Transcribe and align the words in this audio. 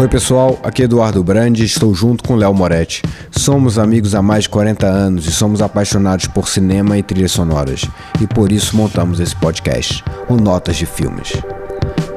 Oi 0.00 0.08
pessoal, 0.08 0.58
aqui 0.62 0.80
é 0.80 0.84
Eduardo 0.86 1.22
Brandi, 1.22 1.62
estou 1.62 1.94
junto 1.94 2.24
com 2.24 2.34
Léo 2.34 2.54
Moretti. 2.54 3.02
Somos 3.30 3.78
amigos 3.78 4.14
há 4.14 4.22
mais 4.22 4.44
de 4.44 4.48
40 4.48 4.86
anos 4.86 5.26
e 5.26 5.30
somos 5.30 5.60
apaixonados 5.60 6.26
por 6.26 6.48
cinema 6.48 6.96
e 6.96 7.02
trilhas 7.02 7.32
sonoras. 7.32 7.84
E 8.18 8.26
por 8.26 8.50
isso 8.50 8.74
montamos 8.74 9.20
esse 9.20 9.36
podcast, 9.36 10.02
o 10.26 10.36
Notas 10.36 10.76
de 10.76 10.86
Filmes. 10.86 11.34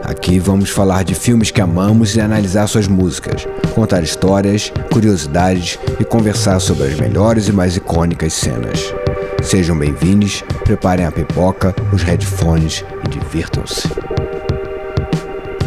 Aqui 0.01 0.39
vamos 0.39 0.69
falar 0.69 1.03
de 1.03 1.13
filmes 1.13 1.51
que 1.51 1.59
amamos 1.59 2.15
e 2.15 2.21
analisar 2.21 2.67
suas 2.67 2.87
músicas, 2.87 3.45
contar 3.75 4.01
histórias, 4.01 4.71
curiosidades 4.89 5.77
e 5.99 6.05
conversar 6.05 6.61
sobre 6.61 6.85
as 6.85 6.97
melhores 6.97 7.49
e 7.49 7.51
mais 7.51 7.75
icônicas 7.75 8.31
cenas. 8.31 8.93
Sejam 9.41 9.77
bem-vindos, 9.77 10.41
preparem 10.63 11.05
a 11.05 11.11
pipoca, 11.11 11.75
os 11.91 12.01
headphones 12.01 12.85
e 13.03 13.09
divirtam-se. 13.09 13.89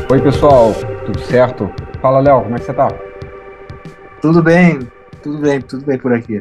Oi 0.09 0.23
pessoal, 0.23 0.75
tudo 1.05 1.21
certo? 1.27 1.71
Fala 2.01 2.21
Léo, 2.21 2.43
como 2.43 2.55
é 2.55 2.59
que 2.59 2.65
você 2.65 2.75
tá? 2.75 2.89
Tudo 4.21 4.43
bem, 4.43 4.79
tudo 5.23 5.39
bem, 5.41 5.61
tudo 5.61 5.85
bem 5.85 5.99
por 5.99 6.13
aqui. 6.13 6.39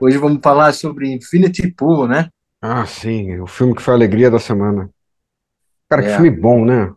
Hoje 0.00 0.18
vamos 0.18 0.40
falar 0.42 0.72
sobre 0.72 1.12
Infinity 1.12 1.70
Pool, 1.72 2.06
né? 2.06 2.28
Ah, 2.60 2.84
sim, 2.86 3.38
o 3.40 3.46
filme 3.46 3.74
que 3.74 3.82
foi 3.82 3.94
a 3.94 3.96
alegria 3.96 4.30
da 4.30 4.38
semana. 4.38 4.90
Cara, 5.88 6.02
que 6.02 6.08
É. 6.08 6.16
filme 6.16 6.30
bom, 6.30 6.64
né? 6.64 6.92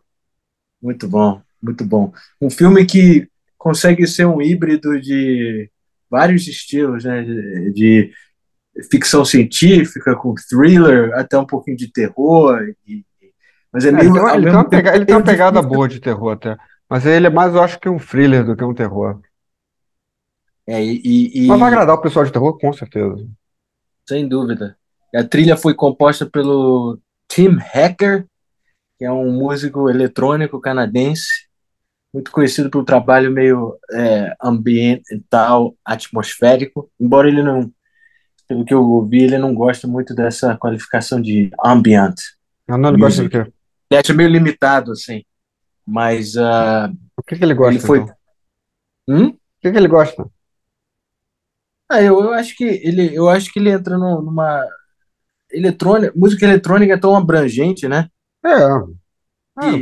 Muito 0.82 1.08
bom, 1.08 1.42
muito 1.62 1.86
bom. 1.86 2.12
Um 2.42 2.50
filme 2.50 2.86
que 2.86 3.28
consegue 3.58 4.08
ser 4.08 4.26
um 4.26 4.42
híbrido 4.42 5.00
de 5.00 5.70
vários 6.10 6.48
estilos, 6.48 7.04
né? 7.06 7.24
De, 7.24 7.72
de 7.72 8.12
ficção 8.92 9.24
científica, 9.24 10.16
com 10.16 10.34
thriller, 10.50 11.14
até 11.14 11.38
um 11.38 11.46
pouquinho 11.46 11.78
de 11.78 11.92
terror. 11.92 12.60
e- 12.88 13.04
mas 13.72 13.86
é 13.86 13.88
É, 13.88 13.92
ele 13.92 13.98
meio, 14.02 14.14
tem 14.14 14.22
uma, 14.22 14.30
ao 14.32 14.36
ele 14.36 14.46
tem 14.46 14.54
uma 14.56 14.70
pega- 14.70 14.90
tempo, 14.92 14.98
ele 14.98 15.06
tem 15.06 15.16
uma 15.16 15.24
pegada 15.24 15.62
boa 15.62 15.88
de 15.88 16.00
terror 16.00 16.32
até. 16.34 16.58
Mas 16.92 17.06
ele 17.06 17.28
é 17.28 17.30
mais, 17.30 17.56
eu 17.56 17.64
acho 17.64 17.80
que 17.80 17.88
um 17.88 17.98
thriller 17.98 18.44
do 18.44 18.54
que 18.54 18.66
um 18.66 18.74
terror. 18.74 19.22
É, 20.68 20.84
e, 20.84 21.32
e- 21.34 21.48
Mas 21.48 21.58
vai 21.58 21.70
agradar 21.70 21.96
o 21.96 22.02
pessoal 22.02 22.26
de 22.26 22.34
terror, 22.34 22.58
com 22.60 22.74
certeza. 22.74 23.26
sem 24.06 24.28
dúvida. 24.28 24.76
A 25.16 25.24
trilha 25.24 25.56
foi 25.56 25.74
composta 25.74 26.26
pelo 26.26 27.00
Tim 27.30 27.58
Hacker, 27.74 28.26
que 29.00 29.06
é 29.06 29.12
um 29.12 29.32
músico 29.32 29.90
eletrônico 29.90 30.60
canadense, 30.60 31.48
muito 32.14 32.30
conhecido 32.30 32.70
pelo 32.70 32.84
trabalho 32.84 33.32
meio 33.32 33.78
é, 33.94 34.34
ambiental, 34.44 35.74
atmosférico, 35.86 36.92
embora 37.00 37.30
ele 37.30 37.42
não, 37.42 37.72
pelo 38.50 38.66
que 38.66 38.74
eu 38.74 38.84
ouvi, 38.84 39.24
ele 39.24 39.38
não 39.38 39.54
gosta 39.54 39.88
muito 39.88 40.14
dessa 40.14 40.58
qualificação 40.58 41.22
de 41.22 41.50
ambient. 41.64 42.16
Ah, 42.68 42.78
não, 42.78 42.90
ele 42.90 42.98
gosta 42.98 43.24
do 43.24 43.30
quê? 43.30 43.50
Ele 43.90 44.00
acha 44.00 44.14
meio 44.14 44.30
limitado, 44.30 44.92
assim, 44.92 45.24
mas 45.86 46.38
ah, 46.38 46.92
O 47.18 47.24
que 47.24 47.36
que 47.38 47.44
ele 47.46 47.54
gosta, 47.54 47.72
ele 47.72 47.80
foi... 47.80 48.00
então? 48.00 48.16
Hum? 49.08 49.28
O 49.30 49.40
que 49.62 49.72
que 49.72 49.78
ele 49.78 49.88
gosta? 49.88 50.30
Ah, 51.90 52.02
eu, 52.02 52.20
eu 52.22 52.34
acho 52.34 52.56
que 52.56 52.64
ele, 52.64 53.14
eu 53.16 53.28
acho 53.30 53.52
que 53.52 53.60
ele 53.60 53.70
entra 53.70 53.98
no- 53.98 54.22
numa 54.22 54.66
eletrônica, 55.52 56.14
música 56.16 56.46
eletrônica 56.46 56.94
é 56.94 56.98
tão 56.98 57.16
abrangente, 57.16 57.88
né? 57.88 58.10
É, 58.46 58.50
ah, 59.58 59.78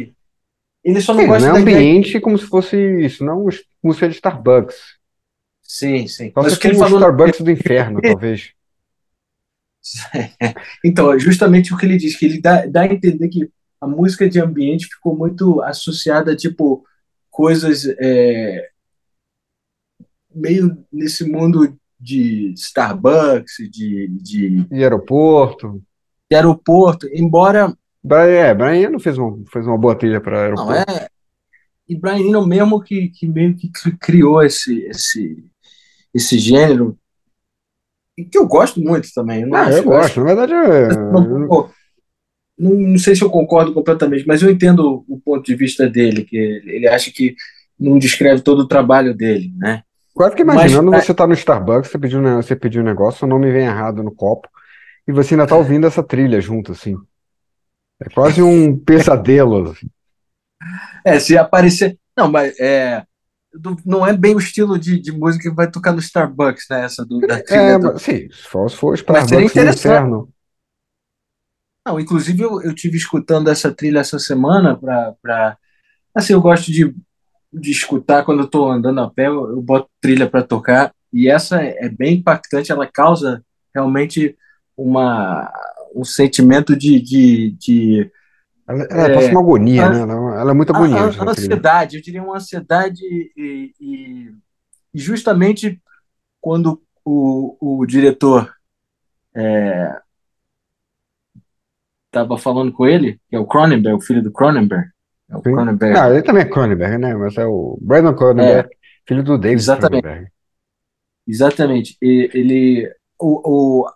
ele 0.84 1.02
só 1.02 1.14
não 1.14 1.22
sim, 1.22 1.28
não 1.28 1.34
gosta 1.34 1.50
é 1.50 1.54
da 1.54 1.62
ideia. 1.62 1.82
ambiente 1.82 2.20
como 2.20 2.38
se 2.38 2.46
fosse 2.46 2.78
isso, 3.06 3.24
não 3.26 3.48
é 3.50 3.54
música 3.84 4.08
de 4.10 4.16
Starbucks. 4.16 4.76
Sim, 5.62 6.08
sim. 6.08 6.32
Só 6.34 6.42
Mas 6.42 6.58
que 6.58 6.68
ele 6.68 6.76
falou. 6.76 7.00
Starbucks 7.00 7.42
do 7.42 7.52
inferno, 7.52 8.02
talvez. 8.02 8.54
Então, 10.84 11.14
é 11.14 11.20
justamente 11.20 11.74
o 11.74 11.78
que 11.78 11.86
ele 11.86 11.98
diz, 11.98 12.16
que 12.18 12.26
ele 12.26 12.42
dá, 12.42 12.66
dá 12.66 12.82
a 12.82 12.86
entender 12.86 13.28
que 13.30 13.50
a 13.82 13.88
música 13.88 14.30
de 14.30 14.40
ambiente 14.40 14.88
ficou 14.88 15.16
muito 15.16 15.62
associada 15.62 16.32
a, 16.34 16.36
tipo, 16.36 16.84
coisas 17.30 17.86
é, 18.00 18.70
meio 20.34 20.86
nesse 20.92 21.24
mundo 21.30 21.78
de 22.00 22.54
Starbucks, 22.54 23.56
de, 23.72 24.08
de, 24.22 24.66
E 24.72 24.84
aeroporto. 24.84 25.82
de 26.30 26.36
aeroporto, 26.36 27.08
embora. 27.14 27.76
Brian, 28.04 28.30
é, 28.30 28.54
Brian 28.54 28.76
Eno 28.88 29.00
fez 29.00 29.18
uma, 29.18 29.38
fez 29.52 29.66
uma 29.68 29.78
boa 29.78 29.96
trilha 29.96 30.22
para 30.22 30.56
Não, 30.56 30.70
aeroporto. 30.70 30.92
é. 30.92 31.08
E 31.88 31.96
Brian 31.96 32.20
Eno 32.20 32.46
mesmo 32.46 32.82
que, 32.82 33.10
que 33.10 33.28
meio 33.28 33.56
que 33.56 33.70
cri- 33.70 33.98
criou 33.98 34.42
esse, 34.44 34.84
esse, 34.86 35.44
esse 36.14 36.38
gênero, 36.38 36.98
que 38.32 38.38
eu 38.38 38.48
gosto 38.48 38.80
muito 38.80 39.10
também. 39.14 39.46
não 39.46 39.58
Ah, 39.58 39.72
eu 39.72 39.84
gosto. 39.84 40.20
Na 40.20 40.34
verdade, 40.34 40.54
é, 40.54 40.90
não, 41.12 41.48
pô, 41.48 41.70
não, 42.60 42.72
não 42.74 42.98
sei 42.98 43.16
se 43.16 43.24
eu 43.24 43.30
concordo 43.30 43.74
completamente, 43.74 44.26
mas 44.28 44.42
eu 44.42 44.50
entendo 44.50 45.04
o 45.08 45.20
ponto 45.20 45.46
de 45.46 45.56
vista 45.56 45.90
dele, 45.90 46.24
que 46.24 46.36
ele 46.38 46.88
acha 46.88 47.12
que 47.12 47.36
não 47.80 47.98
descreve 47.98 48.42
todo 48.42 48.60
o 48.60 48.68
trabalho 48.68 49.14
dele, 49.16 49.54
né? 49.58 49.84
Quase 50.14 50.36
que 50.36 50.44
Mas, 50.44 50.56
imaginando 50.56 50.94
é- 50.94 51.02
você 51.02 51.14
tá 51.14 51.26
no 51.26 51.34
Starbucks, 51.34 51.90
você 51.92 51.98
pediu, 51.98 52.20
um 52.20 52.36
você 52.42 52.56
pediu 52.56 52.82
um 52.82 52.86
negócio, 52.86 53.26
o 53.26 53.30
nome 53.30 53.52
vem 53.52 53.66
errado 53.66 54.04
no 54.04 54.14
copo, 54.14 54.50
e 55.08 55.12
você 55.12 55.34
ainda 55.34 55.48
tá 55.48 55.56
ouvindo 55.56 55.88
essa 55.88 56.04
trilha 56.04 56.42
junto, 56.42 56.74
assim. 56.74 56.96
É 58.02 58.10
quase 58.10 58.42
um 58.42 58.78
pesadelo. 58.84 59.72
assim. 59.72 59.88
É, 61.06 61.20
se 61.20 61.38
aparecer. 61.38 61.98
Não, 62.18 62.30
mas 62.30 62.60
é, 62.60 63.04
não 63.86 64.06
é 64.06 64.16
bem 64.16 64.36
o 64.36 64.40
estilo 64.40 64.78
de, 64.78 65.00
de 65.00 65.12
música 65.12 65.50
que 65.50 65.56
vai 65.56 65.70
tocar 65.70 65.94
no 65.94 66.00
Starbucks, 66.00 66.66
né? 66.70 66.84
Essa 66.86 67.06
do, 67.06 67.20
da 67.22 67.42
trilha 67.42 67.62
É, 67.62 67.80
do- 67.80 67.94
mas, 67.94 68.02
sim, 68.02 68.30
se 68.30 68.44
for, 68.44 68.70
se 68.70 68.76
for 68.76 68.90
Mas 68.90 69.00
Starbucks 69.26 69.56
no 69.56 69.70
inferno. 69.70 70.30
Não, 71.90 72.00
inclusive 72.00 72.44
eu, 72.44 72.62
eu 72.62 72.76
tive 72.76 72.98
escutando 72.98 73.50
essa 73.50 73.74
trilha 73.74 74.00
essa 74.00 74.20
semana 74.20 74.78
para 74.78 75.14
para 75.22 75.58
assim, 76.16 76.34
eu 76.34 76.42
gosto 76.42 76.72
de, 76.72 76.96
de 77.54 77.72
escutar 77.72 78.26
quando 78.26 78.40
eu 78.40 78.46
estou 78.46 78.72
andando 78.72 79.02
a 79.02 79.10
pé, 79.10 79.28
eu, 79.28 79.50
eu 79.52 79.62
boto 79.62 79.90
trilha 80.02 80.30
para 80.30 80.44
tocar 80.44 80.94
e 81.14 81.30
essa 81.30 81.62
é 81.64 81.86
é 81.86 81.90
bem 81.90 82.18
impactante, 82.18 82.72
ela 82.72 82.88
causa 82.88 83.44
realmente 83.74 84.38
uma 84.78 85.52
um 85.96 86.04
sentimento 86.04 86.76
de, 86.76 87.02
de, 87.02 87.52
de 87.54 88.12
Ela, 88.68 88.84
ela 88.92 89.10
passa 89.12 89.32
uma 89.32 89.42
agonia, 89.42 89.84
a- 89.86 89.90
né? 89.90 90.02
Ela, 90.02 90.42
ela 90.42 90.52
é 90.52 90.54
muito 90.54 90.72
a- 90.72 90.78
agoniante, 90.78 91.20
a- 91.20 91.24
trilha. 91.28 91.32
ansiedade, 91.32 91.98
eu 91.98 92.02
diria 92.04 92.24
uma 92.24 92.38
ansiedade 92.38 93.02
e, 93.36 93.74
e- 93.82 94.36
e 94.94 95.00
justamente 95.00 95.82
quando 96.42 96.82
o, 97.06 97.80
o 97.82 97.86
diretor 97.86 98.54
estava 102.10 102.38
falando 102.38 102.72
com 102.72 102.86
ele, 102.88 103.20
que 103.30 103.36
é 103.36 103.40
o 103.40 103.46
Cronenberg, 103.46 103.98
o 103.98 104.02
filho 104.02 104.22
do 104.22 104.32
Cronenberg, 104.32 104.90
é 105.30 105.38
o. 105.38 105.42
Cronenberg, 105.42 105.94
Não, 105.94 106.12
ele 106.12 106.24
também 106.24 106.42
é 106.42 106.46
Cronenberg, 106.46 106.98
né? 106.98 107.16
Mas 107.16 107.38
é 107.38 107.46
o 107.46 107.78
Brandon 107.82 108.16
Cronenberg, 108.16 108.70
filho 109.08 109.24
do 109.24 109.38
David 109.38 109.62
Exatamente. 109.62 110.02
Cronenberg. 110.02 110.32
Exatamente. 111.28 111.98
E- 112.02 112.30
Ele, 112.34 112.92
o, 113.20 113.84
o, 113.84 113.92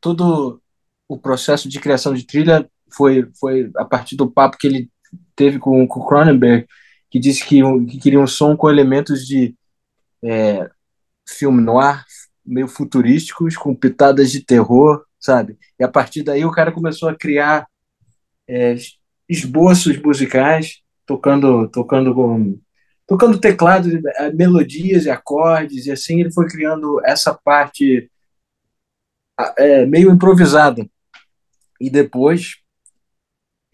todo 0.00 0.60
o 1.08 1.18
processo 1.18 1.68
de 1.68 1.80
criação 1.80 2.14
de 2.14 2.24
trilha 2.24 2.68
foi, 2.90 3.28
foi 3.38 3.70
a 3.76 3.84
partir 3.84 4.14
do 4.16 4.30
papo 4.30 4.56
que 4.56 4.66
ele 4.66 4.90
teve 5.34 5.58
com, 5.58 5.86
com 5.88 6.00
o 6.00 6.06
Cronenberg, 6.06 6.66
que 7.10 7.18
disse 7.18 7.44
que, 7.44 7.60
que 7.86 7.98
queria 7.98 8.20
um 8.20 8.26
som 8.26 8.56
com 8.56 8.70
elementos 8.70 9.26
de 9.26 9.54
é, 10.22 10.68
filme 11.26 11.60
noir, 11.60 12.04
meio 12.44 12.68
futurísticos, 12.68 13.56
com 13.56 13.74
pitadas 13.74 14.30
de 14.30 14.44
terror, 14.44 15.02
sabe? 15.28 15.58
E 15.78 15.84
a 15.84 15.88
partir 15.88 16.22
daí 16.22 16.42
o 16.42 16.50
cara 16.50 16.72
começou 16.72 17.10
a 17.10 17.14
criar 17.14 17.66
é, 18.48 18.74
esboços 19.28 20.00
musicais, 20.00 20.80
tocando, 21.04 21.68
tocando 21.68 22.14
com 22.14 22.58
tocando 23.06 23.40
teclado, 23.40 23.88
eh, 23.88 24.32
melodias 24.32 25.06
e 25.06 25.10
acordes, 25.10 25.86
e 25.86 25.90
assim 25.90 26.20
ele 26.20 26.30
foi 26.30 26.46
criando 26.46 27.00
essa 27.06 27.32
parte 27.32 28.10
é, 29.56 29.86
meio 29.86 30.10
improvisada. 30.10 30.86
E 31.80 31.88
depois, 31.88 32.56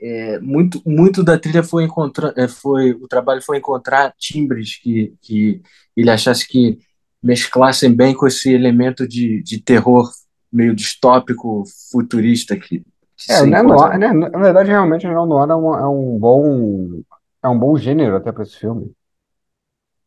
é, 0.01 0.39
muito, 0.39 0.81
muito 0.87 1.25
da 1.25 1.37
trilha 1.37 1.65
foi 1.65 1.83
encontrar, 1.85 2.33
é, 2.37 2.47
foi 2.47 2.93
o 2.93 3.09
trabalho 3.09 3.43
foi 3.43 3.59
encontrar 3.59 4.15
timbres 4.19 4.77
que, 4.81 5.15
que 5.21 5.61
ele 5.97 6.11
achasse 6.11 6.47
que 6.47 6.79
mesclassem 7.23 7.93
bem 7.93 8.15
com 8.15 8.27
esse 8.29 8.53
elemento 8.53 9.09
de, 9.09 9.43
de 9.43 9.61
terror 9.61 10.09
meio 10.55 10.75
distópico, 10.75 11.65
futurista 11.91 12.57
que, 12.57 12.81
que 13.17 13.33
É, 13.33 13.43
o 13.43 13.47
Neo. 13.47 13.65
Noir, 13.65 13.99
né? 13.99 14.13
Na 14.13 14.39
verdade, 14.39 14.71
realmente, 14.71 15.07
o 15.07 15.11
Neo 15.11 15.27
Noir 15.27 15.51
é 15.51 15.55
um, 15.55 15.75
é 15.75 15.89
um 15.89 16.19
bom, 16.19 17.03
é 17.43 17.49
um 17.49 17.59
bom 17.59 17.77
gênero 17.77 18.17
até 18.17 18.31
para 18.31 18.45
esse 18.45 18.57
filme. 18.57 18.93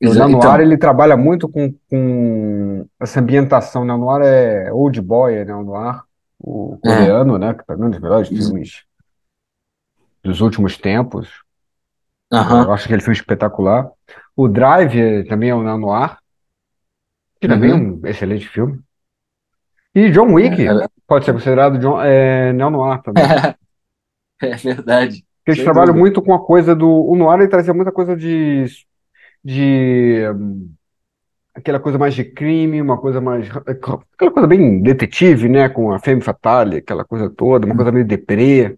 O 0.01 0.13
Neo 0.13 0.29
então, 0.29 0.51
Noir, 0.51 0.61
ele 0.61 0.77
trabalha 0.77 1.17
muito 1.17 1.49
com, 1.49 1.73
com 1.89 2.85
essa 2.99 3.19
ambientação. 3.19 3.81
O 3.81 3.85
Neo 3.85 3.97
Noir 3.97 4.23
é 4.23 4.71
Old 4.71 5.01
Boy, 5.01 5.35
é 5.35 5.45
Neo 5.45 5.63
Noir, 5.63 6.01
o 6.39 6.77
coreano, 6.81 7.37
né? 7.37 7.53
Que 7.53 7.75
mim 7.75 7.83
é 7.83 7.85
um 7.85 7.89
dos 7.89 7.99
melhores 7.99 8.31
Isso. 8.31 8.47
filmes 8.47 8.83
dos 10.23 10.39
últimos 10.39 10.77
tempos. 10.77 11.43
Eu 12.31 12.73
acho 12.73 12.87
que 12.87 12.93
ele 12.93 13.01
foi 13.01 13.13
espetacular. 13.13 13.89
O 14.35 14.47
Drive 14.47 15.25
também 15.27 15.49
é 15.49 15.55
um 15.55 15.63
Neo 15.63 15.77
Noir, 15.77 16.17
que 17.41 17.47
também 17.47 17.71
é 17.71 17.73
uhum. 17.73 17.99
um 18.01 18.07
excelente 18.07 18.47
filme. 18.47 18.79
E 19.95 20.09
John 20.11 20.33
Wick 20.33 20.61
É, 20.61 20.65
é- 20.65 20.87
pode 21.07 21.25
ser 21.25 21.33
considerado 21.33 21.79
John, 21.79 22.01
é, 22.01 22.53
Neo 22.53 22.69
Noir 22.69 23.01
também. 23.01 23.23
É 24.39 24.55
verdade. 24.55 25.25
Porque 25.43 25.51
eles 25.51 25.63
trabalham 25.63 25.87
dúvida. 25.87 25.99
muito 25.99 26.21
com 26.21 26.33
a 26.33 26.45
coisa 26.45 26.75
do. 26.75 26.87
O 26.87 27.15
Noir 27.15 27.39
ele 27.39 27.47
trazia 27.49 27.73
muita 27.73 27.91
coisa 27.91 28.15
de 28.15 28.65
de 29.43 30.23
hum, 30.35 30.69
aquela 31.55 31.79
coisa 31.79 31.97
mais 31.97 32.13
de 32.13 32.23
crime, 32.23 32.81
uma 32.81 32.97
coisa 32.97 33.19
mais. 33.19 33.49
aquela 33.49 34.31
coisa 34.31 34.47
bem 34.47 34.81
detetive, 34.81 35.49
né? 35.49 35.69
Com 35.69 35.91
a 35.91 35.99
femme 35.99 36.21
fatale, 36.21 36.77
aquela 36.77 37.03
coisa 37.03 37.29
toda, 37.29 37.65
uma 37.65 37.75
coisa 37.75 37.91
meio 37.91 38.05
deprê, 38.05 38.77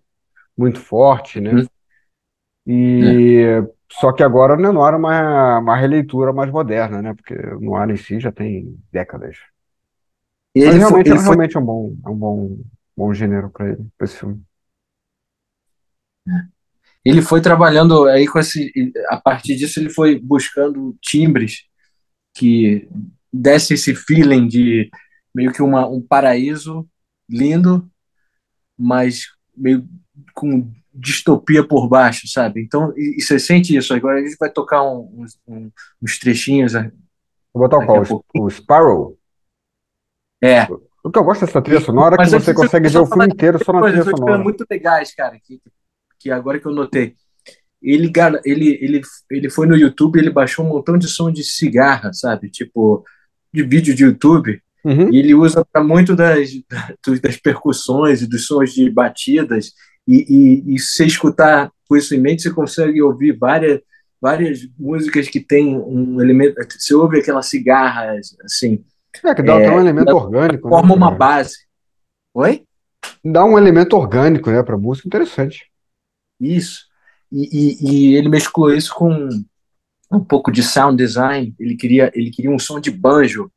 muito 0.57 0.79
forte, 0.79 1.41
né? 1.41 1.51
Hum. 1.55 1.67
E 2.67 3.63
só 3.91 4.11
que 4.13 4.21
agora 4.23 4.55
no 4.55 4.83
ar 4.83 4.93
é 4.93 4.97
uma, 4.97 5.59
uma 5.59 5.75
releitura 5.75 6.31
mais 6.31 6.51
moderna, 6.51 7.01
né? 7.01 7.13
Porque 7.13 7.33
no 7.59 7.75
ar 7.75 7.89
em 7.89 7.97
si 7.97 8.19
já 8.19 8.31
tem 8.31 8.77
décadas. 8.91 9.37
E 10.59 10.65
Mas 10.65 10.75
ele 10.75 10.79
foi, 10.81 11.03
realmente, 11.03 11.07
ele 11.09 11.19
foi, 11.19 11.23
realmente 11.25 11.57
é 11.57 11.59
um 11.59 11.65
bom, 11.65 11.95
é 12.05 12.09
um 12.09 12.15
bom, 12.15 12.57
bom 12.97 13.13
gênero 13.13 13.49
para 13.49 13.69
ele, 13.69 13.87
pra 13.97 14.05
esse 14.05 14.17
filme. 14.17 14.41
ele 17.03 17.21
foi 17.21 17.41
trabalhando 17.41 18.05
aí 18.07 18.27
com 18.27 18.39
esse. 18.39 18.71
A 19.09 19.17
partir 19.17 19.55
disso, 19.55 19.79
ele 19.79 19.89
foi 19.89 20.19
buscando 20.19 20.95
timbres 21.01 21.63
que 22.35 22.87
desse 23.33 23.75
esse 23.75 23.95
feeling 23.95 24.47
de 24.47 24.89
meio 25.35 25.53
que 25.53 25.63
uma, 25.63 25.87
um 25.87 26.01
paraíso 26.01 26.87
lindo, 27.29 27.89
mas 28.77 29.23
meio 29.57 29.87
com 30.35 30.71
distopia 30.93 31.67
por 31.67 31.89
baixo, 31.89 32.27
sabe? 32.27 32.61
Então, 32.63 32.93
e, 32.97 33.17
e 33.19 33.23
você 33.23 33.39
sente 33.39 33.75
isso. 33.77 33.93
Agora 33.93 34.19
a 34.19 34.23
gente 34.23 34.37
vai 34.39 34.51
tocar 34.51 34.83
um- 34.83 35.23
uns, 35.23 35.39
um- 35.47 35.71
uns 36.01 36.19
trechinhos. 36.19 36.73
né? 36.73 36.91
Vou 37.53 37.63
botar 37.63 37.79
o 37.79 37.85
qual? 37.85 38.25
O 38.35 38.49
Sparrow. 38.49 39.18
É. 40.41 40.67
O 41.03 41.09
que 41.09 41.17
eu 41.17 41.23
gosto 41.23 41.45
dessa 41.45 41.61
trilha 41.61 41.81
sonora 41.81 42.15
é 42.19 42.25
que 42.25 42.29
você 42.29 42.53
consegue 42.53 42.89
ver 42.89 42.99
o 42.99 43.05
filme 43.05 43.25
inteiro 43.25 43.63
só 43.63 43.71
na 43.73 43.81
trilha 43.83 44.03
sonora. 44.03 44.37
muito 44.37 44.65
legais, 44.69 45.13
cara, 45.13 45.39
que, 45.41 45.61
que 46.19 46.29
agora 46.29 46.59
que 46.59 46.65
eu 46.65 46.73
notei. 46.73 47.15
Ele, 47.81 48.11
ele, 48.43 48.77
ele, 48.81 49.01
ele 49.31 49.49
foi 49.49 49.65
no 49.65 49.77
YouTube, 49.77 50.19
ele 50.19 50.29
baixou 50.29 50.65
um 50.65 50.69
montão 50.69 50.97
de 50.97 51.07
som 51.07 51.31
de 51.31 51.43
cigarra, 51.43 52.11
sabe? 52.11 52.49
Tipo, 52.49 53.05
de 53.53 53.63
vídeo 53.63 53.95
de 53.95 54.03
YouTube. 54.03 54.61
Uhum. 54.83 55.13
E 55.13 55.19
ele 55.19 55.33
usa 55.33 55.65
para 55.65 55.83
muito 55.83 56.15
das, 56.15 56.49
das 57.21 57.37
percussões 57.37 58.21
e 58.21 58.27
dos 58.27 58.45
sons 58.45 58.73
de 58.73 58.89
batidas. 58.89 59.71
E, 60.07 60.25
e, 60.67 60.75
e 60.75 60.79
se 60.79 60.95
você 60.95 61.05
escutar 61.05 61.71
com 61.87 61.95
isso 61.95 62.13
em 62.13 62.19
mente, 62.19 62.41
você 62.41 62.51
consegue 62.51 63.01
ouvir 63.01 63.37
várias, 63.37 63.79
várias 64.21 64.59
músicas 64.77 65.29
que 65.29 65.39
tem 65.39 65.77
um 65.77 66.21
elemento. 66.21 66.55
Você 66.77 66.93
ouve 66.93 67.19
aquelas 67.19 67.47
cigarras, 67.47 68.35
assim, 68.43 68.83
É, 69.25 69.35
que 69.35 69.43
dá 69.43 69.57
até 69.57 69.71
um 69.71 69.79
elemento 69.79 70.15
orgânico, 70.15 70.69
né? 70.69 70.75
forma 70.75 70.95
uma 70.95 71.09
pra- 71.09 71.17
base. 71.17 71.55
Oi? 72.33 72.63
Dá 73.23 73.43
um 73.43 73.57
elemento 73.57 73.95
orgânico, 73.97 74.49
né, 74.49 74.61
pra 74.63 74.77
música 74.77 75.07
interessante. 75.07 75.69
Isso. 76.39 76.85
E, 77.31 77.49
e, 77.51 77.91
e 78.11 78.15
ele 78.15 78.29
mesclou 78.29 78.73
isso 78.73 78.93
com 78.93 79.29
um 80.11 80.23
pouco 80.23 80.51
de 80.51 80.63
sound 80.63 80.97
design. 80.97 81.53
Ele 81.59 81.75
queria, 81.75 82.11
ele 82.15 82.31
queria 82.31 82.51
um 82.51 82.59
som 82.59 82.79
de 82.79 82.91
banjo, 82.91 83.51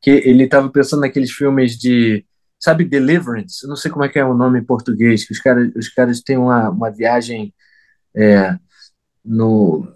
que 0.00 0.10
ele 0.10 0.44
estava 0.44 0.68
pensando 0.68 1.00
naqueles 1.00 1.30
filmes 1.30 1.78
de, 1.78 2.24
sabe, 2.58 2.84
Deliverance. 2.84 3.62
Eu 3.62 3.68
não 3.68 3.76
sei 3.76 3.90
como 3.90 4.04
é 4.04 4.08
que 4.08 4.18
é 4.18 4.24
o 4.24 4.34
nome 4.34 4.58
em 4.58 4.64
português. 4.64 5.26
Que 5.26 5.32
os 5.32 5.40
caras, 5.40 5.70
os 5.76 5.88
caras 5.88 6.20
têm 6.20 6.36
uma, 6.36 6.70
uma 6.70 6.90
viagem 6.90 7.54
é, 8.16 8.56
no, 9.24 9.86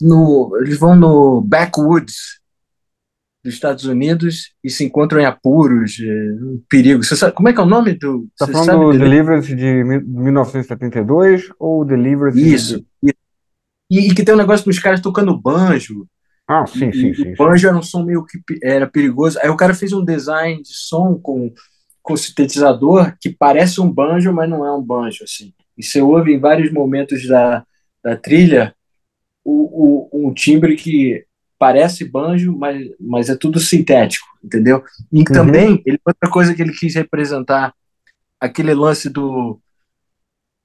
no, 0.00 0.56
eles 0.60 0.78
vão 0.78 0.94
no 0.94 1.40
backwoods 1.40 2.37
dos 3.44 3.54
Estados 3.54 3.84
Unidos 3.84 4.52
e 4.62 4.70
se 4.70 4.84
encontram 4.84 5.20
em 5.20 5.24
apuros, 5.24 5.96
é, 6.00 6.04
um 6.42 6.60
perigo. 6.68 7.02
Você 7.02 7.16
sabe, 7.16 7.34
como 7.34 7.48
é 7.48 7.52
que 7.52 7.60
é 7.60 7.62
o 7.62 7.66
nome 7.66 7.94
do? 7.94 8.28
Tá 8.36 8.46
você 8.46 8.52
falando 8.52 8.92
do 8.92 8.98
Deliverance? 8.98 9.54
De 9.54 9.84
mi- 9.84 10.02
1972 10.02 11.48
ou 11.58 11.84
Deliverance 11.84 12.38
de... 12.38 12.54
Isso. 12.54 12.86
E, 13.90 14.10
e 14.10 14.14
que 14.14 14.22
tem 14.24 14.34
um 14.34 14.38
negócio 14.38 14.64
dos 14.66 14.78
caras 14.78 15.00
tocando 15.00 15.38
banjo. 15.40 16.06
Ah, 16.46 16.66
sim, 16.66 16.88
E- 16.88 16.92
sim, 16.92 17.14
sim. 17.14 17.32
o 17.32 17.36
banjo 17.36 17.68
era 17.68 17.76
um 17.76 17.82
som 17.82 18.02
meio 18.02 18.24
que 18.24 18.38
era 18.62 18.86
perigoso. 18.86 19.38
Aí 19.40 19.48
o 19.48 19.56
cara 19.56 19.74
fez 19.74 19.92
um 19.92 20.04
design 20.04 20.62
de 20.62 20.74
som 20.74 21.18
com, 21.18 21.52
com 22.02 22.16
sintetizador 22.16 23.14
que 23.20 23.30
parece 23.30 23.80
um 23.80 23.90
banjo, 23.90 24.32
mas 24.32 24.48
não 24.48 24.64
é 24.66 24.72
um 24.74 24.82
banjo, 24.82 25.24
assim. 25.24 25.52
E 25.76 25.82
você 25.82 26.00
ouve 26.02 26.32
em 26.34 26.40
vários 26.40 26.72
momentos 26.72 27.26
da, 27.28 27.64
da 28.02 28.16
trilha 28.16 28.74
o, 29.44 30.08
o, 30.18 30.28
um 30.28 30.34
timbre 30.34 30.76
que 30.76 31.24
parece 31.58 32.04
banjo, 32.04 32.56
mas, 32.56 32.88
mas 33.00 33.28
é 33.28 33.36
tudo 33.36 33.60
sintético, 33.60 34.26
entendeu? 34.42 34.84
E 35.12 35.18
Uhum. 35.20 35.32
também, 35.32 35.82
ele, 35.86 36.00
outra 36.06 36.30
coisa 36.30 36.54
que 36.54 36.62
ele 36.62 36.72
quis 36.72 36.94
representar, 36.94 37.74
aquele 38.40 38.74
lance 38.74 39.10
do... 39.10 39.60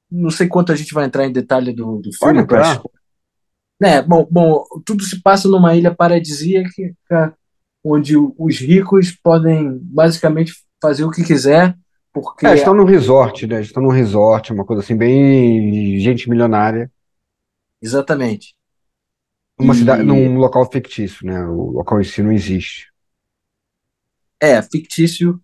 Não 0.09 0.29
sei 0.29 0.47
quanto 0.47 0.71
a 0.71 0.75
gente 0.75 0.93
vai 0.93 1.05
entrar 1.05 1.25
em 1.25 1.31
detalhe 1.33 1.73
do, 1.73 1.99
do 1.99 2.13
filme, 2.13 2.45
mas 2.49 2.79
né, 3.79 4.01
bom, 4.01 4.27
bom, 4.29 4.63
tudo 4.85 5.03
se 5.03 5.21
passa 5.21 5.47
numa 5.47 5.75
ilha 5.75 5.93
paradisíaca 5.93 6.71
onde 7.83 8.15
os 8.17 8.59
ricos 8.59 9.11
podem 9.11 9.77
basicamente 9.81 10.53
fazer 10.81 11.03
o 11.03 11.11
que 11.11 11.23
quiser, 11.23 11.75
porque 12.13 12.45
É, 12.45 12.49
eles 12.49 12.59
estão 12.59 12.73
num 12.73 12.85
resort, 12.85 13.47
né? 13.47 13.55
Eles 13.55 13.67
estão 13.67 13.81
num 13.83 13.89
resort, 13.89 14.51
uma 14.51 14.65
coisa 14.65 14.81
assim, 14.83 14.95
bem 14.97 15.99
gente 15.99 16.29
milionária. 16.29 16.91
exatamente. 17.81 18.55
Numa 19.59 19.73
E- 19.73 19.77
cidade, 19.77 20.03
num 20.03 20.37
local 20.37 20.69
fictício, 20.71 21.25
né? 21.25 21.45
O 21.45 21.71
local 21.71 21.99
em 22.01 22.03
si 22.03 22.21
não 22.21 22.31
existe. 22.31 22.87
É 24.39 24.61
fictício 24.61 25.39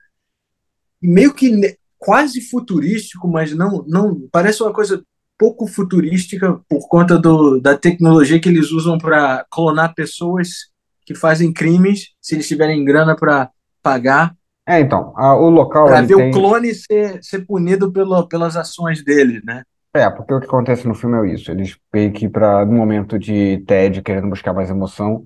meio 1.01 1.33
que 1.33 1.77
quase 1.97 2.41
futurístico, 2.41 3.27
mas 3.27 3.53
não 3.53 3.83
não 3.87 4.27
parece 4.31 4.61
uma 4.63 4.73
coisa 4.73 5.03
pouco 5.37 5.67
futurística 5.67 6.59
por 6.67 6.87
conta 6.89 7.17
do, 7.17 7.59
da 7.61 7.77
tecnologia 7.77 8.39
que 8.39 8.49
eles 8.49 8.71
usam 8.71 8.97
para 8.97 9.45
clonar 9.49 9.93
pessoas 9.95 10.69
que 11.05 11.15
fazem 11.15 11.51
crimes, 11.53 12.09
se 12.21 12.35
eles 12.35 12.47
tiverem 12.47 12.83
grana 12.85 13.15
para 13.15 13.49
pagar, 13.81 14.35
É, 14.67 14.79
então, 14.79 15.13
a- 15.17 15.35
o 15.35 15.49
local 15.49 15.87
para 15.87 16.01
ver 16.01 16.15
tem... 16.15 16.29
o 16.29 16.31
clone 16.31 16.73
ser, 16.75 17.23
ser 17.23 17.45
punido 17.45 17.91
pelo, 17.91 18.27
pelas 18.27 18.55
ações 18.55 19.03
dele, 19.03 19.41
né? 19.43 19.63
É, 19.93 20.07
porque 20.09 20.33
o 20.33 20.39
que 20.39 20.45
acontece 20.45 20.87
no 20.87 20.93
filme 20.93 21.29
é 21.29 21.33
isso. 21.33 21.51
Eles 21.51 21.77
meio 21.93 22.13
que 22.13 22.29
para 22.29 22.63
no 22.65 22.73
momento 22.73 23.17
de 23.17 23.59
tédio, 23.65 24.03
querendo 24.03 24.29
buscar 24.29 24.53
mais 24.53 24.69
emoção, 24.69 25.23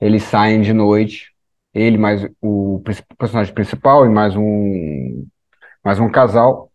eles 0.00 0.22
saem 0.24 0.62
de 0.62 0.72
noite, 0.72 1.34
ele 1.72 1.98
mais 1.98 2.24
o 2.40 2.80
personagem 3.18 3.52
principal 3.54 4.06
e 4.06 4.08
mais 4.08 4.36
um 4.36 5.26
mais 5.84 6.00
um 6.00 6.10
casal 6.10 6.72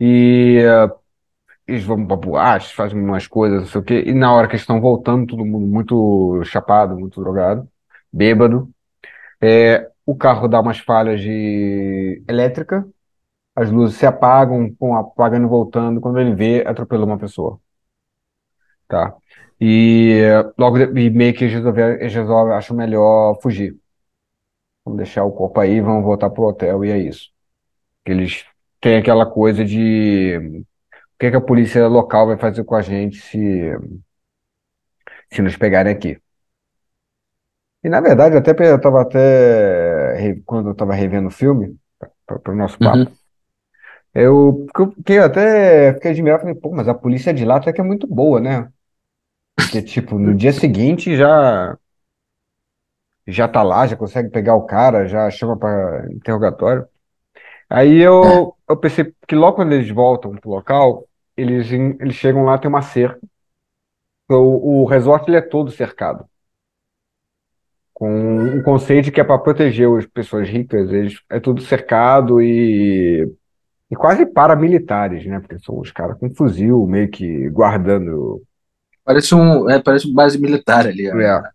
e 0.00 0.58
eh, 0.60 0.90
eles 1.68 1.84
vão 1.84 2.06
pra 2.06 2.16
boate, 2.16 2.74
fazem 2.74 3.00
umas 3.00 3.26
coisas, 3.26 3.60
não 3.62 3.68
sei 3.68 3.80
o 3.82 3.84
quê, 3.84 4.04
e 4.06 4.14
na 4.14 4.32
hora 4.34 4.46
que 4.48 4.52
eles 4.54 4.62
estão 4.62 4.80
voltando, 4.80 5.26
todo 5.28 5.44
mundo 5.46 5.66
muito 5.66 6.42
chapado, 6.44 6.98
muito 6.98 7.20
drogado, 7.22 7.68
bêbado, 8.12 8.70
é, 9.42 9.90
o 10.06 10.16
carro 10.16 10.48
dá 10.48 10.60
umas 10.60 10.78
falhas 10.80 11.20
de 11.20 12.22
elétrica, 12.28 12.86
as 13.60 13.70
luzes 13.70 13.96
se 13.98 14.06
apagam, 14.06 14.74
vão 14.80 14.94
apagando 14.96 15.46
e 15.46 15.50
voltando, 15.50 16.00
quando 16.00 16.18
ele 16.20 16.34
vê, 16.34 16.64
atropelou 16.66 17.06
uma 17.06 17.18
pessoa. 17.18 17.60
Tá. 18.88 19.14
E 19.60 20.20
eh, 20.22 20.52
logo 20.58 20.78
e 20.78 21.10
meio 21.10 21.34
que 21.34 21.44
eles 21.44 21.54
resolvem, 22.14 22.54
acham 22.54 22.76
melhor 22.76 23.38
fugir. 23.42 23.76
Vamos 24.84 24.98
deixar 24.98 25.24
o 25.24 25.32
corpo 25.32 25.60
aí, 25.60 25.80
vamos 25.80 26.04
voltar 26.04 26.30
pro 26.30 26.44
hotel 26.44 26.84
e 26.84 26.90
é 26.90 26.98
isso. 26.98 27.30
Eles 28.06 28.44
têm 28.80 28.98
aquela 28.98 29.26
coisa 29.26 29.64
de 29.64 30.38
o 30.38 30.66
que 31.20 31.30
que 31.30 31.36
a 31.38 31.40
polícia 31.40 31.88
local 31.88 32.28
vai 32.28 32.38
fazer 32.38 32.64
com 32.64 32.74
a 32.76 32.82
gente 32.82 33.18
se 33.20 33.38
se 35.30 35.42
nos 35.42 35.56
pegarem 35.56 35.92
aqui. 35.92 36.20
E 37.84 37.88
na 37.88 38.00
verdade, 38.00 38.36
até 38.36 38.52
pe- 38.54 38.68
eu 38.70 38.80
tava 38.80 39.02
até 39.02 40.34
quando 40.44 40.70
eu 40.70 40.74
tava 40.74 40.94
revendo 40.94 41.28
o 41.28 41.30
filme 41.30 41.76
para 42.26 42.52
o 42.52 42.56
nosso 42.56 42.80
papo, 42.80 43.10
Uhum. 43.10 43.17
Eu 44.24 44.66
fiquei 44.96 45.18
até 45.18 45.94
fiquei 45.94 46.10
admirado, 46.12 46.40
falei, 46.42 46.54
pô, 46.56 46.70
mas 46.72 46.88
a 46.88 46.94
polícia 46.94 47.32
de 47.32 47.44
lá 47.44 47.56
até 47.56 47.72
que 47.72 47.80
é 47.80 47.84
muito 47.84 48.06
boa, 48.06 48.40
né? 48.40 48.70
Porque 49.56 49.82
tipo, 49.82 50.18
no 50.18 50.34
dia 50.34 50.52
seguinte 50.52 51.16
já 51.16 51.76
já 53.26 53.46
tá 53.48 53.62
lá, 53.62 53.86
já 53.86 53.96
consegue 53.96 54.30
pegar 54.30 54.54
o 54.54 54.64
cara, 54.66 55.06
já 55.06 55.30
chama 55.30 55.56
para 55.58 56.08
interrogatório. 56.12 56.86
Aí 57.70 57.98
eu, 57.98 58.56
eu 58.68 58.76
pensei 58.76 59.14
que 59.26 59.34
logo 59.36 59.56
quando 59.56 59.72
eles 59.74 59.90
voltam 59.90 60.32
pro 60.36 60.50
local, 60.50 61.08
eles, 61.36 61.70
eles 61.72 62.14
chegam 62.16 62.44
lá, 62.44 62.58
tem 62.58 62.68
uma 62.68 62.82
cerca. 62.82 63.20
O, 64.30 64.82
o 64.82 64.86
resort 64.86 65.28
ele 65.28 65.36
é 65.36 65.40
todo 65.42 65.70
cercado. 65.70 66.26
Com 67.92 68.08
um 68.58 68.62
conceito 68.62 69.10
que 69.10 69.20
é 69.20 69.24
para 69.24 69.38
proteger 69.38 69.88
as 69.96 70.06
pessoas 70.06 70.48
ricas, 70.48 70.90
eles, 70.92 71.20
é 71.28 71.40
tudo 71.40 71.60
cercado 71.62 72.40
e, 72.40 73.28
e 73.90 73.96
quase 73.96 74.26
paramilitares, 74.26 75.24
né? 75.26 75.40
Porque 75.40 75.58
são 75.58 75.78
os 75.78 75.90
caras 75.90 76.18
com 76.18 76.34
fuzil, 76.34 76.86
meio 76.86 77.10
que 77.10 77.48
guardando. 77.50 78.42
Parece 79.04 79.34
um, 79.34 79.68
é, 79.70 79.80
parece 79.80 80.06
uma 80.06 80.14
base 80.14 80.38
militar 80.40 80.86
ali. 80.86 81.10
ó. 81.10 81.18
É. 81.18 81.50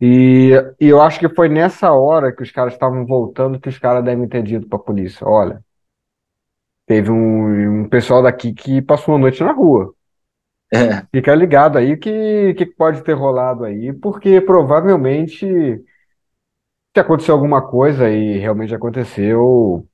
E, 0.00 0.50
e 0.80 0.88
eu 0.88 1.00
acho 1.00 1.20
que 1.20 1.28
foi 1.28 1.48
nessa 1.48 1.92
hora 1.92 2.34
que 2.34 2.42
os 2.42 2.50
caras 2.50 2.72
estavam 2.72 3.06
voltando 3.06 3.60
que 3.60 3.68
os 3.68 3.78
caras 3.78 4.04
devem 4.04 4.26
ter 4.26 4.42
dito 4.42 4.66
para 4.66 4.78
a 4.78 4.82
polícia: 4.82 5.26
olha, 5.26 5.62
teve 6.86 7.10
um, 7.10 7.82
um 7.82 7.88
pessoal 7.88 8.22
daqui 8.22 8.52
que 8.52 8.82
passou 8.82 9.14
a 9.14 9.18
noite 9.18 9.42
na 9.44 9.52
rua. 9.52 9.94
É. 10.74 11.06
Fica 11.14 11.34
ligado 11.34 11.76
aí 11.76 11.98
que, 11.98 12.54
que 12.54 12.64
pode 12.64 13.02
ter 13.02 13.12
rolado 13.12 13.64
aí, 13.64 13.92
porque 13.92 14.40
provavelmente 14.40 15.46
se 16.94 17.00
aconteceu 17.00 17.34
alguma 17.34 17.62
coisa 17.62 18.10
e 18.10 18.38
realmente 18.38 18.74
aconteceu, 18.74 19.86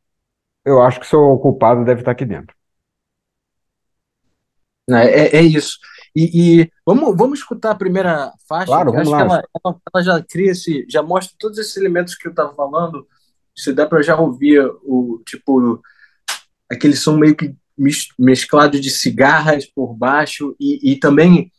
eu 0.69 0.83
acho 0.83 1.01
que 1.01 1.07
o 1.07 1.09
seu 1.09 1.39
culpado 1.39 1.85
deve 1.85 2.01
estar 2.01 2.13
aqui 2.13 2.25
dentro. 2.25 2.55
É, 4.91 5.39
é 5.39 5.43
isso. 5.43 5.79
E, 6.15 6.63
e, 6.63 6.73
vamos, 6.85 7.17
vamos 7.17 7.39
escutar 7.41 7.73
a 7.73 7.77
primeira 7.77 8.33
faixa. 8.49 8.67
Claro, 8.67 8.93
vamos 8.93 9.09
lá. 9.09 9.21
Ela, 9.21 9.43
ela, 9.65 9.81
ela, 9.95 10.03
já 10.03 10.23
cria 10.23 10.53
esse, 10.53 10.87
já 10.89 11.03
mostra 11.03 11.37
todos 11.39 11.59
esses 11.59 11.77
elementos 11.77 12.15
que 12.15 12.27
eu 12.27 12.31
estava 12.31 12.55
falando. 12.55 13.07
Se 13.55 13.73
dá 13.73 13.87
para 13.87 14.03
já 14.03 14.17
ouvir 14.17 14.61
o 14.85 15.21
tipo 15.27 15.83
aquele 16.71 16.97
som 16.97 17.17
meio 17.17 17.37
que 17.37 17.55
mesclado 18.19 18.81
de 18.81 18.91
cigarras 18.91 19.65
por 19.67 19.95
baixo 19.95 20.57
e, 20.59 20.93
e 20.93 20.97
também 20.99 21.53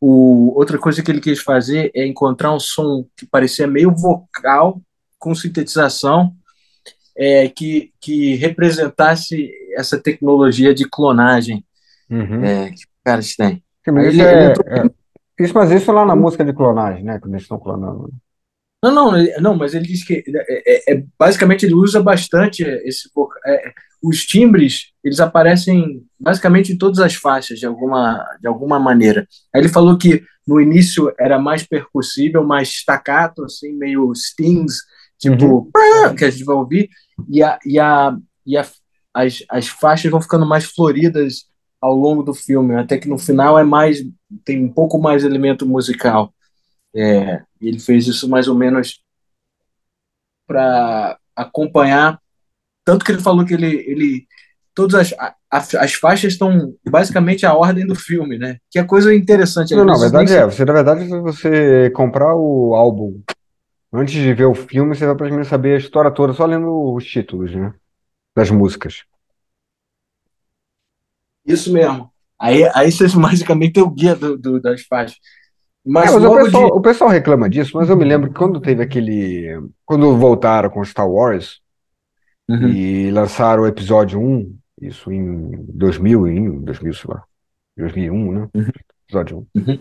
o, 0.00 0.52
outra 0.56 0.78
coisa 0.78 1.02
que 1.02 1.10
ele 1.10 1.20
quis 1.20 1.40
fazer 1.40 1.90
é 1.94 2.06
encontrar 2.06 2.52
um 2.52 2.60
som 2.60 3.04
que 3.16 3.26
parecia 3.26 3.66
meio 3.66 3.92
vocal 3.94 4.80
com 5.18 5.34
sintetização 5.34 6.32
é, 7.16 7.48
que, 7.48 7.92
que 8.00 8.34
representasse 8.36 9.50
essa 9.76 9.98
tecnologia 9.98 10.74
de 10.74 10.88
clonagem 10.88 11.64
Uhum. 12.10 12.44
é, 12.44 12.68
que 12.68 12.74
os 12.76 12.86
caras 13.04 13.34
têm. 13.34 13.62
Sim, 13.84 13.98
ele- 13.98 14.06
ele 14.08 14.22
é, 14.22 14.44
entrou- 14.46 14.66
é- 14.68 14.90
isso, 15.44 15.54
mas 15.54 15.70
isso 15.70 15.92
lá 15.92 16.04
na 16.06 16.16
música 16.16 16.44
de 16.44 16.52
clonagem, 16.52 17.04
né? 17.04 17.18
Quando 17.18 17.34
eles 17.34 17.42
estão 17.42 17.58
clonando. 17.58 18.10
Não, 18.82 18.94
não, 18.94 19.18
ele- 19.18 19.36
não, 19.40 19.56
mas 19.56 19.74
ele 19.74 19.86
diz 19.86 20.04
que 20.04 20.22
é, 20.26 20.92
é- 20.92 20.94
é- 20.94 21.04
basicamente 21.18 21.64
ele 21.66 21.74
usa 21.74 22.02
bastante 22.02 22.62
esse 22.62 23.08
é, 23.46 23.72
os 24.02 24.24
timbres, 24.24 24.92
eles 25.02 25.18
aparecem 25.20 26.02
basicamente 26.18 26.72
em 26.72 26.78
todas 26.78 26.98
as 27.00 27.14
faixas 27.14 27.58
de 27.58 27.66
alguma 27.66 28.24
de 28.40 28.46
alguma 28.46 28.78
maneira. 28.78 29.26
Aí 29.52 29.60
ele 29.62 29.68
falou 29.68 29.96
que 29.98 30.22
no 30.46 30.60
início 30.60 31.12
era 31.18 31.38
mais 31.38 31.64
percussível, 31.66 32.44
mais 32.44 32.68
staccato, 32.68 33.44
assim, 33.44 33.72
meio 33.72 34.12
stings, 34.14 34.76
tipo, 35.18 35.70
que 36.16 36.24
a 36.24 36.30
gente 36.30 36.44
vai 36.44 36.56
ouvir, 36.56 36.88
e 37.28 37.42
a, 37.42 37.58
e 37.64 37.78
a, 37.78 38.16
e 38.44 38.56
a, 38.56 38.66
as, 39.14 39.44
as 39.48 39.68
faixas 39.68 40.10
vão 40.10 40.20
ficando 40.20 40.46
mais 40.46 40.64
floridas 40.64 41.46
ao 41.80 41.94
longo 41.94 42.22
do 42.22 42.34
filme, 42.34 42.74
até 42.74 42.98
que 42.98 43.08
no 43.08 43.18
final 43.18 43.58
é 43.58 43.64
mais 43.64 44.02
tem 44.44 44.64
um 44.64 44.72
pouco 44.72 44.98
mais 44.98 45.24
elemento 45.24 45.66
musical. 45.66 46.32
É, 46.94 47.42
ele 47.60 47.78
fez 47.78 48.06
isso 48.06 48.28
mais 48.28 48.48
ou 48.48 48.54
menos 48.54 49.00
para 50.46 51.18
acompanhar. 51.34 52.18
Tanto 52.84 53.04
que 53.04 53.12
ele 53.12 53.20
falou 53.20 53.44
que 53.44 53.54
ele, 53.54 53.84
ele 53.86 54.26
todas 54.74 55.12
as, 55.50 55.74
as 55.74 55.94
faixas 55.94 56.32
estão 56.32 56.74
basicamente 56.88 57.44
a 57.44 57.54
ordem 57.54 57.86
do 57.86 57.94
filme, 57.94 58.38
né? 58.38 58.58
Que 58.70 58.78
é 58.78 58.84
coisa 58.84 59.14
interessante. 59.14 59.74
às 59.74 59.78
Não, 59.78 59.84
não, 59.84 59.94
a 59.94 59.98
vezes 59.98 60.12
verdade 60.12 60.34
é, 60.34 60.44
você, 60.44 60.64
na 60.64 60.72
verdade, 60.72 61.04
se 61.06 61.20
você 61.20 61.90
comprar 61.90 62.34
o 62.34 62.74
álbum 62.74 63.20
antes 63.92 64.14
de 64.14 64.34
ver 64.34 64.46
o 64.46 64.54
filme, 64.54 64.94
você 64.94 65.06
vai 65.06 65.16
praticamente 65.16 65.48
saber 65.48 65.74
a 65.76 65.78
história 65.78 66.10
toda 66.10 66.32
só 66.32 66.44
lendo 66.46 66.94
os 66.94 67.04
títulos, 67.06 67.54
né? 67.54 67.74
Das 68.36 68.50
músicas. 68.50 69.04
Isso 71.44 71.72
mesmo. 71.72 72.10
Aí, 72.38 72.64
aí 72.74 72.90
você 72.90 73.06
basicamente 73.18 73.74
tem 73.74 73.82
o 73.82 73.90
guia 73.90 74.14
do, 74.14 74.36
do- 74.36 74.60
das 74.60 74.82
faixas. 74.82 75.18
Mas 75.84 76.10
É, 76.10 76.14
mas 76.14 76.24
o 76.24 76.34
pessoal, 76.34 76.66
de. 76.66 76.72
o 76.72 76.80
pessoal 76.80 77.10
reclama 77.10 77.48
disso, 77.48 77.72
mas 77.76 77.88
eu 77.88 77.96
me 77.96 78.04
lembro 78.04 78.28
que 78.30 78.36
quando 78.36 78.60
teve 78.60 78.82
aquele. 78.82 79.60
Quando 79.84 80.16
voltaram 80.16 80.68
com 80.70 80.84
Star 80.84 81.08
Wars 81.08 81.60
Uhum. 82.48 82.68
e 82.68 83.10
lançaram 83.10 83.64
o 83.64 83.66
episódio 83.66 84.20
1, 84.20 84.56
isso 84.80 85.10
em 85.10 85.50
2000, 85.68 86.26
em 86.28 86.60
2000, 86.62 86.94
sei 86.94 87.10
lá, 87.12 87.24
2001, 87.76 88.32
né? 88.32 88.48
Uhum. 88.54 88.68
Episódio 89.08 89.38
1. 89.38 89.46
Uhum. 89.60 89.78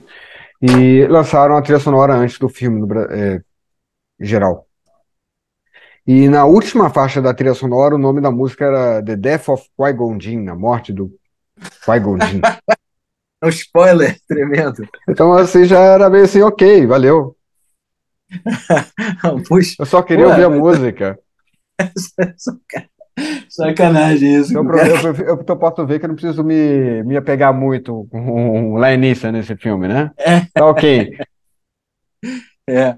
E 0.61 1.07
lançaram 1.07 1.55
a 1.57 1.61
trilha 1.61 1.79
sonora 1.79 2.15
antes 2.15 2.39
do 2.39 2.49
filme, 2.49 2.79
no, 2.81 2.99
é, 3.11 3.41
geral. 4.19 4.67
E 6.07 6.29
na 6.29 6.45
última 6.45 6.89
faixa 6.89 7.21
da 7.21 7.33
trilha 7.33 7.53
sonora, 7.53 7.95
o 7.95 7.99
nome 7.99 8.21
da 8.21 8.29
música 8.29 8.65
era 8.65 9.03
The 9.03 9.15
Death 9.15 9.49
of 9.49 9.69
Qui-Gon 9.75 10.19
Jinn, 10.19 10.47
a 10.49 10.55
morte 10.55 10.93
do 10.93 11.11
Qui-Gon 11.85 12.19
Jinn. 12.19 12.41
É 13.43 13.47
um 13.47 13.49
spoiler 13.49 14.17
tremendo. 14.27 14.87
Então, 15.09 15.33
assim, 15.33 15.65
já 15.65 15.79
era 15.79 16.09
meio 16.09 16.23
assim, 16.23 16.41
ok, 16.41 16.87
valeu. 16.87 17.35
Puxa, 19.47 19.75
Eu 19.77 19.85
só 19.85 20.01
queria 20.01 20.25
Ué, 20.25 20.31
ouvir 20.31 20.45
a 20.45 20.49
mas- 20.49 20.59
música. 20.59 21.19
sacanagem 23.49 24.35
isso. 24.35 24.51
Então, 24.51 24.63
eu, 24.77 25.13
eu, 25.25 25.43
eu, 25.47 25.57
posso 25.57 25.85
ver 25.85 25.99
que 25.99 26.05
eu 26.05 26.09
não 26.09 26.15
preciso 26.15 26.43
me, 26.43 27.03
me 27.03 27.17
apegar 27.17 27.53
muito 27.53 28.07
com 28.09 28.73
o 28.73 28.77
Laenícia 28.77 29.31
nesse 29.31 29.55
filme, 29.57 29.87
né? 29.87 30.11
É. 30.17 30.45
Tá 30.53 30.65
ok. 30.65 31.17
É. 32.69 32.97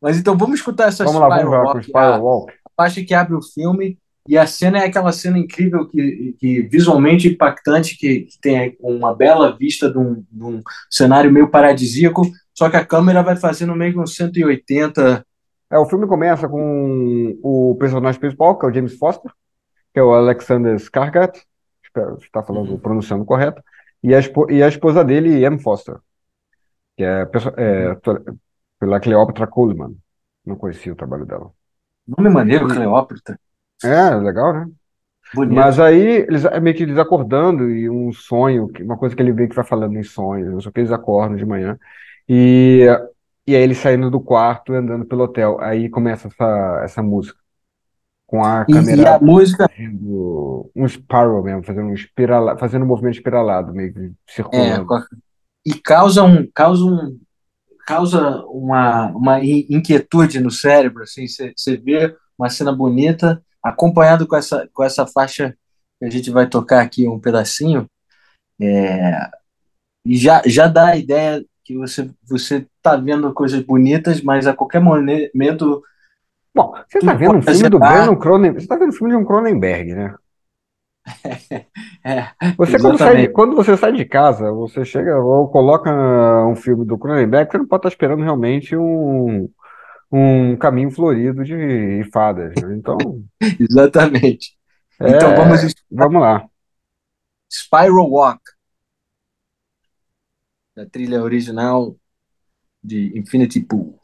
Mas 0.00 0.18
então 0.18 0.36
vamos 0.36 0.60
escutar 0.60 0.88
essa 0.88 1.04
Vamos 1.04 1.20
lá, 1.20 1.28
vamos 1.28 1.50
lá 1.50 1.58
com 1.58 1.64
o 1.64 1.66
Walk, 1.68 1.82
Spiral 1.84 2.12
a 2.12 2.18
Walk. 2.18 2.52
faixa 2.76 3.04
que 3.04 3.14
abre 3.14 3.34
o 3.34 3.42
filme. 3.42 3.98
E 4.28 4.36
a 4.36 4.46
cena 4.46 4.78
é 4.78 4.84
aquela 4.84 5.10
cena 5.10 5.38
incrível 5.38 5.88
que, 5.88 6.36
que 6.38 6.60
visualmente 6.62 7.28
impactante, 7.28 7.96
que, 7.96 8.20
que 8.22 8.38
tem 8.38 8.76
uma 8.78 9.14
bela 9.14 9.56
vista 9.56 9.90
de 9.90 9.96
um, 9.96 10.22
de 10.30 10.44
um 10.44 10.60
cenário 10.90 11.32
meio 11.32 11.48
paradisíaco, 11.50 12.22
só 12.52 12.68
que 12.68 12.76
a 12.76 12.84
câmera 12.84 13.22
vai 13.22 13.36
fazendo 13.36 13.74
meio 13.74 13.94
que 13.94 13.98
um 13.98 14.06
180. 14.06 15.24
É, 15.70 15.78
o 15.78 15.86
filme 15.86 16.06
começa 16.06 16.46
com 16.46 17.38
o 17.42 17.74
personagem 17.80 18.20
principal, 18.20 18.58
que 18.58 18.66
é 18.66 18.68
o 18.68 18.74
James 18.74 18.98
Foster, 18.98 19.30
que 19.94 19.98
é 20.00 20.02
o 20.02 20.12
Alexander 20.12 20.76
Skarsgård, 20.76 21.32
espero 21.82 22.18
estar 22.20 22.42
falando, 22.42 22.78
pronunciando 22.78 23.24
correto, 23.24 23.62
e 24.02 24.14
a, 24.14 24.20
e 24.50 24.62
a 24.62 24.68
esposa 24.68 25.02
dele, 25.02 25.42
Anne 25.42 25.58
Foster, 25.62 25.96
que 26.98 27.02
é, 27.02 27.26
é 27.56 27.94
to- 27.94 28.22
pela 28.78 29.00
Cleopatra 29.00 29.46
Coleman. 29.46 29.96
Não 30.44 30.56
conhecia 30.56 30.92
o 30.92 30.96
trabalho 30.96 31.26
dela. 31.26 31.52
Nome 32.06 32.30
maneiro, 32.30 32.66
Cleópatra. 32.66 33.38
É, 33.84 34.14
legal, 34.16 34.52
né? 34.52 34.66
Bonito. 35.32 35.54
Mas 35.54 35.78
aí, 35.80 36.00
eles, 36.28 36.44
é 36.44 36.60
meio 36.60 36.76
que 36.76 36.82
eles 36.82 36.98
acordando 36.98 37.70
e 37.70 37.88
um 37.90 38.12
sonho, 38.12 38.70
uma 38.80 38.96
coisa 38.98 39.14
que 39.16 39.22
ele 39.22 39.32
meio 39.32 39.48
que 39.48 39.54
vai 39.56 39.64
falando 39.64 39.96
em 39.96 40.02
sonhos, 40.02 40.52
não 40.52 40.60
sei 40.60 40.70
o 40.70 40.72
que, 40.72 40.80
eles 40.80 40.92
acordam 40.92 41.36
de 41.36 41.44
manhã. 41.46 41.78
E, 42.28 42.86
e 43.46 43.54
aí 43.56 43.62
ele 43.62 43.74
saindo 43.74 44.10
do 44.10 44.20
quarto 44.20 44.72
e 44.72 44.76
andando 44.76 45.06
pelo 45.06 45.24
hotel. 45.24 45.60
Aí 45.60 45.88
começa 45.90 46.28
essa, 46.28 46.80
essa 46.84 47.02
música. 47.02 47.38
Com 48.26 48.44
a 48.44 48.64
E, 48.68 49.00
e 49.00 49.06
câmera 49.06 49.14
a 49.14 49.18
música 49.18 49.66
fazendo 49.68 50.68
um 50.76 50.88
spiral 50.88 51.42
mesmo, 51.42 51.64
fazendo 51.64 51.88
um 51.88 51.94
espirala, 51.94 52.58
fazendo 52.58 52.84
um 52.84 52.88
movimento 52.88 53.16
espiralado, 53.16 53.72
meio 53.74 53.92
que 53.92 54.12
é, 54.52 54.72
circulando. 54.72 54.88
a- 54.90 55.06
e 55.66 55.74
causa 55.80 56.22
um 56.24 56.48
causa 56.52 56.84
um 56.84 57.20
causa 57.88 58.44
uma, 58.46 59.06
uma 59.12 59.40
in- 59.40 59.66
inquietude 59.70 60.40
no 60.40 60.50
cérebro 60.50 61.02
assim 61.02 61.26
você 61.26 61.76
vê 61.76 62.14
uma 62.38 62.50
cena 62.50 62.70
bonita 62.70 63.42
acompanhado 63.62 64.26
com 64.26 64.36
essa 64.36 64.68
com 64.74 64.84
essa 64.84 65.06
faixa 65.06 65.56
que 65.98 66.04
a 66.04 66.10
gente 66.10 66.30
vai 66.30 66.46
tocar 66.46 66.82
aqui 66.82 67.08
um 67.08 67.18
pedacinho 67.18 67.88
é, 68.60 69.30
e 70.04 70.16
já 70.16 70.42
já 70.44 70.68
dá 70.68 70.88
a 70.88 70.96
ideia 70.96 71.42
que 71.64 71.76
você 71.78 72.10
você 72.28 72.66
tá 72.82 72.94
vendo 72.96 73.32
coisas 73.32 73.62
bonitas 73.62 74.20
mas 74.20 74.46
a 74.46 74.54
qualquer 74.54 74.80
momento 74.80 75.82
Bom, 76.54 76.74
você 76.88 76.98
Tudo 76.98 77.10
tá 77.10 77.14
vendo 77.14 77.36
um 77.36 77.42
filme 77.42 77.68
do. 77.68 77.78
Brandon 77.78 78.16
Cronenberg, 78.16 78.60
você 78.60 78.66
tá 78.66 78.76
vendo 78.76 78.88
um 78.88 78.92
filme 78.92 79.12
de 79.12 79.16
um 79.16 79.24
Cronenberg, 79.24 79.94
né? 79.94 80.14
É, 82.04 82.28
Você, 82.56 82.78
quando 82.78 82.98
sai, 82.98 83.28
quando 83.28 83.56
você 83.56 83.76
sai 83.76 83.92
de 83.92 84.04
casa, 84.04 84.52
você 84.52 84.84
chega 84.84 85.18
ou 85.18 85.48
coloca 85.48 85.90
um 86.46 86.56
filme 86.56 86.84
do 86.84 86.98
Cronenberg, 86.98 87.50
você 87.50 87.58
não 87.58 87.66
pode 87.66 87.80
estar 87.80 87.88
esperando 87.88 88.22
realmente 88.22 88.76
um, 88.76 89.48
um 90.10 90.56
caminho 90.56 90.90
florido 90.90 91.44
de 91.44 92.08
fadas, 92.12 92.52
né? 92.62 92.76
Então, 92.76 92.96
exatamente 93.60 94.58
é, 95.00 95.10
então 95.10 95.34
vamos 95.36 95.74
vamos 95.90 96.20
lá. 96.20 96.48
Spiral 97.50 98.10
Walk, 98.10 98.42
da 100.74 100.84
trilha 100.86 101.22
original 101.22 101.96
de 102.82 103.16
Infinity 103.16 103.60
Pool. 103.60 103.97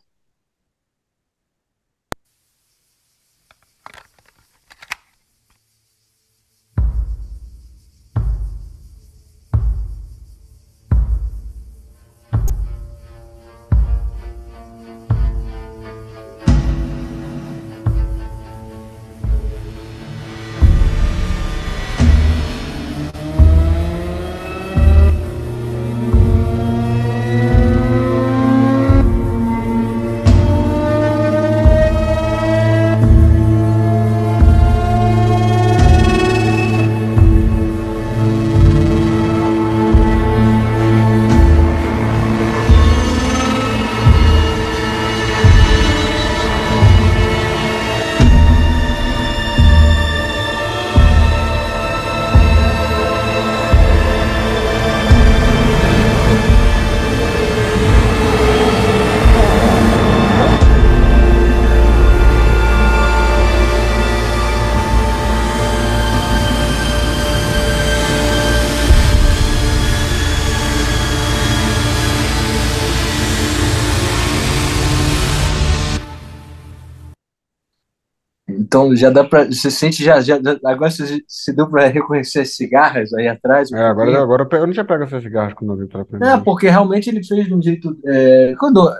Então 78.84 78.96
já 78.96 79.10
dá 79.10 79.24
para. 79.24 79.46
Você 79.46 79.70
sente 79.70 80.04
já. 80.04 80.20
já 80.20 80.36
agora 80.64 80.90
você, 80.90 81.22
você 81.26 81.52
deu 81.52 81.68
para 81.68 81.86
reconhecer 81.86 82.40
as 82.40 82.54
cigarras 82.54 83.12
aí 83.14 83.26
atrás? 83.26 83.72
Um 83.72 83.76
é, 83.76 83.86
agora, 83.86 84.22
agora 84.22 84.48
eu 84.52 84.66
não 84.66 84.72
tinha 84.72 84.84
pego 84.84 85.04
essas 85.04 85.22
cigarras 85.22 85.54
quando 85.54 85.72
eu 85.72 85.78
vi 85.78 85.86
pela 85.86 86.04
primeira 86.04 86.34
É, 86.34 86.40
porque 86.40 86.68
realmente 86.68 87.08
ele 87.08 87.24
fez 87.24 87.46
de 87.46 87.54
um 87.54 87.62
jeito. 87.62 87.96
É, 88.06 88.54
quando, 88.58 88.90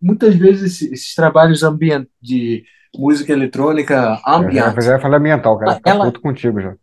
muitas 0.00 0.34
vezes 0.34 0.74
esses, 0.74 0.92
esses 0.92 1.14
trabalhos 1.14 1.62
ambient, 1.62 2.06
de 2.20 2.64
música 2.96 3.32
eletrônica 3.32 4.20
ambient. 4.26 4.76
Eu 4.76 4.82
já 4.82 4.98
falei 4.98 5.18
ambiental, 5.18 5.58
cara. 5.58 5.80
Ela, 5.84 6.04
puto 6.06 6.20
contigo 6.20 6.60
já. 6.60 6.74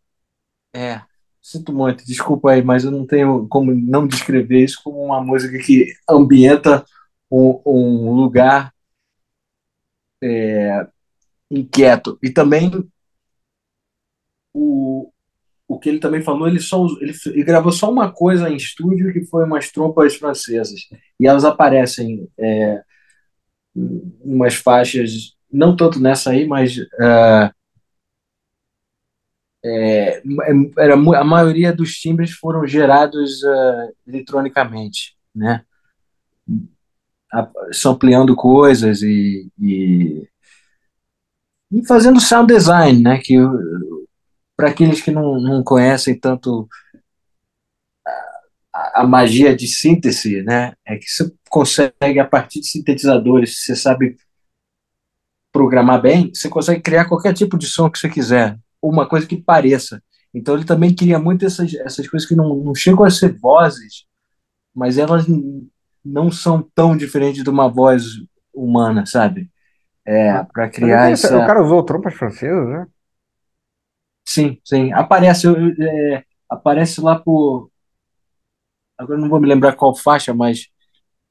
É, 0.76 1.02
sinto 1.42 1.74
muito, 1.74 2.06
desculpa 2.06 2.52
aí, 2.52 2.64
mas 2.64 2.84
eu 2.84 2.92
não 2.92 3.06
tenho 3.06 3.48
como 3.48 3.74
não 3.74 4.08
descrever 4.08 4.64
isso 4.64 4.82
como 4.84 5.04
uma 5.04 5.22
música 5.22 5.58
que 5.60 5.94
ambienta 6.10 6.84
um, 7.32 7.62
um 7.66 8.12
lugar 8.14 8.72
é, 10.22 10.88
inquieto. 11.50 12.18
E 12.22 12.30
também 12.30 12.72
o, 14.54 15.12
o 15.68 15.80
que 15.80 15.90
ele 15.90 16.00
também 16.00 16.22
falou, 16.24 16.48
ele 16.48 16.60
só 16.60 16.86
ele, 17.02 17.14
ele, 17.28 17.44
gravou 17.44 17.72
só 17.72 17.92
uma 17.92 18.12
coisa 18.12 18.50
em 18.50 18.56
estúdio 18.56 19.14
que 19.14 19.26
foi 19.26 19.46
umas 19.46 19.72
trompas 19.72 20.16
francesas 20.16 20.82
e 21.20 21.28
elas 21.28 21.46
aparecem 21.46 22.28
é, 22.38 22.82
umas 23.76 24.56
faixas, 24.56 25.36
não 25.52 25.76
tanto 25.76 26.00
nessa 26.00 26.32
aí, 26.32 26.48
mas 26.48 26.78
uh, 26.78 27.54
é, 29.64 30.22
era, 30.78 30.94
a 30.94 31.24
maioria 31.24 31.74
dos 31.74 31.94
timbres 31.94 32.32
foram 32.32 32.66
gerados 32.66 33.44
uh, 33.44 33.94
eletronicamente, 34.08 35.16
né? 35.36 35.64
Sampleando 37.74 38.36
coisas 38.36 39.02
e, 39.02 39.52
e 39.60 40.28
e 41.72 41.86
fazendo 41.86 42.20
sound 42.20 42.54
design, 42.54 43.02
né? 43.02 43.20
Que 43.20 43.36
para 44.56 44.70
aqueles 44.70 45.02
que 45.02 45.12
não, 45.12 45.40
não 45.40 45.64
conhecem 45.64 46.20
tanto 46.20 46.68
a, 48.74 49.02
a, 49.02 49.08
magia 49.08 49.56
de 49.56 49.68
síntese, 49.68 50.42
né? 50.44 50.74
É 50.86 50.98
que 50.98 51.10
você 51.10 51.32
consegue 51.50 52.20
a 52.20 52.26
partir 52.26 52.62
de 52.62 52.68
sintetizadores, 52.68 53.64
você 53.64 53.76
sabe 53.76 54.18
programar 55.52 56.02
bem, 56.02 56.32
você 56.34 56.50
consegue 56.50 56.82
criar 56.82 57.06
qualquer 57.06 57.34
tipo 57.34 57.58
de 57.58 57.68
som 57.68 57.90
que 57.90 58.00
você 58.00 58.10
quiser, 58.10 58.58
uma 58.82 59.08
coisa 59.08 59.28
que 59.28 59.38
pareça. 59.38 60.02
Então 60.34 60.56
ele 60.56 60.66
também 60.66 60.94
queria 60.94 61.20
muito 61.20 61.46
essas, 61.46 61.74
essas 61.74 62.08
coisas 62.08 62.28
que 62.28 62.36
não, 62.36 62.56
não 62.56 62.76
chegam 62.76 63.04
a 63.04 63.10
ser 63.10 63.38
vozes, 63.38 64.06
mas 64.74 64.98
elas 64.98 65.26
não 66.04 66.32
são 66.32 66.62
tão 66.76 66.96
diferentes 66.96 67.44
de 67.44 67.50
uma 67.50 67.68
voz 67.68 68.04
humana, 68.54 69.06
sabe? 69.06 69.50
É, 70.08 70.42
para 70.42 70.70
criar 70.70 71.12
essa. 71.12 71.38
O 71.38 71.46
cara 71.46 71.62
usou 71.62 71.84
trompas 71.84 72.14
francesas, 72.14 72.66
né? 72.70 72.88
Sim, 74.26 74.58
sim. 74.64 74.94
Aparece, 74.94 75.48
é, 75.48 76.24
aparece 76.50 77.02
lá 77.02 77.20
por. 77.20 77.70
Agora 78.98 79.20
não 79.20 79.28
vou 79.28 79.40
me 79.40 79.48
lembrar 79.48 79.76
qual 79.76 79.94
faixa, 79.94 80.34
mas, 80.34 80.68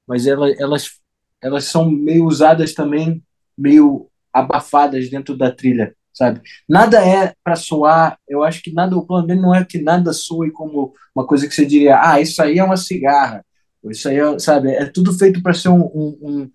mas 0.07 0.27
ela, 0.27 0.51
elas, 0.59 1.01
elas 1.43 1.65
são 1.65 1.91
meio 1.91 2.27
usadas 2.27 2.75
também, 2.75 3.25
meio 3.57 4.09
abafadas 4.33 5.09
dentro 5.09 5.37
da 5.37 5.51
trilha, 5.51 5.97
sabe? 6.13 6.43
Nada 6.69 7.05
é 7.05 7.35
para 7.43 7.57
soar. 7.57 8.19
Eu 8.29 8.45
acho 8.45 8.63
que 8.63 8.73
nada, 8.73 8.97
o 8.97 9.07
plano 9.07 9.27
dele 9.27 9.41
não 9.41 9.55
é 9.55 9.65
que 9.65 9.81
nada 9.81 10.13
soe 10.13 10.51
como 10.53 10.95
uma 11.15 11.27
coisa 11.27 11.49
que 11.49 11.55
você 11.55 11.65
diria, 11.65 11.99
ah, 12.01 12.21
isso 12.21 12.43
aí 12.43 12.59
é 12.59 12.65
uma 12.65 12.77
cigarra. 12.77 13.45
Isso 13.85 14.09
aí 14.09 14.19
é, 14.19 14.39
sabe? 14.39 14.71
É 14.71 14.85
tudo 14.85 15.17
feito 15.17 15.43
para 15.43 15.55
ser 15.55 15.71
um, 15.71 15.81
um, 15.83 16.19
um 16.23 16.51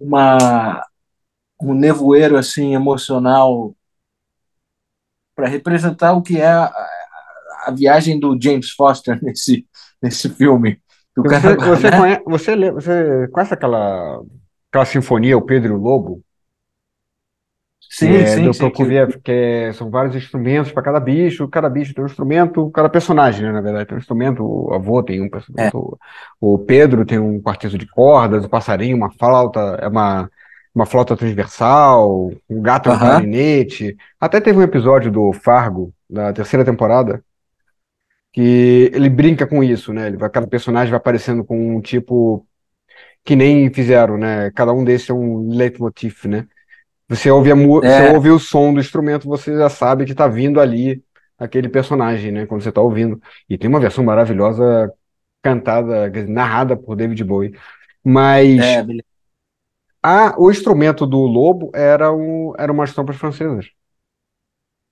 uma 0.00 0.84
um 1.60 1.74
nevoeiro 1.74 2.36
assim 2.36 2.74
emocional 2.74 3.74
para 5.34 5.48
representar 5.48 6.12
o 6.12 6.22
que 6.22 6.40
é 6.40 6.46
a, 6.46 6.72
a, 7.66 7.70
viagem 7.70 8.18
do 8.18 8.38
James 8.40 8.70
Foster 8.70 9.18
nesse 9.22 9.66
nesse 10.02 10.28
filme. 10.28 10.80
Você, 11.16 11.28
cara, 11.28 11.56
você, 11.56 11.90
né? 11.90 11.96
conhece, 11.96 12.22
você, 12.26 12.70
você 12.72 13.28
conhece 13.28 13.54
aquela, 13.54 14.20
aquela 14.70 14.84
sinfonia, 14.84 15.38
o 15.38 15.42
Pedro 15.42 15.72
e 15.72 15.76
o 15.76 15.80
Lobo? 15.80 16.22
Sim, 17.88 18.12
é, 18.12 18.26
sim, 18.26 18.52
sim. 18.52 18.70
Que... 18.70 19.20
que 19.20 19.30
é, 19.30 19.72
são 19.72 19.88
vários 19.88 20.16
instrumentos 20.16 20.72
para 20.72 20.82
cada 20.82 20.98
bicho, 20.98 21.46
cada 21.46 21.70
bicho 21.70 21.94
tem 21.94 22.02
um 22.02 22.08
instrumento, 22.08 22.68
cada 22.72 22.88
personagem, 22.88 23.44
né, 23.44 23.52
na 23.52 23.60
verdade, 23.60 23.86
tem 23.86 23.96
um 23.96 24.00
instrumento, 24.00 24.42
o 24.42 24.74
avô 24.74 25.00
tem 25.00 25.22
um 25.22 25.26
é. 25.56 25.70
o 26.40 26.58
Pedro 26.58 27.06
tem 27.06 27.20
um 27.20 27.40
quarteto 27.40 27.78
de 27.78 27.86
cordas, 27.86 28.44
o 28.44 28.48
passarinho, 28.48 28.96
uma 28.96 29.12
flauta, 29.12 29.78
é 29.80 29.86
uma 29.86 30.28
uma 30.74 30.86
flauta 30.86 31.16
transversal, 31.16 32.32
um 32.50 32.60
gato 32.60 32.88
uhum. 32.88 32.96
um 32.96 32.98
clarinete. 32.98 33.96
Até 34.20 34.40
teve 34.40 34.58
um 34.58 34.62
episódio 34.62 35.10
do 35.10 35.32
Fargo, 35.32 35.94
da 36.10 36.32
terceira 36.32 36.64
temporada, 36.64 37.22
que 38.32 38.90
ele 38.92 39.08
brinca 39.08 39.46
com 39.46 39.62
isso, 39.62 39.92
né? 39.92 40.08
Ele 40.08 40.16
vai, 40.16 40.28
cada 40.28 40.46
personagem 40.46 40.90
vai 40.90 40.98
aparecendo 40.98 41.44
com 41.44 41.76
um 41.76 41.80
tipo 41.80 42.44
que 43.24 43.36
nem 43.36 43.72
fizeram, 43.72 44.18
né? 44.18 44.50
Cada 44.50 44.72
um 44.72 44.84
desses 44.84 45.08
é 45.08 45.14
um 45.14 45.48
leitmotiv, 45.48 46.26
né? 46.26 46.46
Você 47.08 47.30
ouve, 47.30 47.52
a, 47.52 47.54
é. 47.54 47.56
você 47.58 48.14
ouve 48.14 48.30
o 48.30 48.38
som 48.38 48.74
do 48.74 48.80
instrumento, 48.80 49.28
você 49.28 49.56
já 49.56 49.68
sabe 49.68 50.04
que 50.04 50.12
está 50.12 50.26
vindo 50.26 50.60
ali 50.60 51.02
aquele 51.38 51.68
personagem, 51.68 52.32
né? 52.32 52.46
Quando 52.46 52.62
você 52.62 52.70
está 52.70 52.80
ouvindo. 52.80 53.20
E 53.48 53.56
tem 53.56 53.68
uma 53.68 53.80
versão 53.80 54.02
maravilhosa 54.02 54.92
cantada, 55.42 56.10
narrada 56.26 56.76
por 56.76 56.96
David 56.96 57.22
Bowie. 57.22 57.54
Mas 58.02 58.58
é, 58.58 58.84
ah, 60.06 60.34
o 60.36 60.50
instrumento 60.50 61.06
do 61.06 61.16
lobo 61.20 61.70
era, 61.74 62.12
um, 62.12 62.52
era 62.58 62.70
umas 62.70 62.92
trompas 62.92 63.16
francesas. 63.16 63.70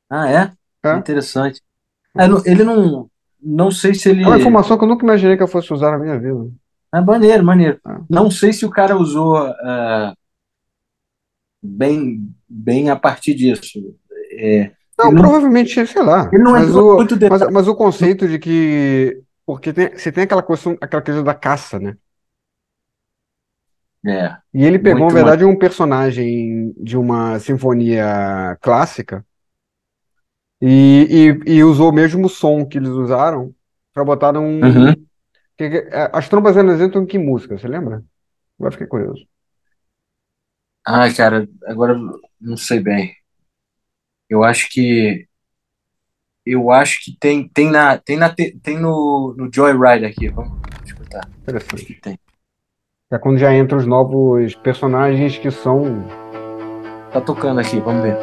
Ah, 0.08 0.30
é? 0.30 0.52
É. 0.82 0.96
Interessante. 0.96 1.60
É, 2.16 2.24
ele 2.50 2.64
não. 2.64 3.10
Não 3.38 3.70
sei 3.70 3.92
se 3.92 4.08
ele. 4.08 4.22
É 4.22 4.26
uma 4.26 4.38
informação 4.38 4.78
que 4.78 4.84
eu 4.84 4.88
nunca 4.88 5.04
imaginei 5.04 5.36
que 5.36 5.42
eu 5.42 5.48
fosse 5.48 5.70
usar 5.70 5.90
na 5.90 5.98
minha 5.98 6.18
vida. 6.18 6.50
É 6.94 7.00
maneiro, 7.02 7.44
maneiro. 7.44 7.78
É. 7.86 7.96
Não 8.08 8.30
sei 8.30 8.54
se 8.54 8.64
o 8.64 8.70
cara 8.70 8.96
usou 8.96 9.50
uh, 9.50 10.16
bem, 11.62 12.34
bem 12.48 12.88
a 12.88 12.96
partir 12.96 13.34
disso. 13.34 13.94
É, 14.30 14.70
não, 14.98 15.12
não, 15.12 15.22
provavelmente, 15.22 15.86
sei 15.86 16.02
lá. 16.02 16.30
Ele 16.32 16.42
não 16.42 16.52
mas, 16.52 16.74
o, 16.74 16.96
muito 16.96 17.18
mas, 17.28 17.50
mas, 17.50 17.68
o 17.68 17.74
conceito 17.74 18.26
de 18.26 18.38
que. 18.38 19.22
Porque 19.44 19.74
tem, 19.74 19.90
você 19.90 20.10
tem 20.10 20.24
aquela 20.24 20.42
coisa, 20.42 20.74
aquela 20.80 21.02
coisa 21.02 21.22
da 21.22 21.34
caça, 21.34 21.78
né? 21.78 21.98
É. 24.04 24.36
E 24.52 24.64
ele 24.64 24.78
pegou, 24.78 25.06
na 25.06 25.14
verdade, 25.14 25.44
um 25.44 25.56
personagem 25.56 26.74
de 26.76 26.96
uma 26.96 27.38
sinfonia 27.38 28.58
clássica 28.60 29.24
e, 30.60 31.38
e, 31.46 31.54
e 31.54 31.64
usou 31.64 31.90
o 31.90 31.94
mesmo 31.94 32.28
som 32.28 32.64
que 32.64 32.78
eles 32.78 32.90
usaram 32.90 33.54
para 33.92 34.04
botar 34.04 34.32
num. 34.32 34.60
Uhum. 34.60 35.06
É, 35.58 36.10
as 36.12 36.26
entram 36.80 37.02
em 37.02 37.06
que 37.06 37.18
música, 37.18 37.56
você 37.56 37.68
lembra? 37.68 38.02
Agora 38.58 38.72
fiquei 38.72 38.86
curioso. 38.86 39.24
Ai, 40.84 41.14
cara, 41.14 41.48
agora 41.66 41.96
não 42.40 42.56
sei 42.56 42.80
bem. 42.80 43.14
Eu 44.28 44.42
acho 44.42 44.68
que. 44.68 45.28
Eu 46.44 46.72
acho 46.72 47.04
que 47.04 47.16
tem, 47.20 47.48
tem, 47.48 47.70
na, 47.70 47.98
tem, 47.98 48.16
na, 48.16 48.34
tem 48.34 48.78
no, 48.80 49.32
no 49.36 49.48
Joyride 49.52 50.06
aqui. 50.06 50.28
Vamos 50.28 50.60
escutar. 50.84 51.28
Acho 51.46 51.86
que 51.86 51.94
tem. 51.94 52.18
É 53.12 53.18
quando 53.18 53.36
já 53.36 53.54
entram 53.54 53.78
os 53.78 53.86
novos 53.86 54.54
personagens 54.54 55.36
que 55.36 55.50
são. 55.50 56.02
Tá 57.12 57.20
tocando 57.20 57.60
aqui, 57.60 57.78
vamos 57.78 58.02
ver. 58.02 58.16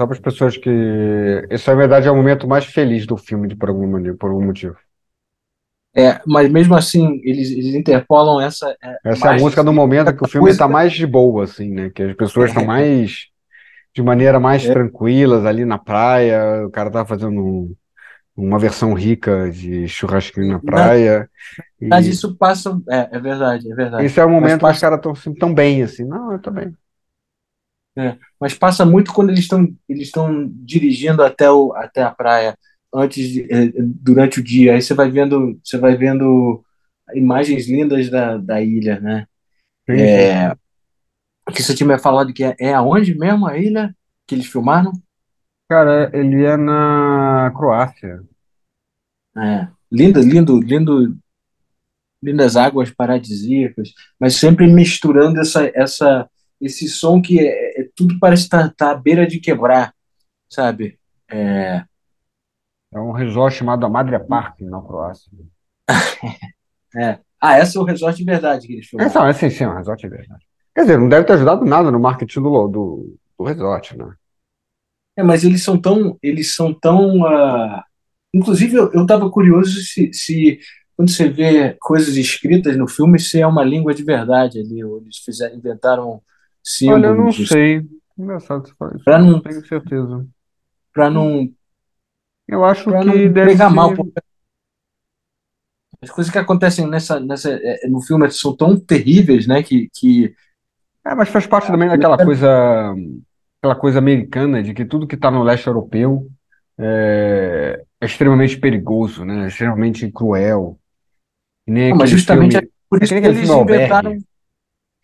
Só 0.00 0.06
para 0.06 0.14
as 0.14 0.20
pessoas 0.20 0.56
que. 0.56 0.70
Esse, 1.50 1.68
na 1.68 1.74
verdade, 1.74 2.08
é 2.08 2.10
o 2.10 2.16
momento 2.16 2.48
mais 2.48 2.64
feliz 2.64 3.06
do 3.06 3.16
filme, 3.18 3.54
por 3.54 3.68
algum, 3.68 4.16
por 4.16 4.30
algum 4.30 4.44
motivo. 4.46 4.76
É, 5.94 6.20
mas 6.26 6.48
mesmo 6.50 6.74
assim, 6.74 7.20
eles, 7.24 7.50
eles 7.50 7.74
interpolam 7.74 8.40
essa. 8.40 8.74
é, 8.82 8.96
Essa 9.04 9.24
é 9.26 9.28
a 9.28 9.30
mais- 9.32 9.42
música 9.42 9.62
do 9.64 9.72
momento 9.72 10.14
que 10.16 10.24
o 10.24 10.28
filme 10.28 10.48
está 10.50 10.66
mais 10.68 10.92
de 10.92 11.06
boa, 11.06 11.44
assim, 11.44 11.68
né? 11.70 11.90
Que 11.90 12.02
as 12.04 12.16
pessoas 12.16 12.48
estão 12.50 12.62
É. 12.62 12.66
mais. 12.66 13.26
de 13.92 14.04
maneira 14.04 14.38
mais 14.38 14.64
É. 14.64 14.72
tranquilas 14.72 15.44
ali 15.44 15.64
na 15.64 15.76
praia. 15.76 16.64
O 16.64 16.70
cara 16.70 16.92
tá 16.92 17.04
fazendo 17.04 17.40
um- 17.40 17.74
uma 18.36 18.56
versão 18.56 18.94
rica 18.94 19.50
de 19.50 19.88
churrasquinho 19.88 20.46
na 20.52 20.60
praia. 20.60 21.28
E 21.80 21.88
Mas 21.88 22.06
isso 22.06 22.36
passa. 22.36 22.80
É, 22.88 23.08
é 23.16 23.18
verdade, 23.18 23.70
é 23.70 23.74
verdade. 23.74 24.04
esse 24.06 24.20
é 24.20 24.24
o 24.24 24.30
momento 24.30 24.54
que 24.54 24.60
passa- 24.60 24.74
os 24.76 24.80
caras 24.80 24.96
estão 24.98 25.10
assim, 25.12 25.34
tão 25.34 25.52
bem, 25.52 25.82
assim. 25.82 26.04
Não, 26.04 26.32
eu 26.32 26.38
tô 26.38 26.52
bem. 26.52 26.72
Mas 28.40 28.54
passa 28.54 28.84
muito 28.84 29.12
quando 29.12 29.30
eles 29.30 29.40
estão 29.40 29.68
eles 29.88 30.04
estão 30.08 30.48
dirigindo 30.52 31.22
até, 31.22 31.50
o, 31.50 31.72
até 31.74 32.02
a 32.02 32.10
praia 32.10 32.56
antes 32.94 33.28
de- 33.28 33.42
eh, 33.52 33.72
durante 33.78 34.40
o 34.40 34.44
dia. 34.44 34.74
Aí 34.74 34.82
você 34.82 34.94
vai 34.94 35.10
vendo 35.10 35.58
você 35.62 35.78
vai 35.78 35.96
vendo 35.96 36.62
imagens 37.14 37.68
lindas 37.68 38.10
da, 38.10 38.36
da 38.36 38.62
ilha, 38.62 39.00
né? 39.00 39.26
Sim. 39.88 39.96
É, 39.98 40.54
que 41.52 41.62
você 41.62 41.74
tinha 41.74 41.86
me 41.86 41.98
falado 41.98 42.32
que 42.32 42.44
é, 42.44 42.54
é 42.58 42.74
aonde 42.74 43.14
mesmo 43.16 43.46
a 43.46 43.58
ilha 43.58 43.94
que 44.26 44.34
eles 44.34 44.46
filmaram? 44.46 44.92
Cara, 45.68 46.10
ele 46.14 46.44
é 46.44 46.56
na 46.56 47.52
Croácia. 47.56 48.22
É, 49.36 49.68
lindo, 49.90 50.20
lindo, 50.20 50.60
lindo, 50.60 51.16
lindas 52.22 52.56
águas 52.56 52.90
paradisíacas, 52.90 53.92
mas 54.18 54.34
sempre 54.36 54.66
misturando 54.66 55.40
essa, 55.40 55.70
essa, 55.74 56.28
esse 56.60 56.88
som 56.88 57.20
que 57.22 57.38
é, 57.40 57.82
é- 57.82 57.88
tudo 57.96 58.18
parece 58.18 58.44
estar 58.44 58.70
tá, 58.74 58.90
à 58.92 58.94
beira 58.94 59.26
de 59.26 59.40
quebrar, 59.40 59.94
sabe? 60.48 60.98
É, 61.30 61.84
É 62.94 63.00
um 63.00 63.10
resort 63.10 63.52
chamado 63.56 63.84
Amadria 63.84 64.20
Park, 64.20 64.60
na 64.60 64.80
Croácia. 64.80 65.28
é. 66.96 67.18
Ah, 67.40 67.56
essa 67.56 67.78
é 67.78 67.80
o 67.80 67.84
resort 67.84 68.16
de 68.18 68.24
verdade 68.24 68.66
que 68.66 68.74
eles 68.74 68.86
É, 68.86 68.88
filmaram. 68.88 69.12
não, 69.14 69.26
é 69.26 69.32
sim, 69.32 69.50
sim, 69.50 69.64
é 69.64 69.68
um 69.68 69.76
resort 69.76 70.04
é 70.06 70.08
verdade. 70.08 70.44
Quer 70.74 70.82
dizer, 70.82 70.98
não 70.98 71.08
deve 71.08 71.26
ter 71.26 71.32
ajudado 71.34 71.64
nada 71.64 71.90
no 71.90 71.98
marketing 72.00 72.42
do, 72.42 72.68
do, 72.68 73.18
do 73.38 73.44
resort, 73.44 73.96
né? 73.96 74.14
É, 75.16 75.22
mas 75.22 75.44
eles 75.44 75.62
são 75.62 75.80
tão, 75.80 76.18
eles 76.22 76.54
são 76.54 76.72
tão, 76.72 77.24
ah, 77.26 77.84
inclusive 78.32 78.76
eu, 78.76 78.92
eu 78.92 79.06
tava 79.06 79.30
curioso 79.30 79.80
se, 79.82 80.12
se 80.12 80.58
quando 80.96 81.10
você 81.10 81.28
vê 81.28 81.76
coisas 81.80 82.16
escritas 82.16 82.76
no 82.76 82.86
filme, 82.88 83.18
se 83.18 83.40
é 83.40 83.46
uma 83.46 83.64
língua 83.64 83.94
de 83.94 84.04
verdade 84.04 84.60
ali, 84.60 84.84
ou 84.84 84.98
eles 85.00 85.18
fizeram, 85.18 85.56
inventaram 85.56 86.22
Olha, 86.88 87.06
eu 87.06 87.14
não 87.14 87.32
símbolos 87.32 87.48
sei. 87.48 87.86
Engraçado 88.18 88.66
você 88.66 88.74
falar 88.78 88.94
isso. 88.96 89.04
Pra 89.04 89.18
não- 89.18 89.30
Não 89.30 89.40
tenho 89.42 89.66
certeza. 89.66 90.26
para 90.92 91.08
não 91.10 91.48
Eu 92.48 92.64
acho 92.64 92.84
que 92.84 92.90
não 92.90 93.04
deve 93.32 93.50
pegar 93.52 93.68
ser... 93.68 93.74
mal. 93.74 93.94
As 96.02 96.10
coisas 96.10 96.32
que 96.32 96.38
acontecem 96.38 96.86
nessa, 96.88 97.20
nessa, 97.20 97.50
é, 97.50 97.86
no 97.88 98.00
filme 98.00 98.30
são 98.30 98.56
tão 98.56 98.78
terríveis, 98.78 99.46
né? 99.46 99.62
Que, 99.62 99.88
que 99.92 100.34
É, 101.06 101.14
mas 101.14 101.28
faz 101.28 101.46
parte 101.46 101.66
também 101.68 101.88
daquela 101.88 102.16
coisa, 102.16 102.94
aquela 103.60 103.76
coisa 103.76 103.98
americana 103.98 104.62
de 104.62 104.72
que 104.72 104.84
tudo 104.84 105.06
que 105.06 105.14
está 105.14 105.30
no 105.30 105.42
leste 105.42 105.66
europeu 105.66 106.26
é, 106.78 107.82
é 108.00 108.06
extremamente 108.06 108.58
perigoso, 108.58 109.24
né? 109.24 109.44
É 109.44 109.48
extremamente 109.48 110.10
cruel. 110.10 110.78
Não, 111.66 111.96
mas 111.96 112.10
justamente 112.10 112.52
filme- 112.52 112.66
é 112.66 112.70
por 112.88 113.00
é 113.00 113.04
isso 113.04 113.14
que 113.14 113.20
eles 113.20 113.50
inventaram. 113.50 114.10
Albergue, 114.10 114.26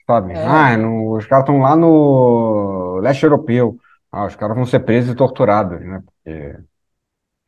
sabe? 0.07 0.33
É. 0.35 0.45
Ah, 0.47 0.77
no- 0.77 1.17
os 1.17 1.27
caras 1.27 1.43
estão 1.45 1.59
lá 1.61 1.77
no 1.77 2.99
leste 3.01 3.25
europeu. 3.25 3.79
Ah, 4.11 4.27
os 4.27 4.37
caras 4.37 4.57
vão 4.57 4.67
ser 4.67 4.81
presos 4.81 5.13
e 5.13 5.17
torturados, 5.17 5.81
né? 5.81 6.03
Porque 6.05 6.57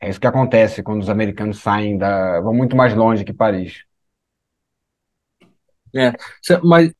é 0.01 0.09
isso 0.09 0.19
que 0.19 0.27
acontece 0.27 0.83
quando 0.83 1.01
os 1.01 1.09
americanos 1.09 1.59
saem 1.61 1.97
da, 1.97 2.39
vão 2.41 2.53
muito 2.53 2.75
mais 2.75 2.93
longe 2.95 3.25
que 3.25 3.33
Paris. 3.33 3.83
Se- 6.41 6.59
Mas, 6.63 6.91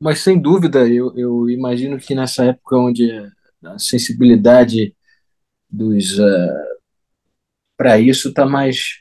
mas 0.00 0.20
sem 0.20 0.40
dúvida, 0.40 0.88
eu, 0.88 1.16
eu 1.18 1.50
imagino 1.50 1.98
que 1.98 2.14
nessa 2.14 2.44
época 2.46 2.76
onde 2.78 3.10
a 3.64 3.78
sensibilidade 3.78 4.94
dos 5.70 6.18
para 7.76 7.98
isso 7.98 8.28
está 8.28 8.46
mais 8.46 9.00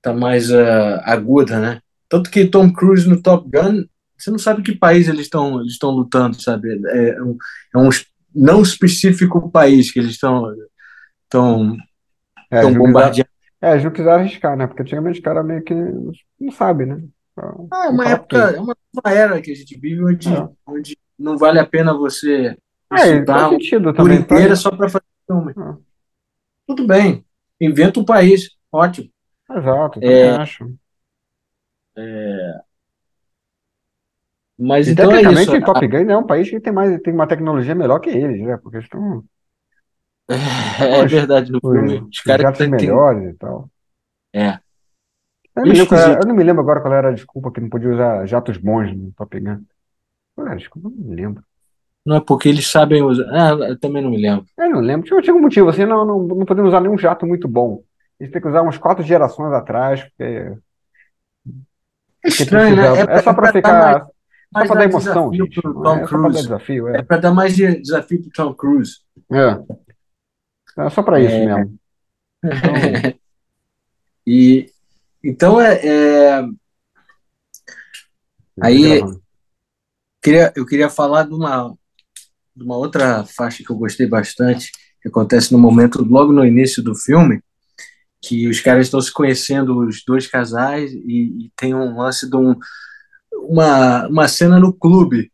tá 0.00 0.12
mais 0.12 0.50
ah, 0.52 1.02
aguda, 1.04 1.58
né? 1.60 1.80
Tanto 2.08 2.30
que 2.30 2.46
Tom 2.46 2.72
Cruise 2.72 3.08
no 3.08 3.20
Top 3.22 3.48
Gun, 3.48 3.84
você 4.22 4.30
não 4.30 4.38
sabe 4.38 4.62
que 4.62 4.72
país 4.76 5.08
eles 5.08 5.22
estão 5.22 5.60
eles 5.60 5.72
estão 5.72 5.90
lutando, 5.90 6.40
sabe? 6.40 6.68
É 6.90 7.22
um, 7.22 7.36
é 7.74 7.78
um 7.78 7.88
não 8.34 8.62
específico 8.62 9.50
país 9.50 9.90
que 9.92 9.98
eles 10.00 10.12
estão 10.12 10.46
estão 11.24 11.76
É, 12.50 12.62
bombardeando. 12.74 13.28
é, 13.60 13.78
não 13.84 13.90
quiseram 13.90 14.20
arriscar, 14.20 14.56
né? 14.56 14.66
Porque 14.66 14.82
antigamente 14.82 15.18
os 15.18 15.24
caras 15.24 15.44
meio 15.44 15.62
que 15.62 15.74
não 15.74 16.50
sabe, 16.52 16.86
né? 16.86 17.02
Ah, 17.70 17.86
é 17.86 17.88
uma 17.88 18.08
época, 18.08 18.36
é 18.50 18.60
uma 18.60 18.76
nova 18.94 19.16
era 19.16 19.40
que 19.40 19.50
a 19.50 19.54
gente 19.54 19.78
vive 19.78 20.04
onde, 20.04 20.28
É. 20.28 20.48
onde 20.66 20.98
não 21.18 21.38
vale 21.38 21.58
a 21.58 21.66
pena 21.66 21.94
você 21.94 22.56
É, 22.92 23.24
sentido 23.48 23.94
por 23.94 23.94
também. 23.94 24.18
inteira 24.20 24.54
só 24.56 24.70
para 24.70 24.88
fazer 24.88 25.04
filme. 25.26 25.54
Ah. 25.56 25.76
Tudo 26.66 26.86
bem, 26.86 27.24
inventa 27.60 28.00
um 28.00 28.04
país, 28.04 28.50
ótimo. 28.70 29.08
Exato, 29.48 30.00
eu 30.00 30.08
É, 30.08 30.30
acho. 30.36 30.64
Mas 34.62 34.88
E 34.88 34.92
então 34.92 35.10
é 35.12 35.22
isso. 35.22 35.60
Top 35.60 35.86
Gun 35.86 36.10
é 36.10 36.16
um 36.16 36.26
país 36.26 36.48
que 36.48 36.60
tem 36.60 36.72
mais, 36.72 37.00
tem 37.02 37.12
uma 37.12 37.26
tecnologia 37.26 37.74
melhor 37.74 37.98
que 38.00 38.10
eles, 38.10 38.40
né? 38.42 38.56
Porque 38.56 38.76
eles 38.76 38.86
estão 38.86 39.24
É 40.80 41.04
verdade, 41.06 41.50
no 41.52 41.60
filme, 41.60 41.98
os 41.98 42.18
os 42.18 42.20
caras 42.20 42.42
jatos 42.42 42.58
têm. 42.58 42.70
melhores 42.70 43.34
e 43.34 43.38
tal. 43.38 43.68
É. 44.32 44.58
Eu, 45.54 45.62
não 45.66 45.66
me 45.66 45.74
lembro 45.74 45.96
eu 45.96 46.26
não 46.26 46.34
me 46.34 46.44
lembro 46.44 46.62
agora 46.62 46.80
qual 46.80 46.94
era 46.94 47.08
a 47.08 47.12
desculpa 47.12 47.52
que 47.52 47.60
não 47.60 47.68
podia 47.68 47.90
usar 47.92 48.26
jatos 48.26 48.56
bons 48.56 48.94
no 48.96 49.12
Top 49.12 49.38
Gun. 49.38 49.60
Qual 50.34 50.46
era 50.46 50.54
a 50.54 50.58
desculpa? 50.58 50.88
Eu 50.88 50.92
não 50.92 51.08
me 51.10 51.16
lembro. 51.16 51.44
Não 52.04 52.16
é 52.16 52.20
porque 52.20 52.48
eles 52.48 52.66
sabem 52.66 53.02
usar. 53.02 53.24
Ah, 53.30 53.50
eu 53.68 53.78
também 53.78 54.02
não 54.02 54.10
me 54.10 54.20
lembro. 54.20 54.44
Eu 54.58 54.70
não 54.70 54.80
lembro. 54.80 55.06
Tinha, 55.06 55.20
tinha 55.22 55.34
um 55.34 55.40
motivo 55.40 55.68
assim, 55.68 55.84
não, 55.84 56.04
não, 56.04 56.18
não 56.22 56.44
podemos 56.46 56.68
usar 56.68 56.80
nenhum 56.80 56.98
jato 56.98 57.26
muito 57.26 57.46
bom. 57.46 57.82
Gente 58.20 58.32
tem 58.32 58.42
que 58.42 58.48
usar 58.48 58.62
umas 58.62 58.78
quatro 58.78 59.04
gerações 59.04 59.52
atrás, 59.52 60.02
porque, 60.04 60.56
É 62.24 62.28
estranho, 62.28 62.76
né? 62.76 62.82
É, 63.00 63.16
é 63.18 63.22
só 63.22 63.32
para 63.32 63.42
pra 63.42 63.52
ficar, 63.52 63.94
dar 63.94 64.06
mais, 64.52 64.68
só 64.68 64.74
mais 64.74 64.90
para 64.90 64.98
dar 64.98 65.04
dar 65.12 65.20
emoção, 65.20 65.32
gente. 65.34 65.60
pro 65.62 65.74
Tom 65.74 65.96
é 65.96 66.00
só 66.00 66.06
para 66.08 66.16
dar 66.18 66.28
Cruise. 66.28 66.42
desafio, 66.42 66.88
É 66.88 66.96
é. 66.98 67.02
para 67.02 67.16
dar 67.18 67.32
mais 67.32 67.54
de- 67.56 67.80
desafio 67.80 68.20
pro 68.22 68.30
Tom 68.30 68.54
Cruise. 68.54 68.92
É, 69.32 70.82
é 70.86 70.90
só 70.90 71.02
para 71.02 71.20
isso 71.20 71.34
É. 71.34 71.46
mesmo. 71.46 71.78
Então, 72.44 72.52
E 74.26 74.70
então 75.24 75.60
é, 75.60 75.80
é, 75.84 76.42
Aí- 78.60 78.98
gravando. 78.98 79.22
queria, 80.22 80.52
eu 80.54 80.66
queria 80.66 80.88
falar 80.90 81.24
de 81.24 81.34
uma, 81.34 81.74
de 82.54 82.64
uma 82.64 82.76
outra 82.76 83.24
faixa 83.24 83.62
que 83.64 83.70
eu 83.70 83.76
gostei 83.76 84.06
bastante, 84.06 84.70
que 85.00 85.08
acontece 85.08 85.52
no 85.52 85.58
momento, 85.58 86.04
logo 86.04 86.32
no 86.32 86.44
início 86.44 86.82
do 86.82 86.94
filme, 86.94 87.40
que 88.20 88.46
os 88.46 88.60
caras 88.60 88.86
estão 88.86 89.00
se 89.00 89.12
conhecendo, 89.12 89.78
os 89.86 90.04
dois 90.04 90.26
casais, 90.28 90.92
e, 90.92 91.46
e 91.46 91.52
tem 91.56 91.74
um 91.74 91.96
lance 91.98 92.28
de 92.30 92.36
um, 92.36 92.54
uma, 93.48 94.06
uma 94.08 94.28
cena 94.28 94.58
no 94.58 94.72
clube. 94.72 95.30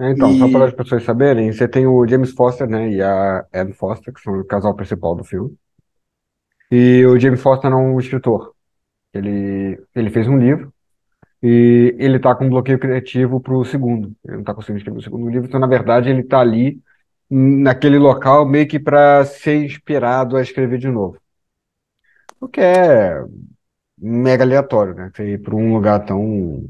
É, 0.00 0.10
Então, 0.10 0.34
só 0.36 0.48
E- 0.48 0.52
para 0.52 0.66
as 0.66 0.74
pessoas 0.74 1.04
saberem, 1.04 1.52
você 1.52 1.68
tem 1.68 1.86
o 1.86 2.06
James 2.06 2.32
Foster, 2.32 2.68
né, 2.68 2.90
e 2.90 3.02
a 3.02 3.46
Anne 3.54 3.72
Foster, 3.72 4.12
que 4.12 4.20
são 4.20 4.40
o 4.40 4.44
casal 4.44 4.74
principal 4.74 5.14
do 5.14 5.24
filme. 5.24 5.56
E 6.70 7.04
o 7.06 7.18
James 7.18 7.40
Foster 7.42 7.70
é 7.70 7.74
um 7.74 7.98
escritor. 8.00 8.54
Ele, 9.14 9.80
ele 9.94 10.10
fez 10.10 10.28
um 10.28 10.38
livro 10.38 10.72
e 11.42 11.94
ele 11.98 12.18
está 12.18 12.34
com 12.34 12.46
um 12.46 12.50
bloqueio 12.50 12.78
criativo 12.78 13.40
para 13.40 13.54
o 13.56 13.64
segundo. 13.64 14.14
Ele 14.24 14.34
não 14.34 14.40
está 14.42 14.54
conseguindo 14.54 14.78
escrever 14.78 15.00
o 15.00 15.02
segundo 15.02 15.30
livro, 15.30 15.48
então, 15.48 15.60
na 15.60 15.66
verdade, 15.66 16.10
ele 16.10 16.22
está 16.22 16.40
ali 16.40 16.80
naquele 17.30 17.98
local 17.98 18.46
meio 18.46 18.68
que 18.68 18.78
para 18.80 19.24
ser 19.26 19.64
inspirado 19.64 20.36
a 20.36 20.42
escrever 20.42 20.78
de 20.78 20.88
novo. 20.88 21.18
O 22.40 22.48
que 22.48 22.60
é 22.60 23.14
mega 23.98 24.44
aleatório, 24.44 24.94
né? 24.94 25.10
Você 25.14 25.34
ir 25.34 25.42
para 25.42 25.54
um 25.56 25.74
lugar 25.74 26.04
tão 26.06 26.68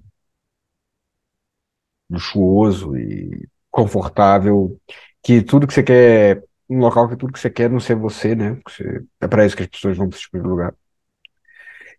luxuoso 2.12 2.96
e 2.96 3.48
confortável, 3.70 4.78
que 5.22 5.42
tudo 5.42 5.66
que 5.66 5.74
você 5.74 5.82
quer, 5.82 6.44
um 6.68 6.78
local 6.80 7.08
que 7.08 7.16
tudo 7.16 7.32
que 7.32 7.40
você 7.40 7.50
quer 7.50 7.70
não 7.70 7.80
ser 7.80 7.94
você, 7.96 8.34
né? 8.34 8.58
Você- 8.68 9.02
é 9.20 9.28
para 9.28 9.46
isso 9.46 9.56
que 9.56 9.62
as 9.64 9.68
pessoas 9.68 9.96
vão 9.96 10.08
para 10.08 10.16
esse 10.18 10.24
tipo 10.26 10.38
lugar. 10.38 10.74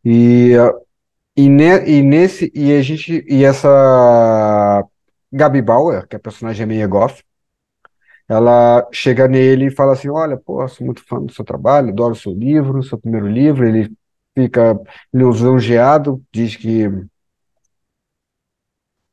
E, 0.03 0.55
ah, 0.57 0.73
e, 1.37 1.49
ne- 1.49 1.85
e 1.89 2.03
nesse, 2.03 2.51
e 2.55 2.73
a 2.73 2.81
gente, 2.81 3.25
e 3.29 3.43
essa 3.45 3.69
Gabi 5.31 5.61
Bauer, 5.61 6.07
que 6.07 6.15
é 6.15 6.17
a 6.17 6.21
personagem 6.21 6.65
meio 6.65 6.87
goth, 6.89 7.21
ela 8.27 8.87
chega 8.91 9.27
nele 9.27 9.67
e 9.67 9.71
fala 9.71 9.93
assim, 9.93 10.09
olha, 10.09 10.37
pô, 10.37 10.65
sou 10.67 10.85
muito 10.85 11.03
fã 11.05 11.21
do 11.21 11.31
seu 11.33 11.43
trabalho, 11.45 11.89
adoro 11.89 12.13
o 12.13 12.15
seu 12.15 12.33
livro, 12.33 12.83
seu 12.83 12.97
primeiro 12.97 13.27
livro, 13.27 13.67
ele 13.67 13.91
fica 14.35 14.79
lisonjeado, 15.13 16.23
diz 16.31 16.55
que 16.55 16.89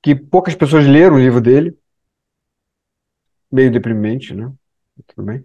que 0.03 0.15
poucas 0.15 0.55
pessoas 0.55 0.87
leram 0.87 1.17
o 1.17 1.19
livro 1.19 1.41
dele, 1.41 1.77
meio 3.51 3.71
deprimente, 3.71 4.35
né? 4.35 4.53
tudo 5.07 5.27
bem? 5.27 5.45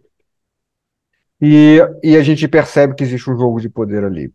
E, 1.42 1.80
e 2.04 2.16
a 2.16 2.24
gente 2.24 2.48
percebe 2.48 2.96
que 2.96 3.04
existe 3.04 3.30
um 3.30 3.38
jogo 3.38 3.60
de 3.60 3.70
poder 3.70 4.04
ali. 4.04 4.34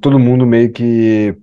Todo 0.00 0.18
mundo 0.18 0.46
meio 0.46 0.70
que. 0.72 1.36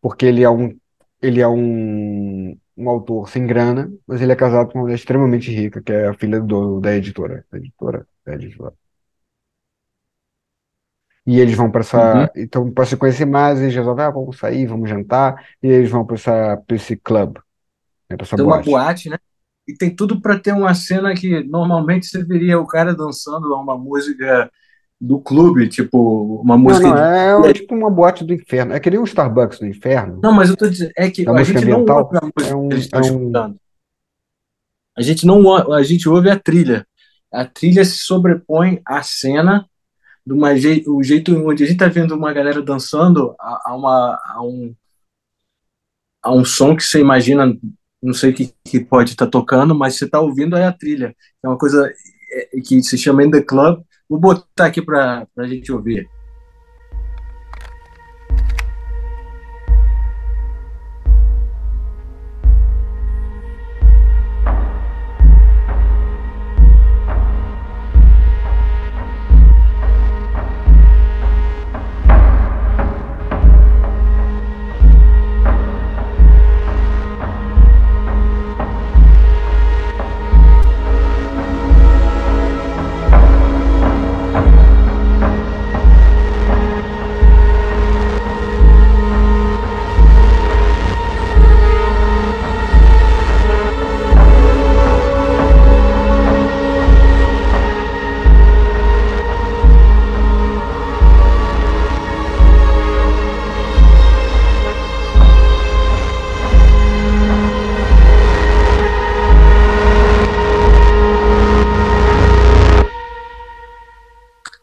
Porque 0.00 0.26
ele 0.26 0.42
é 0.42 0.50
um, 0.50 0.76
ele 1.20 1.40
é 1.40 1.48
um, 1.48 2.56
um 2.76 2.88
autor 2.88 3.28
sem 3.28 3.46
grana, 3.46 3.92
mas 4.06 4.20
ele 4.20 4.32
é 4.32 4.36
casado 4.36 4.70
com 4.70 4.78
uma 4.78 4.82
mulher 4.84 4.94
extremamente 4.94 5.50
rica, 5.50 5.82
que 5.82 5.92
é 5.92 6.08
a 6.08 6.14
filha 6.14 6.40
do, 6.40 6.80
da 6.80 6.96
editora. 6.96 7.44
Da 7.50 7.58
editora, 7.58 8.06
da 8.24 8.34
editora. 8.34 8.74
E 11.26 11.38
eles 11.38 11.54
vão 11.54 11.70
para 11.70 11.80
essa. 11.82 12.22
Uhum. 12.24 12.28
Então, 12.36 12.70
para 12.70 12.84
se 12.86 12.96
conhecer 12.96 13.24
mais, 13.26 13.60
eles 13.60 13.74
resolvem, 13.74 14.04
ah, 14.04 14.10
vamos 14.10 14.38
sair, 14.38 14.66
vamos 14.66 14.88
jantar, 14.90 15.44
e 15.62 15.68
eles 15.68 15.90
vão 15.90 16.04
para 16.04 16.16
essa, 16.16 16.56
pra 16.66 16.76
esse 16.76 16.96
club, 16.96 17.36
né, 18.10 18.16
para 18.16 18.24
essa 18.26 18.36
Tem 18.36 18.44
uma 18.44 18.56
boate. 18.56 18.70
boate, 18.70 19.08
né? 19.10 19.18
E 19.66 19.74
tem 19.74 19.94
tudo 19.94 20.20
para 20.20 20.38
ter 20.38 20.52
uma 20.52 20.74
cena 20.74 21.14
que 21.14 21.44
normalmente 21.44 22.06
você 22.06 22.24
veria 22.24 22.58
o 22.58 22.66
cara 22.66 22.94
dançando 22.94 23.54
uma 23.54 23.78
música 23.78 24.50
do 25.00 25.20
clube, 25.20 25.68
tipo 25.68 26.40
uma 26.42 26.56
Não, 26.56 26.64
música 26.64 26.88
não, 26.88 26.96
de. 26.96 27.02
é 27.02 27.36
um- 27.36 27.52
tipo 27.52 27.74
uma 27.74 27.90
boate 27.90 28.24
do 28.24 28.32
inferno. 28.34 28.72
É 28.72 28.80
que 28.80 28.90
nem 28.90 28.98
um 28.98 29.04
Starbucks 29.04 29.60
do 29.60 29.66
inferno, 29.66 30.20
Não, 30.22 30.32
mas 30.32 30.50
eu 30.50 30.56
tô 30.56 30.68
dizendo, 30.68 30.92
é 30.96 31.10
que 31.10 31.26
a 31.28 31.32
música 31.32 31.60
gente 31.60 31.70
não 31.70 31.80
ouve 31.80 32.18
a 32.18 32.20
música 32.24 32.52
É 32.52 32.54
um, 32.56 32.68
que 32.68 32.74
eles 32.74 32.84
estão 32.84 33.00
é 33.00 33.02
um, 33.04 33.06
escutando. 33.06 33.56
A 34.96 35.02
gente 35.02 35.26
não 35.26 35.72
a 35.74 35.82
gente 35.82 36.08
ouve 36.08 36.30
a 36.30 36.38
trilha. 36.38 36.86
A 37.32 37.44
trilha 37.44 37.84
se 37.84 37.98
sobrepõe 37.98 38.80
à 38.86 39.02
cena 39.02 39.66
de 40.24 40.32
uma 40.32 40.56
jei- 40.56 40.84
o 40.86 41.02
jeito 41.02 41.34
onde 41.46 41.64
a 41.64 41.66
gente 41.66 41.78
tá 41.78 41.88
vendo 41.88 42.14
uma 42.14 42.32
galera 42.32 42.62
dançando 42.62 43.34
a, 43.40 43.70
a 43.70 43.76
uma 43.76 44.20
a 44.24 44.42
um 44.42 44.74
a 46.22 46.32
um 46.32 46.44
som 46.44 46.76
que 46.76 46.82
você 46.84 47.00
imagina, 47.00 47.52
não 48.00 48.14
sei 48.14 48.30
o 48.30 48.34
que, 48.34 48.54
que 48.64 48.80
pode 48.80 49.10
estar 49.10 49.26
tocando, 49.26 49.74
mas 49.74 49.96
você 49.96 50.04
está 50.04 50.20
ouvindo 50.20 50.56
é 50.56 50.64
a 50.66 50.72
trilha. 50.72 51.16
É 51.42 51.48
uma 51.48 51.58
coisa 51.58 51.92
é, 52.30 52.60
que 52.60 52.82
se 52.82 52.96
chama 52.96 53.24
In 53.24 53.30
The 53.30 53.42
Club. 53.42 53.82
Vou 54.08 54.20
botar 54.20 54.66
aqui 54.66 54.80
para 54.80 55.26
a 55.36 55.46
gente 55.46 55.72
ouvir. 55.72 56.08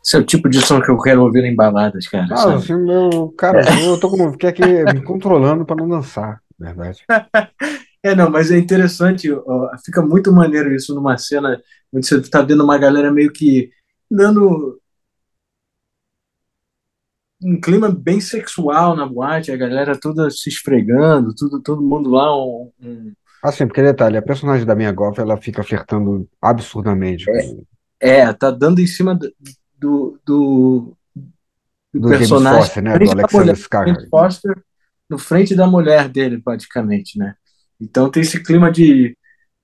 Esse 0.09 0.17
é 0.17 0.19
o 0.21 0.25
tipo 0.25 0.49
de 0.49 0.59
som 0.59 0.81
que 0.81 0.89
eu 0.89 0.97
quero 0.97 1.21
ouvir 1.21 1.43
em 1.43 1.55
baladas, 1.55 2.07
cara. 2.07 2.25
Ah, 2.31 2.37
sabe? 2.37 2.55
assim, 2.55 2.75
meu, 2.75 3.31
cara, 3.37 3.61
eu 3.85 3.99
tô 3.99 4.09
com, 4.09 4.47
aqui 4.47 4.63
me 4.91 5.03
controlando 5.03 5.63
para 5.63 5.75
não 5.75 5.87
dançar, 5.87 6.41
na 6.57 6.73
verdade. 6.73 7.05
É, 8.01 8.15
não, 8.15 8.29
mas 8.29 8.49
é 8.49 8.57
interessante, 8.57 9.29
ó, 9.29 9.69
fica 9.83 10.01
muito 10.01 10.31
maneiro 10.31 10.73
isso 10.73 10.95
numa 10.95 11.17
cena 11.17 11.61
onde 11.91 12.07
você 12.07 12.15
está 12.15 12.41
vendo 12.41 12.63
uma 12.63 12.77
galera 12.77 13.11
meio 13.11 13.29
que 13.29 13.69
dando 14.09 14.79
um 17.43 17.59
clima 17.59 17.91
bem 17.91 18.21
sexual 18.21 18.95
na 18.95 19.05
boate, 19.05 19.51
a 19.51 19.57
galera 19.57 19.99
toda 19.99 20.29
se 20.29 20.47
esfregando, 20.47 21.35
tudo, 21.35 21.61
todo 21.61 21.81
mundo 21.81 22.09
lá, 22.09 22.33
um, 22.33 22.71
um- 22.81 23.13
Assim, 23.43 23.67
porque 23.67 23.83
detalhe, 23.83 24.15
a 24.15 24.21
personagem 24.21 24.65
da 24.65 24.75
minha 24.75 24.93
Goff, 24.93 25.19
ela 25.19 25.35
fica 25.35 25.61
flertando 25.61 26.25
absurdamente 26.41 27.25
com 27.25 27.65
é, 27.99 28.31
tá 28.31 28.49
dando 28.49 28.79
em 28.79 28.87
cima 28.87 29.17
do, 29.79 30.19
do, 30.25 30.97
do, 31.93 31.99
do 31.99 32.09
personagem, 32.09 32.61
Foster, 32.61 32.83
né? 32.83 32.99
Do 32.99 33.11
Alexander 33.11 33.55
Skarsgård. 33.55 34.09
Foster, 34.09 34.63
no 35.09 35.17
frente 35.17 35.55
da 35.55 35.65
mulher 35.65 36.09
dele, 36.09 36.41
praticamente, 36.41 37.17
né? 37.17 37.35
Então 37.79 38.09
tem 38.09 38.21
esse 38.21 38.43
clima 38.43 38.71
de 38.71 39.11
o 39.11 39.15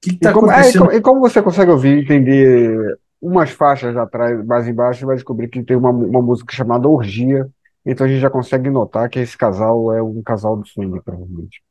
que 0.01 0.11
E 0.11 0.13
está 0.13 0.31
como, 0.31 0.51
é, 0.51 0.55
e 0.55 0.59
acontecendo 0.59 0.85
como, 0.85 0.91
e 0.91 1.01
como 1.01 1.19
você 1.19 1.41
consegue 1.41 1.71
ouvir 1.71 1.97
e 1.97 2.01
entender 2.01 2.97
umas 3.21 3.49
faixas 3.51 3.95
atrás, 3.97 4.45
mais 4.45 4.67
embaixo, 4.67 4.99
você 4.99 5.05
vai 5.05 5.15
descobrir 5.15 5.47
que 5.47 5.63
tem 5.63 5.75
uma, 5.75 5.89
uma 5.89 6.21
música 6.21 6.53
chamada 6.53 6.87
Orgia, 6.87 7.49
então 7.85 8.05
a 8.05 8.09
gente 8.09 8.21
já 8.21 8.29
consegue 8.29 8.69
notar 8.69 9.09
que 9.09 9.19
esse 9.19 9.37
casal 9.37 9.93
é 9.93 10.01
um 10.01 10.21
casal 10.23 10.57
do 10.57 10.67
swing, 10.67 11.01
provavelmente. 11.01 11.61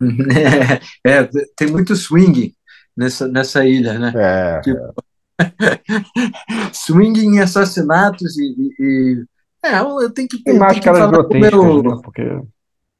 É, 1.06 1.28
tem 1.56 1.70
muito 1.70 1.94
swing 1.94 2.54
nessa, 2.96 3.28
nessa 3.28 3.64
ilha, 3.64 3.98
né? 3.98 4.12
É, 4.16 4.60
Tipo, 4.60 4.94
swing 6.72 7.18
em 7.20 7.40
assassinatos 7.40 8.36
e, 8.38 8.44
e- 8.78 8.84
e- 8.84 9.24
é, 9.64 9.78
eu 9.78 10.10
tenho 10.12 10.28
que, 10.28 10.42
que 10.42 10.52
máscaras 10.52 11.06
grotescas, 11.08 11.72
meu, 11.72 11.82
né? 11.84 11.96
Porque 12.02 12.22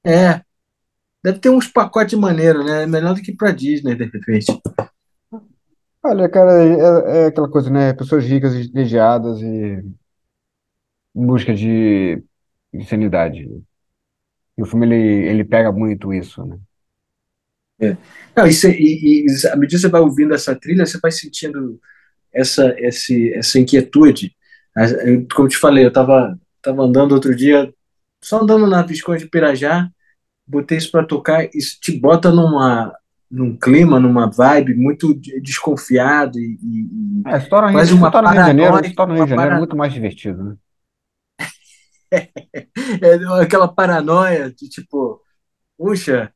é, 0.05 0.41
deve 1.25 1.39
ter 1.41 1.51
uns 1.51 1.69
pacotes 1.69 2.19
maneiros, 2.19 2.65
né? 2.67 2.87
Melhor 2.87 3.15
do 3.15 3.23
que 3.23 3.35
pra 3.37 3.53
Disney, 3.53 3.95
de 3.97 4.05
repente. 4.07 4.47
Olha, 6.05 6.29
cara, 6.29 6.53
é, 6.65 7.25
é 7.25 7.27
aquela 7.27 7.49
coisa, 7.49 7.71
né? 7.71 7.93
Pessoas 7.95 8.25
ricas 8.25 8.55
e 8.55 8.71
e 8.75 9.83
em 11.15 11.27
busca 11.27 11.55
de 11.55 12.23
insanidade. 12.73 13.49
E 14.57 14.63
o 14.63 14.67
filme, 14.67 14.87
ele, 14.87 15.29
ele 15.29 15.45
pega 15.45 15.71
muito 15.73 16.13
isso, 16.13 16.45
né? 16.45 16.59
É. 17.81 17.97
Não, 18.37 18.47
e, 18.47 18.53
cê- 18.53 18.73
e- 18.79 19.25
e 19.27 19.47
à 19.49 19.57
medida 19.57 19.77
que 19.77 19.79
você 19.83 19.89
vai 19.89 20.01
ouvindo 20.01 20.35
essa 20.35 20.55
trilha, 20.55 20.87
você 20.87 20.99
vai 21.01 21.11
sentindo 21.11 21.81
essa, 22.33 22.75
esse, 22.79 23.33
essa 23.35 23.59
inquietude. 23.59 24.35
Como 25.35 25.49
te 25.49 25.57
falei, 25.59 25.85
eu 25.85 25.89
estava 25.89 26.39
tava 26.63 26.83
andando 26.83 27.13
outro 27.13 27.35
dia, 27.35 27.73
só 28.23 28.41
andando 28.41 28.67
na 28.69 28.83
Visconde 28.83 29.25
de 29.25 29.29
Pirajá, 29.31 29.89
botei 30.47 30.79
isso 30.79 30.91
para 30.93 31.05
tocar, 31.05 31.49
isso 31.53 31.79
te 31.81 31.99
bota 31.99 32.31
numa, 32.31 32.95
num 33.29 33.57
clima, 33.57 33.99
numa 33.99 34.31
vibe 34.31 34.75
muito 34.75 35.13
de- 35.13 35.41
desconfiado 35.41 36.39
e, 36.39 36.57
e- 36.63 37.23
É, 37.27 37.41
quase 37.41 37.89
se 37.89 37.95
uma 37.95 38.11
torna 38.13 38.29
no 38.29 38.35
Rio 38.35 38.43
de 38.43 38.47
Janeiro, 38.47 38.71
paranoia, 38.73 38.95
torna 38.95 39.13
no 39.15 39.19
Rio 39.19 39.25
de 39.25 39.31
Janeiro 39.31 39.51
para- 39.51 39.59
muito 39.59 39.77
mais 39.77 39.93
divertido, 39.93 40.45
né? 40.45 40.57
é, 42.13 43.43
aquela 43.43 43.67
paranoia 43.69 44.51
de 44.53 44.69
tipo, 44.69 45.21
puxa, 45.77 46.33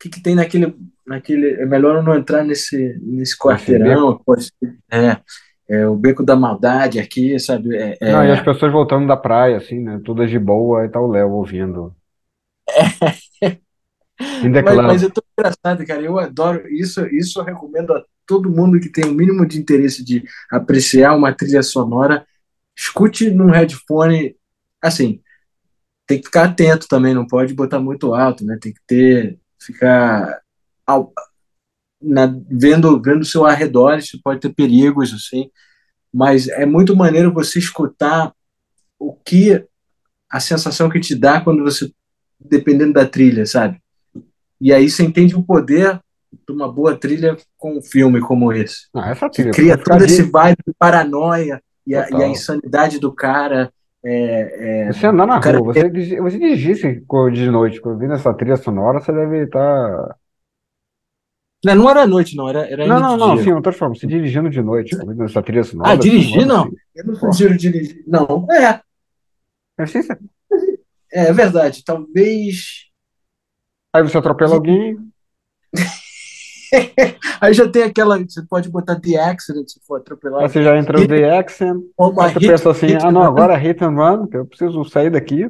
que, 0.00 0.08
que 0.08 0.22
tem 0.22 0.34
naquele, 0.34 0.74
naquele. 1.06 1.50
É 1.60 1.66
melhor 1.66 1.96
eu 1.96 2.02
não 2.02 2.14
entrar 2.16 2.44
nesse, 2.44 2.98
nesse 3.02 3.36
quarteirão, 3.38 4.18
pode 4.24 4.44
ser- 4.44 4.78
é, 4.90 5.20
é 5.68 5.86
o 5.86 5.94
beco 5.94 6.24
da 6.24 6.34
maldade 6.34 6.98
aqui, 6.98 7.38
sabe? 7.38 7.76
É, 7.76 7.96
Não, 8.00 8.24
e 8.24 8.32
as 8.32 8.40
é, 8.40 8.44
pessoas 8.44 8.72
voltando 8.72 9.06
da 9.06 9.16
praia, 9.16 9.56
assim, 9.56 9.78
né? 9.80 10.00
Todas 10.04 10.30
de 10.30 10.38
boa, 10.38 10.84
e 10.84 10.88
tá 10.88 11.00
o 11.00 11.06
Léo 11.10 11.30
ouvindo. 11.30 11.94
In 14.42 14.52
the 14.52 14.62
mas, 14.62 14.76
mas 14.86 15.02
eu 15.02 15.10
tô 15.10 15.22
engraçado, 15.38 15.86
cara. 15.86 16.02
Eu 16.02 16.18
adoro 16.18 16.68
isso. 16.68 17.06
Isso 17.06 17.38
eu 17.40 17.44
recomendo 17.44 17.92
a 17.92 18.04
todo 18.26 18.50
mundo 18.50 18.80
que 18.80 18.88
tem 18.90 19.04
o 19.04 19.14
mínimo 19.14 19.46
de 19.46 19.58
interesse 19.58 20.04
de 20.04 20.22
apreciar 20.50 21.14
uma 21.16 21.32
trilha 21.32 21.62
sonora. 21.62 22.26
Escute 22.76 23.30
num 23.30 23.50
headphone. 23.50 24.36
Assim, 24.82 25.20
tem 26.06 26.18
que 26.20 26.26
ficar 26.26 26.44
atento 26.46 26.88
também, 26.88 27.14
não 27.14 27.26
pode 27.26 27.54
botar 27.54 27.80
muito 27.80 28.14
alto, 28.14 28.44
né? 28.44 28.58
Tem 28.60 28.72
que 28.72 28.80
ter, 28.86 29.38
ficar 29.62 30.40
ao- 30.86 31.12
na, 32.02 32.26
vendo, 32.50 33.00
vendo 33.00 33.22
o 33.22 33.26
seu 33.26 33.44
arredor, 33.44 33.98
isso 33.98 34.20
pode 34.22 34.40
ter 34.40 34.54
perigos, 34.54 35.12
assim. 35.12 35.50
Mas 36.12 36.48
é 36.48 36.66
muito 36.66 36.96
maneiro 36.96 37.32
você 37.32 37.58
escutar 37.58 38.32
o 38.98 39.14
que 39.14 39.64
a 40.30 40.40
sensação 40.40 40.88
que 40.88 41.00
te 41.00 41.14
dá 41.14 41.40
quando 41.40 41.62
você, 41.62 41.92
dependendo 42.38 42.92
da 42.94 43.06
trilha, 43.06 43.44
sabe? 43.46 43.80
E 44.60 44.72
aí 44.72 44.88
você 44.88 45.02
entende 45.02 45.34
o 45.34 45.42
poder 45.42 46.00
de 46.32 46.52
uma 46.52 46.70
boa 46.70 46.96
trilha 46.96 47.36
com 47.56 47.78
um 47.78 47.82
filme 47.82 48.20
como 48.20 48.52
esse. 48.52 48.88
Ah, 48.94 49.10
essa 49.10 49.28
Que 49.28 49.36
trilha, 49.42 49.50
cria 49.52 49.74
pra 49.78 49.84
ficar 49.84 49.98
todo 49.98 50.04
esse 50.04 50.22
vibe 50.22 50.58
de 50.66 50.74
paranoia 50.78 51.62
e 51.86 51.94
a, 51.94 52.08
e 52.10 52.22
a 52.22 52.28
insanidade 52.28 52.98
do 52.98 53.12
cara. 53.12 53.72
É, 54.02 54.88
é, 54.88 54.92
Você 54.92 55.06
andar 55.06 55.26
na 55.26 55.38
cara 55.40 55.58
rua, 55.58 55.74
você, 55.74 55.88
você 56.20 56.38
dirigisse 56.38 57.04
de 57.32 57.50
noite, 57.50 57.80
ouvindo 57.86 58.14
essa 58.14 58.32
trilha 58.34 58.56
sonora, 58.56 58.98
você 59.00 59.12
deve 59.12 59.44
estar 59.44 60.16
Não, 61.62 61.74
não 61.74 61.90
era 61.90 62.02
à 62.02 62.06
noite, 62.06 62.34
não, 62.34 62.48
era, 62.48 62.60
era 62.70 62.86
Não, 62.88 62.98
não, 63.00 63.16
não, 63.18 63.36
dia. 63.36 63.44
sim, 63.44 63.52
outra 63.52 63.72
forma, 63.72 63.94
você 63.94 64.06
dirigindo 64.06 64.48
de 64.48 64.62
noite, 64.62 64.96
ouvindo 64.96 65.24
essa 65.24 65.42
trilha 65.42 65.62
sonora, 65.64 65.90
Ah, 65.90 65.96
assim, 65.96 66.08
dirigir, 66.10 66.46
não. 66.46 66.64
assim. 66.64 66.76
Eu 66.94 67.04
não 67.04 67.14
sugiro 67.14 67.56
dirigir. 67.56 68.02
Não, 68.06 68.46
é, 68.50 68.80
Mas 69.76 69.90
sim, 69.90 70.02
você- 70.02 70.18
é 71.12 71.32
verdade. 71.32 71.82
Talvez. 71.84 72.90
Aí 73.92 74.02
você 74.02 74.18
atropela 74.18 74.54
alguém, 74.54 75.09
Aí 77.40 77.52
já 77.54 77.68
tem 77.68 77.82
aquela. 77.84 78.18
Você 78.18 78.42
pode 78.46 78.68
botar 78.68 78.98
The 79.00 79.16
Accident 79.16 79.68
se 79.68 79.80
for 79.86 80.00
atropelar. 80.00 80.42
aí 80.42 80.48
você 80.48 80.62
já 80.62 80.76
entra 80.76 80.98
no 81.00 81.06
The 81.08 81.38
Accent, 81.38 81.82
Ou 81.96 82.10
uma 82.12 82.26
aí 82.26 82.32
você 82.32 82.40
hit- 82.40 82.52
pensa 82.52 82.70
assim, 82.70 82.86
hit 82.86 83.04
ah 83.06 83.10
não, 83.12 83.22
agora 83.22 83.54
é 83.54 83.56
hit 83.58 83.82
and 83.84 83.90
run, 83.94 84.26
que 84.26 84.36
eu 84.36 84.46
preciso 84.46 84.84
sair 84.84 85.10
daqui, 85.10 85.46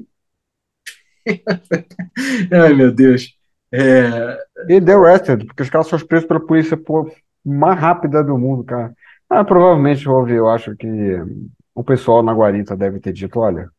Ai, 2.52 2.74
meu 2.74 2.92
Deus. 2.92 3.36
É, 3.72 4.38
e 4.68 4.80
The 4.80 4.92
Arrested, 4.94 5.46
porque 5.46 5.62
os 5.62 5.70
caras 5.70 5.86
são 5.86 5.98
presos 6.00 6.26
pela 6.26 6.40
polícia 6.44 6.76
pô, 6.76 7.10
mais 7.44 7.78
rápida 7.78 8.22
do 8.24 8.36
mundo, 8.38 8.64
cara. 8.64 8.92
Ah, 9.28 9.44
provavelmente 9.44 10.08
houve, 10.08 10.34
eu 10.34 10.48
acho 10.48 10.74
que 10.76 10.86
o 11.74 11.84
pessoal 11.84 12.22
na 12.22 12.32
guarita 12.32 12.76
deve 12.76 12.98
ter 12.98 13.12
dito, 13.12 13.38
olha, 13.38 13.70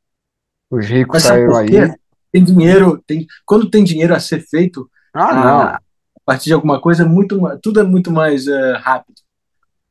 os 0.72 0.88
ricos 0.88 1.24
saíram 1.24 1.58
aí. 1.58 1.94
Tem 2.32 2.44
dinheiro, 2.44 3.02
tem, 3.06 3.26
quando 3.46 3.70
tem 3.70 3.84
dinheiro 3.84 4.16
a 4.16 4.20
ser 4.20 4.42
feito, 4.48 4.90
Ah, 5.14 5.34
não. 5.36 5.62
a 5.64 5.82
partir 6.26 6.46
de 6.46 6.54
alguma 6.54 6.80
coisa, 6.82 7.04
é 7.04 7.06
muito, 7.06 7.40
tudo 7.62 7.80
é 7.80 7.84
muito 7.84 8.12
mais 8.12 8.48
é, 8.48 8.74
rápido. 8.78 9.16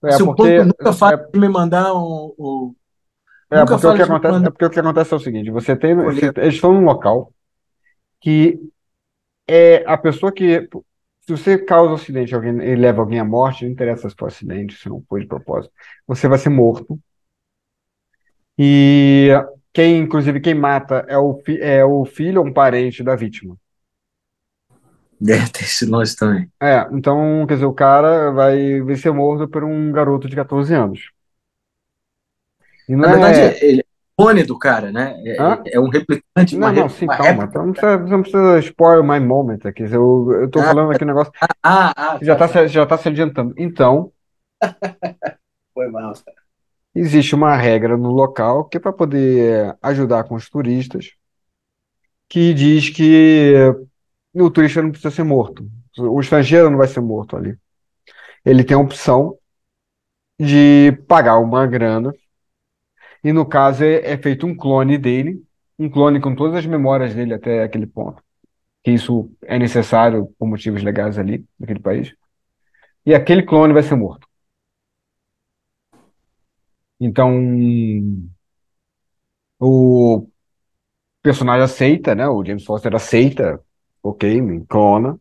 É 0.04 0.16
Se 0.16 0.22
o 0.22 0.26
porque, 0.26 0.48
banco 0.52 0.64
nunca 0.64 0.92
fala 0.92 1.12
é, 1.12 1.16
de 1.34 1.40
me 1.40 1.48
mandar 1.48 1.94
um, 1.94 2.34
um- 2.38 2.76
é 3.50 3.64
nunca 3.64 3.78
porque 3.78 3.86
o 3.88 3.94
que 3.94 4.02
acontece, 4.02 4.38
é 4.46 4.50
porque 4.50 4.64
o 4.66 4.70
que 4.70 4.80
acontece 4.80 5.12
é 5.12 5.16
o 5.16 5.20
seguinte, 5.20 5.50
você 5.50 5.76
tem, 5.76 5.94
você- 5.96 6.32
eles 6.36 6.54
estão 6.54 6.72
num 6.72 6.84
local 6.84 7.32
que 8.20 8.60
é 9.48 9.84
a 9.86 9.98
pessoa 9.98 10.32
que, 10.32 10.62
se 11.22 11.32
você 11.32 11.58
causa 11.58 11.92
um 11.92 11.94
acidente 11.96 12.34
alguém, 12.34 12.58
e 12.62 12.76
leva 12.76 13.00
alguém 13.02 13.20
à 13.20 13.24
morte, 13.24 13.64
não 13.64 13.72
interessa 13.72 14.08
se 14.10 14.16
foi 14.18 14.28
acidente, 14.28 14.76
se 14.76 14.88
não 14.88 15.04
foi 15.08 15.22
de 15.22 15.26
propósito, 15.28 15.72
você 16.06 16.28
vai 16.28 16.38
ser 16.38 16.50
morto. 16.50 16.98
E 18.58 19.30
quem, 19.72 19.98
inclusive, 19.98 20.40
quem 20.40 20.54
mata 20.54 21.04
é 21.08 21.16
o, 21.18 21.40
é 21.60 21.84
o 21.84 22.04
filho 22.04 22.40
ou 22.40 22.46
um 22.46 22.52
parente 22.52 23.02
da 23.02 23.16
vítima. 23.16 23.56
É, 25.28 25.36
tem 25.52 25.62
esse 25.64 25.84
lance 25.86 26.16
também. 26.16 26.50
É, 26.62 26.86
então, 26.92 27.46
quer 27.46 27.54
dizer, 27.54 27.66
o 27.66 27.72
cara 27.74 28.30
vai, 28.32 28.80
vai 28.82 28.96
ser 28.96 29.12
morto 29.12 29.48
por 29.48 29.64
um 29.64 29.92
garoto 29.92 30.28
de 30.28 30.36
14 30.36 30.74
anos. 30.74 31.10
Na 32.88 33.08
verdade, 33.08 33.40
é. 33.40 33.64
ele 33.64 33.80
é 33.80 33.84
o 34.18 34.24
clone 34.24 34.42
do 34.44 34.58
cara, 34.58 34.90
né? 34.92 35.14
É, 35.24 35.30
é- 35.52 35.62
é 35.74 35.80
um 35.80 35.88
replicante, 35.88 36.56
Não, 36.56 36.72
não, 36.72 36.88
sim, 36.88 37.06
calma. 37.08 37.44
Então 37.44 37.64
não 37.66 37.72
precisa, 37.72 37.98
não 37.98 38.22
precisa 38.22 38.58
spoil 38.60 39.02
my 39.04 39.20
moment 39.20 39.60
aqui. 39.64 39.82
Eu, 39.84 40.30
eu 40.42 40.50
tô 40.50 40.60
Ah, 40.60 40.70
falando 40.70 40.92
aqui 40.92 41.04
um 41.04 41.06
negócio 41.06 41.32
ah, 41.62 41.92
ah, 41.96 42.18
já 42.20 42.36
tá, 42.36 42.46
tá, 42.46 42.52
tá. 42.54 42.68
se- 42.68 42.68
já 42.68 42.86
tá 42.86 42.98
se 42.98 43.08
adiantando. 43.08 43.54
Então, 43.56 44.12
Foi 45.74 45.88
mal. 45.90 46.14
existe 46.94 47.34
uma 47.34 47.56
regra 47.56 47.96
no 47.96 48.10
local 48.12 48.64
que 48.68 48.76
é 48.76 48.80
para 48.80 48.92
poder 48.92 49.76
ajudar 49.82 50.22
com 50.24 50.34
os 50.36 50.48
turistas, 50.48 51.14
que 52.28 52.54
diz 52.54 52.90
que 52.90 53.54
o 54.34 54.50
turista 54.50 54.82
não 54.82 54.90
precisa 54.90 55.10
ser 55.10 55.24
morto. 55.24 55.68
O 55.98 56.20
estrangeiro 56.20 56.70
não 56.70 56.78
vai 56.78 56.88
ser 56.88 57.00
morto 57.00 57.36
ali. 57.36 57.58
Ele 58.44 58.64
tem 58.64 58.76
a 58.76 58.80
opção 58.80 59.38
de 60.38 60.92
pagar 61.06 61.38
uma 61.38 61.66
grana, 61.66 62.12
e 63.22 63.32
no 63.32 63.46
caso 63.46 63.84
é, 63.84 64.12
é 64.12 64.16
feito 64.18 64.46
um 64.46 64.56
clone 64.56 64.96
dele, 64.98 65.42
um 65.78 65.90
clone 65.90 66.20
com 66.20 66.34
todas 66.34 66.56
as 66.56 66.66
memórias 66.66 67.14
dele 67.14 67.34
até 67.34 67.62
aquele 67.62 67.86
ponto. 67.86 68.22
Que 68.82 68.92
isso 68.92 69.30
é 69.42 69.58
necessário 69.58 70.34
por 70.38 70.46
motivos 70.48 70.82
legais 70.82 71.18
ali, 71.18 71.44
naquele 71.58 71.80
país. 71.80 72.14
E 73.04 73.14
aquele 73.14 73.42
clone 73.42 73.72
vai 73.74 73.82
ser 73.82 73.96
morto. 73.96 74.26
Então, 76.98 77.30
o 79.58 80.26
personagem 81.22 81.64
aceita, 81.64 82.14
né? 82.14 82.28
O 82.28 82.44
James 82.44 82.64
Foster 82.64 82.94
aceita, 82.94 83.62
ok, 84.02 84.40
me 84.40 84.64
clona. 84.66 85.18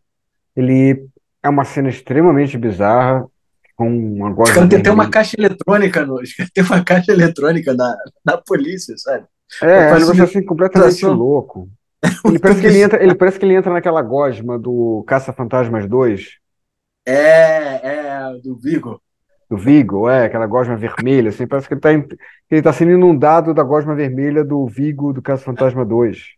Ele 0.55 1.09
é 1.43 1.49
uma 1.49 1.65
cena 1.65 1.89
extremamente 1.89 2.57
bizarra, 2.57 3.27
com 3.75 3.89
uma 3.89 4.33
gosma 4.33 4.53
caras 4.53 4.69
têm 4.69 4.79
até 4.79 4.91
uma 4.91 5.05
vermelha. 5.05 5.09
caixa 5.09 5.35
eletrônica, 5.39 6.05
no, 6.05 6.19
têm 6.53 6.63
uma 6.63 6.83
caixa 6.83 7.11
eletrônica 7.11 7.73
na, 7.73 7.95
na 8.25 8.37
polícia, 8.37 8.95
sabe? 8.97 9.25
É, 9.61 9.91
é 9.91 9.95
um 9.95 9.99
negócio 9.99 10.23
facilitar 10.23 10.23
assim 10.23 10.43
a 10.43 10.45
completamente 10.45 11.05
louco. 11.07 11.69
Ele 12.27 12.39
parece 12.39 12.61
que 12.61 12.67
ele 12.67 12.81
entra, 12.81 13.03
ele 13.03 13.15
parece 13.15 13.39
que 13.39 13.45
ele 13.45 13.55
entra 13.55 13.73
naquela 13.73 14.01
gosma 14.01 14.59
do 14.59 15.03
Caça-Fantasmas 15.07 15.87
2, 15.87 16.39
É, 17.05 17.11
é, 17.83 18.39
do 18.43 18.57
Vigo. 18.57 19.01
do 19.49 19.57
Vigo, 19.57 20.07
é, 20.09 20.25
aquela 20.25 20.45
gosma 20.47 20.75
vermelha, 20.77 21.29
assim, 21.29 21.47
parece 21.47 21.67
que 21.67 21.73
ele 21.73 21.81
tá, 21.81 21.91
em- 21.93 22.07
ele 22.51 22.61
tá 22.61 22.71
sendo 22.73 22.91
inundado 22.91 23.53
da 23.53 23.63
gosma 23.63 23.95
vermelha 23.95 24.43
do 24.43 24.65
Vigo 24.67 25.11
do 25.13 25.21
Caça-Fantasma 25.21 25.85
2. 25.85 26.35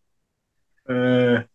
É, 0.87 1.47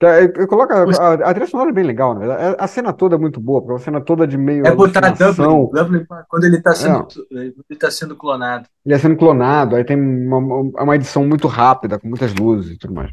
eu- 0.00 0.32
eu 0.42 0.48
coloco, 0.48 0.72
a, 0.72 1.14
a 1.14 1.34
trilha 1.34 1.46
sonora 1.46 1.70
é 1.70 1.72
bem 1.72 1.84
legal, 1.84 2.14
na 2.14 2.20
verdade. 2.20 2.56
A, 2.60 2.64
a 2.64 2.66
cena 2.66 2.92
toda 2.92 3.14
é 3.16 3.18
muito 3.18 3.40
boa, 3.40 3.60
porque 3.60 3.72
é 3.72 3.74
uma 3.74 3.80
cena 3.80 4.00
toda 4.00 4.26
de 4.26 4.36
meio 4.36 4.66
é 4.66 4.70
botar 4.74 5.10
Dublin. 5.10 5.68
Dublin 5.72 6.06
quando 6.28 6.44
ele 6.44 6.56
está 6.56 6.74
sendo, 6.74 7.06
É, 7.32 7.36
ele 7.36 7.78
tá 7.78 7.90
sendo 7.90 8.16
clonado. 8.16 8.68
ele 8.84 8.94
é 8.94 8.98
sendo 8.98 9.16
clonado, 9.16 9.76
aí 9.76 9.84
tem 9.84 9.96
uma 9.98 10.38
uma 10.82 10.96
edição 10.96 11.26
muito 11.26 11.46
rápida, 11.48 11.98
com 11.98 12.08
muitas 12.08 12.34
luzes 12.34 12.72
e 12.72 12.78
tudo 12.78 12.94
mais. 12.94 13.10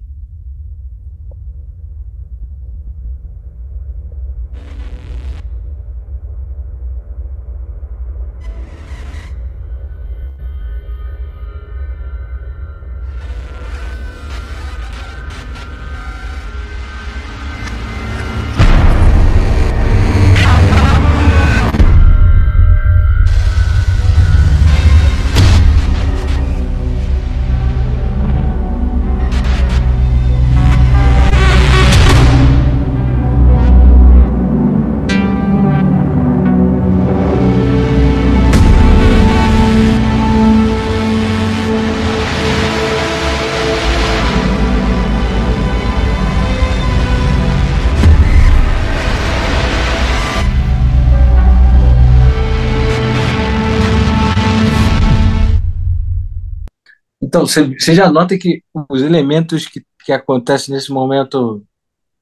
Você 57.48 57.96
já 57.96 58.12
nota 58.12 58.38
que 58.38 58.64
os 58.90 59.02
elementos 59.02 59.68
que, 59.68 59.84
que 60.04 60.12
acontecem 60.12 60.74
nesse 60.74 60.92
momento 60.92 61.66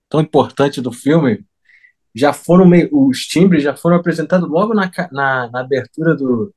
tão 0.09 0.19
importante 0.19 0.81
do 0.81 0.91
filme 0.91 1.45
já 2.15 2.33
foram 2.33 2.65
meio, 2.65 2.89
os 2.91 3.19
timbres 3.19 3.63
já 3.63 3.75
foram 3.75 3.97
apresentados 3.97 4.49
logo 4.49 4.73
na, 4.73 4.91
na, 5.11 5.49
na 5.49 5.59
abertura 5.59 6.15
do 6.15 6.53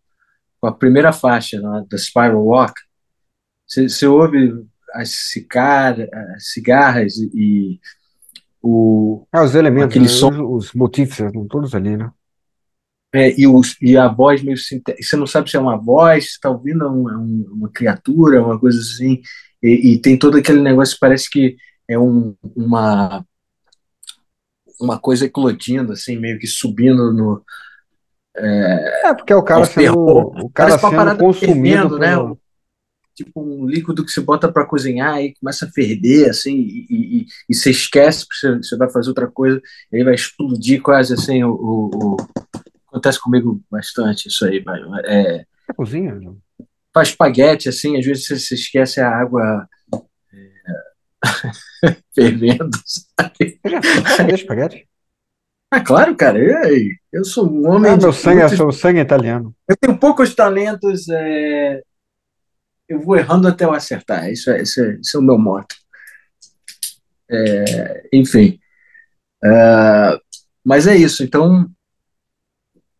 com 0.61 0.69
a 0.69 0.73
primeira 0.73 1.13
faixa 1.13 1.61
né, 1.61 1.85
da 1.91 1.99
Spiral 1.99 2.45
Walk. 2.45 2.73
Você, 3.67 4.07
ouve 4.07 4.65
as, 4.95 5.09
cigar, 5.11 5.97
as 6.37 6.53
cigarras 6.53 7.17
e 7.17 7.81
o 8.63 9.27
Ah, 9.33 9.43
os 9.43 9.57
elementos, 9.57 9.91
aquele 9.91 10.05
né, 10.05 10.11
som 10.11 10.31
os, 10.31 10.67
os 10.67 10.73
motifs 10.73 11.19
estão 11.19 11.49
todos 11.49 11.75
ali, 11.75 11.97
né? 11.97 12.13
É, 13.15 13.39
e, 13.39 13.47
os, 13.47 13.77
e 13.81 13.97
a 13.97 14.09
voz 14.09 14.43
meio 14.43 14.57
sinté- 14.57 14.97
você 15.01 15.17
não 15.17 15.27
sabe 15.27 15.51
se 15.51 15.57
é 15.57 15.61
uma 15.61 15.77
voz, 15.77 16.25
se 16.25 16.31
está 16.33 16.51
ouvindo 16.51 16.87
um- 16.89 17.09
um- 17.09 17.49
uma 17.53 17.69
criatura, 17.71 18.43
uma 18.43 18.59
coisa 18.59 18.79
assim, 18.81 19.21
e, 19.63 19.93
e 19.95 19.99
tem 20.01 20.19
todo 20.19 20.39
aquele 20.39 20.61
negócio 20.61 20.95
que 20.95 21.01
parece 21.01 21.29
que 21.31 21.57
é 21.89 21.99
um, 21.99 22.35
uma 22.57 23.25
uma 24.81 24.99
coisa 24.99 25.27
eclodindo 25.27 25.93
assim, 25.93 26.19
meio 26.19 26.39
que 26.39 26.47
subindo 26.47 27.13
no 27.13 27.43
É, 29.05 29.15
porque 29.15 29.33
é 29.33 29.37
o 29.37 29.43
cara 29.43 29.65
sendo, 29.65 29.95
o 29.99 30.51
cara 30.51 30.71
uma 30.71 30.79
sendo 30.79 31.19
consumido 31.19 31.99
fervendo, 31.99 31.99
né? 31.99 32.17
tipo 33.15 33.43
um 33.43 33.67
líquido 33.67 34.05
que 34.05 34.11
você 34.11 34.21
bota 34.23 34.51
para 34.51 34.65
cozinhar 34.67 35.21
e 35.21 35.35
começa 35.35 35.67
a 35.67 35.71
ferver, 35.71 36.31
assim, 36.31 36.55
e, 36.57 36.87
e, 36.89 37.27
e- 37.51 37.55
você 37.55 37.71
esquece 37.71 38.27
que 38.27 38.35
você, 38.35 38.57
você 38.57 38.77
vai 38.77 38.91
fazer 38.91 39.11
outra 39.11 39.31
coisa, 39.31 39.61
e 39.93 39.97
aí 39.97 40.03
vai 40.05 40.15
explodir 40.15 40.81
quase 40.81 41.13
assim. 41.13 41.45
O, 41.45 41.51
o- 41.53 41.91
o- 42.15 42.17
Acontece 42.93 43.19
comigo 43.19 43.59
bastante 43.71 44.29
isso 44.29 44.45
aí. 44.45 44.63
É, 45.07 45.47
cozinha. 45.75 46.21
faz 46.93 47.09
espaguete, 47.09 47.71
assim, 47.71 47.99
às 47.99 48.05
vezes 48.05 48.27
você, 48.27 48.39
você 48.39 48.55
esquece 48.55 49.01
a 49.01 49.09
água 49.09 49.67
fervendo, 52.15 52.71
sabe? 52.85 53.59
Você 53.65 54.35
espaguete? 54.35 54.87
Ah, 55.71 55.81
claro, 55.81 56.15
cara. 56.15 56.39
Eu, 56.39 56.87
eu 57.13 57.25
sou 57.25 57.51
um 57.51 57.67
homem 57.71 57.93
Ah, 57.93 57.97
meu 57.97 58.13
sangue, 58.13 58.41
é- 58.41 58.43
muitos- 58.43 58.59
seu 58.59 58.71
sangue 58.73 58.99
é 58.99 59.03
italiano. 59.03 59.55
Eu 59.67 59.75
tenho 59.77 59.97
poucos 59.99 60.35
talentos. 60.35 61.09
é, 61.09 61.81
Eu 62.87 63.01
vou 63.01 63.17
errando 63.17 63.49
até 63.49 63.65
eu 63.65 63.73
acertar. 63.73 64.31
Isso 64.31 64.51
é, 64.51 64.61
isso 64.63 64.83
é, 64.83 64.99
isso 65.01 65.17
é 65.17 65.21
o 65.21 65.23
meu 65.23 65.39
moto. 65.39 65.75
É, 67.31 68.03
Enfim. 68.13 68.59
É, 69.43 70.19
Mas 70.63 70.87
é 70.87 70.95
isso. 70.95 71.25
Então, 71.25 71.67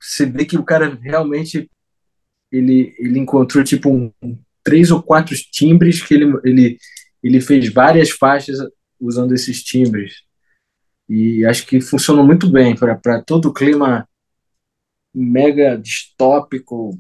você 0.03 0.27
vê 0.27 0.45
que 0.45 0.59
o 0.59 0.65
cara 0.65 0.99
realmente 1.01 1.71
ele, 2.51 2.95
ele 2.99 3.19
encontrou 3.19 3.63
tipo 3.65 3.91
um, 3.91 4.13
três 4.63 4.91
ou 4.91 5.03
quatro 5.03 5.35
timbres 5.51 6.03
que 6.03 6.15
ele, 6.15 6.33
ele, 6.45 6.79
ele 7.23 7.41
fez 7.41 7.73
várias 7.73 8.11
faixas 8.11 8.59
usando 9.01 9.33
esses 9.33 9.63
timbres. 9.63 10.23
E 11.09 11.45
acho 11.45 11.67
que 11.67 11.81
funcionou 11.81 12.25
muito 12.25 12.51
bem 12.51 12.77
para 12.77 13.23
todo 13.23 13.47
o 13.47 13.53
clima 13.53 14.09
mega 15.15 15.77
distópico, 15.77 16.99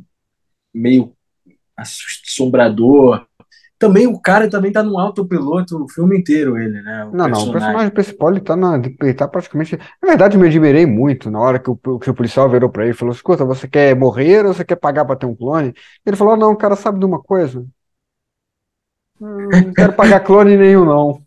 meio 0.75 1.17
assombrador. 1.77 3.27
Também 3.83 4.07
o 4.07 4.19
cara 4.21 4.49
também 4.49 4.71
tá 4.73 4.83
no 4.83 4.99
autopiloto 4.99 5.85
o 5.85 5.89
filme 5.89 6.17
inteiro, 6.19 6.57
ele, 6.57 6.81
né? 6.83 7.05
O 7.05 7.11
Não, 7.13 7.27
não, 7.27 7.27
o 7.27 7.31
personagem. 7.31 7.53
personagem 7.53 7.91
principal 7.91 8.31
ele 8.31 8.41
tá, 8.41 8.55
na, 8.57 8.77
ele 9.03 9.15
tá 9.15 9.27
praticamente. 9.27 9.77
Na 10.01 10.09
verdade, 10.09 10.37
eu 10.37 10.41
me 10.41 10.47
admirei 10.47 10.87
muito 10.87 11.31
na 11.31 11.41
hora 11.41 11.59
que 11.59 11.69
o, 11.69 11.77
que 11.99 12.09
o 12.11 12.15
policial 12.15 12.49
virou 12.49 12.71
pra 12.71 12.85
ele 12.85 12.93
e 12.93 12.97
falou: 12.97 13.13
Escuta, 13.13 13.45
você 13.45 13.67
quer 13.67 13.97
morrer 13.97 14.47
ou 14.47 14.55
você 14.55 14.65
quer 14.65 14.77
pagar 14.77 15.05
pra 15.05 15.17
ter 15.17 15.27
um 15.27 15.35
clone? 15.35 15.75
Ele 16.07 16.17
falou: 16.17 16.37
Não, 16.37 16.53
o 16.53 16.57
cara 16.57 16.77
sabe 16.77 16.99
de 17.01 17.05
uma 17.05 17.21
coisa. 17.21 17.67
"Eu 19.21 19.29
Não 19.67 19.73
quero 19.73 19.93
pagar 19.95 20.21
clone 20.21 20.57
nenhum, 20.57 20.85
não. 20.85 21.23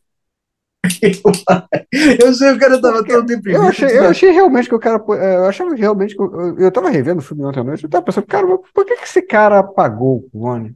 Eu 2.21 2.33
sei, 2.33 2.51
o 2.51 2.59
cara 2.59 2.79
tava 2.81 3.03
tão 3.05 3.25
deprimido. 3.25 3.63
Eu 3.63 3.69
achei, 3.69 3.97
eu 3.97 4.07
achei 4.09 4.31
realmente 4.31 4.69
que 4.69 4.75
o 4.75 4.79
cara. 4.79 5.03
eh, 5.17 5.35
Eu 5.37 5.45
achava 5.45 5.75
realmente 5.75 6.15
que. 6.15 6.21
Eu, 6.21 6.57
eu- 6.59 6.71
tava 6.71 6.89
revendo 6.89 7.19
o 7.19 7.23
filme 7.23 7.43
ontem 7.45 7.59
à 7.59 7.63
noite. 7.63 7.83
Eu 7.83 7.89
tava 7.89 8.05
pensando, 8.05 8.25
cara, 8.27 8.45
por 8.73 8.85
que 8.85 8.95
que 8.97 9.03
esse 9.03 9.21
cara 9.21 9.59
apagou 9.59 10.17
o 10.17 10.29
clone? 10.29 10.75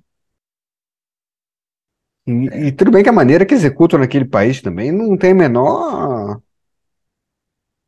E, 2.30 2.68
e 2.68 2.72
tudo 2.72 2.92
bem 2.92 3.02
que 3.02 3.10
a 3.10 3.14
maneira 3.14 3.46
que 3.46 3.56
executam 3.56 4.00
naquele 4.00 4.26
país 4.26 4.62
também 4.62 4.92
não 4.92 5.18
tem 5.18 5.34
menor. 5.34 6.40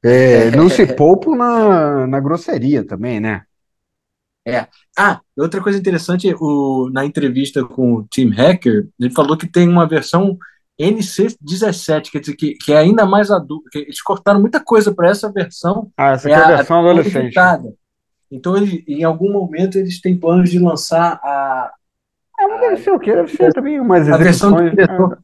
é, 0.04 0.50
não 0.52 0.68
se 0.68 0.88
poupam 0.96 1.36
na, 1.36 2.08
na 2.08 2.20
grosseria 2.20 2.84
também, 2.84 3.20
né? 3.20 3.44
Ah, 4.98 5.22
outra 5.38 5.62
coisa 5.62 5.78
interessante, 5.78 6.34
o, 6.40 6.90
na 6.92 7.06
entrevista 7.06 7.64
com 7.64 7.94
o 7.94 8.04
Tim 8.10 8.32
Hacker, 8.32 8.90
ele 9.00 9.12
falou 9.12 9.38
que 9.38 9.46
tem 9.46 9.70
uma 9.70 9.88
versão 9.88 10.38
NC17, 10.80 12.10
quer 12.12 12.20
dizer, 12.22 12.36
que, 12.36 12.56
que 12.56 12.74
é 12.74 12.78
ainda 12.78 13.06
mais 13.06 13.30
adulta. 13.30 13.70
que 13.72 13.78
Eles 13.78 14.02
cortaram 14.02 14.42
muita 14.42 14.60
coisa 14.60 14.92
para 14.92 15.10
essa 15.10 15.32
versão. 15.32 15.92
Ah, 15.96 16.14
essa 16.14 16.28
É 16.28 16.34
aqui 16.34 16.42
é 16.50 16.54
a 16.54 16.58
versão 16.58 16.80
adolescente. 16.80 17.36
Então, 18.32 18.58
ele, 18.58 18.84
em 18.88 19.04
algum 19.04 19.32
momento, 19.32 19.78
eles 19.78 20.02
têm 20.02 20.18
planos 20.18 20.50
de 20.50 20.58
lançar 20.58 21.20
a, 21.22 21.72
Mas 22.48 22.60
deve 22.62 22.78
ser 22.78 22.92
o 22.92 23.00
quê? 23.00 23.14
Deve 23.16 23.30
ser 23.30 23.54
também 23.54 23.80
umas 23.80 24.08
a 24.10 24.18
versão 24.18 24.54
do 24.54 24.62
execuções. 24.62 24.74
diretor. 24.74 25.18
ah, 25.18 25.22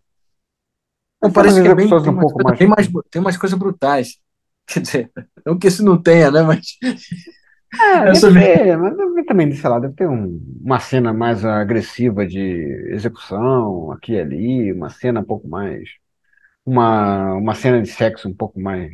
Não, 1.22 1.32
Deve 1.36 1.36
ser 1.36 1.43
parece 1.43 1.61
que 1.61 1.68
é 1.68 1.76
bem, 1.76 1.95
tem, 2.01 2.11
um 2.13 2.18
pouco 2.18 2.39
mais. 2.41 2.59
bem 2.59 2.68
mais, 2.68 2.88
tem 3.09 3.22
umas 3.22 3.38
coisas 3.38 3.57
brutais. 3.57 4.18
Quer 4.68 4.82
dizer, 4.82 5.11
não 5.45 5.57
que 5.57 5.68
esse 5.68 5.82
não 5.84 6.01
tenha, 6.01 6.30
né? 6.32 6.41
Mas 6.41 6.78
Ah, 7.80 8.05
deve 8.07 8.28
essa 8.28 8.32
ter, 8.32 8.78
mas 8.78 8.95
deve 8.97 9.24
também, 9.26 9.51
sei 9.51 9.70
lá, 9.70 9.80
deve 9.80 9.93
ter 9.93 10.07
um- 10.07 10.39
uma 10.63 10.80
cena 10.80 11.13
mais 11.13 11.43
agressiva 11.45 12.26
de 12.26 12.39
execução 12.93 13.91
aqui 13.91 14.13
e 14.13 14.20
ali, 14.20 14.72
uma 14.74 14.89
cena 14.89 15.20
um 15.22 15.24
pouco 15.26 15.47
mais. 15.47 15.89
Uma, 16.65 17.34
uma 17.36 17.55
cena 17.55 17.82
de 17.82 17.89
sexo 17.89 18.30
um 18.30 18.36
pouco 18.36 18.59
mais 18.61 18.93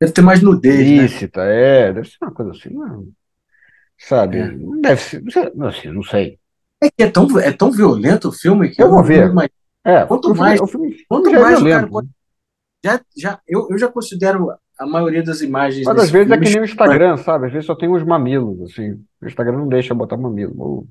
deve 0.00 0.12
ter 0.12 0.22
mais 0.22 0.42
nudez, 0.42 0.92
né? 0.92 1.08
ilícita, 1.08 1.42
é, 1.42 1.92
deve 1.92 2.08
ser 2.08 2.18
uma 2.22 2.32
coisa 2.34 2.52
assim, 2.52 2.70
não, 2.70 3.12
sabe? 3.98 4.38
É. 4.38 4.56
Deve 4.82 5.00
ser, 5.02 5.22
não 5.56 5.72
sei, 5.72 5.92
não 5.92 6.04
sei. 6.04 6.40
É 6.82 6.90
que 6.90 7.02
é 7.02 7.10
tão, 7.10 7.38
é 7.38 7.52
tão 7.52 7.70
violento 7.70 8.28
o 8.28 8.32
filme 8.32 8.70
que 8.70 8.82
Eu 8.82 8.90
vou 8.90 9.02
ver. 9.04 9.30
imagino. 9.30 9.52
É, 9.84 10.04
Quanto 10.04 10.24
filme, 10.28 10.40
mais- 10.40 10.70
filme, 10.70 10.96
quanto 11.08 11.30
já 11.30 11.36
é 11.38 11.40
mais 11.40 11.54
cara 11.58 11.64
violento, 11.86 12.02
né? 12.02 12.08
Já, 12.84 13.00
já, 13.16 13.40
eu, 13.46 13.68
eu 13.70 13.78
já 13.78 13.88
considero 13.88 14.52
a 14.78 14.86
maioria 14.86 15.22
das 15.22 15.40
imagens 15.40 15.86
Mas 15.86 15.98
às 15.98 16.10
vezes 16.10 16.30
é 16.30 16.34
filme 16.34 16.46
que 16.46 16.52
nem 16.52 16.60
o 16.62 16.64
Instagram, 16.64 17.16
sabe? 17.16 17.46
Às 17.46 17.52
vezes 17.52 17.66
só 17.66 17.74
tem 17.76 17.88
uns 17.88 18.02
mamilos, 18.04 18.60
assim. 18.70 18.92
O 19.20 19.26
Instagram 19.26 19.58
não 19.58 19.68
deixa 19.68 19.94
botar 19.94 20.16
mamilo. 20.16 20.54
Ou- 20.58 20.86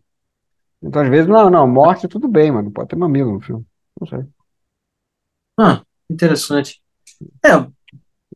Então, 0.82 1.02
às 1.02 1.10
vezes, 1.10 1.28
não, 1.28 1.50
não, 1.50 1.68
morte 1.68 2.08
tudo 2.08 2.28
bem, 2.28 2.52
mano. 2.52 2.66
Não 2.66 2.72
pode 2.72 2.90
ter 2.90 2.96
mamilo 2.96 3.34
no 3.34 3.42
filme. 3.42 3.66
Não 4.00 4.08
sei. 4.08 4.20
Ah, 5.60 5.82
interessante. 6.10 6.82
É, 7.46 7.52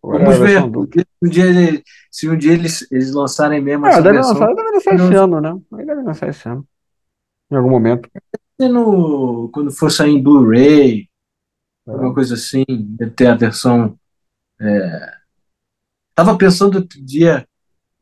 vamos 0.04 0.38
ver. 0.38 0.62
um 0.62 1.30
dia, 1.30 1.46
ele- 1.46 1.84
se 2.12 2.30
um 2.30 2.38
dia 2.38 2.54
eles, 2.54 2.86
eles 2.92 3.14
lançarem 3.14 3.62
mesmo 3.62 3.86
Ah, 3.86 3.90
essa 3.90 4.02
deve 4.02 4.16
versão, 4.16 4.34
lançar, 4.34 4.54
deve 4.54 4.72
lançar 4.72 4.96
esse 4.96 5.14
ano, 5.16 5.42
né? 5.42 5.62
Deve 5.72 6.02
lançar 6.04 6.28
esse 6.30 6.48
ano. 6.50 6.68
Em 7.52 7.56
algum 7.56 7.70
momento. 7.70 8.10
no, 8.60 9.50
quando 9.54 9.72
for 9.72 9.92
sair 9.92 10.12
em 10.12 10.24
Blu-ray, 10.24 11.08
É. 11.88 11.92
alguma 11.92 12.14
coisa 12.14 12.34
assim, 12.36 12.64
deve 12.70 13.12
ter 13.12 13.28
a 13.28 13.36
versão. 13.36 13.98
é, 14.60 15.12
Tava 16.16 16.38
pensando 16.38 16.76
outro 16.78 17.04
dia 17.04 17.46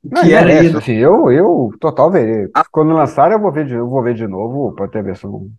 o 0.03 0.09
Não, 0.13 0.21
que 0.21 0.33
era 0.33 0.63
no- 0.71 0.77
assim, 0.77 0.93
eu, 0.93 1.31
eu 1.31 1.71
total 1.79 2.11
verei. 2.11 2.47
Ah. 2.53 2.63
Quando 2.71 2.93
lançar, 2.93 3.31
eu 3.31 3.39
vou 3.39 3.51
ver 3.51 3.65
de, 3.65 3.73
eu 3.73 3.89
vou 3.89 4.03
ver 4.03 4.13
de 4.13 4.27
novo 4.27 4.73
pra 4.75 4.87
ter 4.87 4.99
a 4.99 5.03
versão. 5.03 5.51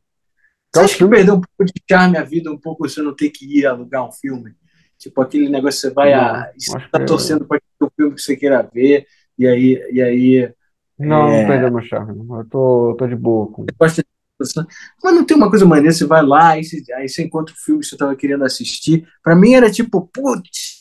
Você 0.72 0.80
acha 0.80 0.96
que 0.98 1.08
perdeu 1.08 1.34
um 1.34 1.40
pouco 1.40 1.64
de 1.64 1.72
charme 1.90 2.16
a 2.16 2.22
vida, 2.22 2.50
um 2.52 2.58
pouco 2.58 2.88
você 2.88 3.02
não 3.02 3.14
ter 3.14 3.30
que 3.30 3.58
ir 3.58 3.66
alugar 3.66 4.06
um 4.08 4.12
filme? 4.12 4.54
Tipo 4.98 5.20
aquele 5.20 5.48
negócio 5.48 5.80
que 5.80 5.88
você 5.88 5.94
vai 5.94 6.14
Não, 6.14 6.20
a. 6.20 6.52
Você 6.56 6.78
tá 6.90 6.98
que- 7.00 7.06
torcendo 7.06 7.44
para 7.46 7.58
o 7.80 7.90
filme 7.96 8.14
que 8.14 8.20
você 8.22 8.36
queira 8.36 8.62
ver, 8.72 9.06
e 9.38 9.46
aí, 9.46 9.88
e 9.92 10.00
aí 10.02 10.54
Não, 10.98 11.28
É. 11.28 11.40
não 11.42 11.48
perdeu 11.48 11.72
meu 11.72 11.82
charme. 11.82 12.12
Eu 12.18 12.48
tô, 12.48 12.90
eu 12.90 12.96
tô 12.96 13.06
de 13.06 13.16
boa 13.16 13.50
com. 13.50 13.66
gosta. 13.78 14.66
Mas 15.02 15.14
não 15.14 15.24
tem 15.24 15.36
uma 15.36 15.48
coisa 15.48 15.64
maneira, 15.64 15.92
você 15.92 16.06
vai 16.06 16.22
lá, 16.22 16.50
aí 16.50 16.64
você, 16.64 16.82
aí 16.94 17.08
você 17.08 17.22
encontra 17.22 17.54
o 17.54 17.58
filme 17.58 17.80
que 17.80 17.86
você 17.86 17.94
estava 17.94 18.16
querendo 18.16 18.44
assistir. 18.44 19.06
Para 19.22 19.36
mim 19.36 19.54
era 19.54 19.70
tipo, 19.70 20.08
putz, 20.12 20.80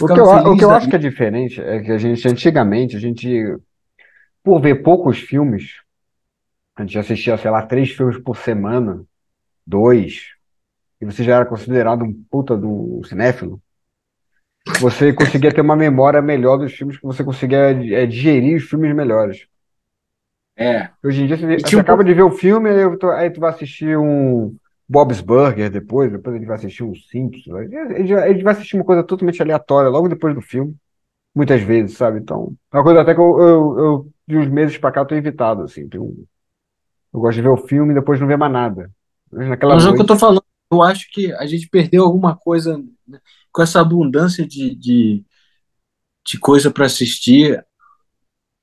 O 0.00 0.06
que, 0.06 0.12
eu, 0.12 0.24
o 0.24 0.56
que 0.56 0.64
eu 0.64 0.70
acho 0.70 0.88
que 0.88 0.96
é 0.96 0.98
diferente 0.98 1.60
é 1.60 1.80
que 1.80 1.90
a 1.90 1.98
gente, 1.98 2.26
antigamente, 2.28 2.96
a 2.96 3.00
gente, 3.00 3.56
por 4.42 4.60
ver 4.60 4.82
poucos 4.82 5.18
filmes, 5.18 5.80
a 6.76 6.82
gente 6.82 6.98
assistia, 6.98 7.36
sei 7.36 7.50
lá, 7.50 7.64
três 7.66 7.90
filmes 7.90 8.18
por 8.18 8.36
semana, 8.36 9.02
dois, 9.66 10.32
e 11.00 11.06
você 11.06 11.24
já 11.24 11.36
era 11.36 11.46
considerado 11.46 12.04
um 12.04 12.24
puta 12.30 12.56
do 12.56 13.02
cinéfilo, 13.04 13.60
você 14.80 15.12
conseguia 15.12 15.52
ter 15.52 15.60
uma 15.60 15.76
memória 15.76 16.22
melhor 16.22 16.56
dos 16.58 16.72
filmes, 16.72 16.96
que 16.98 17.04
você 17.04 17.24
conseguia 17.24 17.58
é, 17.70 18.06
digerir 18.06 18.56
os 18.56 18.64
filmes 18.64 18.94
melhores. 18.94 19.46
É, 20.56 20.92
Hoje 21.02 21.22
em 21.22 21.26
dia, 21.26 21.36
você, 21.36 21.58
você 21.60 21.76
um 21.76 21.80
acaba 21.80 22.02
de 22.02 22.14
ver 22.14 22.22
o 22.22 22.30
filme, 22.30 22.70
aí 22.70 22.96
tu, 22.98 23.08
aí 23.10 23.30
tu 23.30 23.40
vai 23.40 23.50
assistir 23.50 23.96
um 23.98 24.56
Bob's 24.88 25.20
Burger 25.20 25.70
depois, 25.70 26.10
depois 26.10 26.34
a 26.34 26.38
gente 26.38 26.46
vai 26.48 26.56
assistir 26.56 26.82
um 26.82 26.94
Simpsons. 26.94 27.54
A 27.54 27.62
gente, 27.98 28.42
vai- 28.42 28.52
assistir 28.52 28.76
uma 28.76 28.84
coisa 28.84 29.02
totalmente 29.04 29.42
aleatória 29.42 29.90
logo 29.90 30.08
depois 30.08 30.34
do 30.34 30.40
filme, 30.40 30.74
muitas 31.34 31.62
vezes, 31.62 31.96
sabe? 31.98 32.20
Então, 32.20 32.54
é 32.72 32.78
uma 32.78 32.84
coisa 32.84 33.02
até 33.02 33.14
que 33.14 33.20
eu, 33.20 33.40
eu, 33.40 33.78
eu 33.78 34.12
de 34.28 34.38
uns 34.38 34.48
meses 34.48 34.78
pra 34.78 34.92
cá, 34.92 35.00
eu 35.02 35.06
tô 35.06 35.14
evitado, 35.16 35.62
assim. 35.64 35.88
Tem 35.88 36.00
um- 36.00 36.24
eu 37.14 37.20
gosto 37.20 37.36
de 37.36 37.42
ver 37.42 37.48
o 37.50 37.56
filme 37.56 37.92
e 37.92 37.94
depois 37.96 38.20
não 38.20 38.28
ver 38.28 38.38
mais 38.38 38.52
nada. 38.52 38.90
Mas 39.32 39.48
naquela 39.48 39.76
mas 39.76 39.84
é 39.84 39.90
o 39.90 39.94
que 39.94 40.02
eu 40.02 40.06
noite, 40.06 40.06
tô 40.06 40.16
falando. 40.18 40.44
Eu 40.72 40.82
acho 40.82 41.10
que 41.12 41.32
a 41.34 41.46
gente 41.46 41.68
perdeu 41.68 42.04
alguma 42.04 42.36
coisa 42.36 42.78
né, 43.06 43.20
com 43.54 43.62
essa 43.62 43.80
abundância 43.80 44.44
de, 44.44 44.74
de, 44.74 45.24
de 46.26 46.38
coisa 46.40 46.72
para 46.72 46.86
assistir 46.86 47.64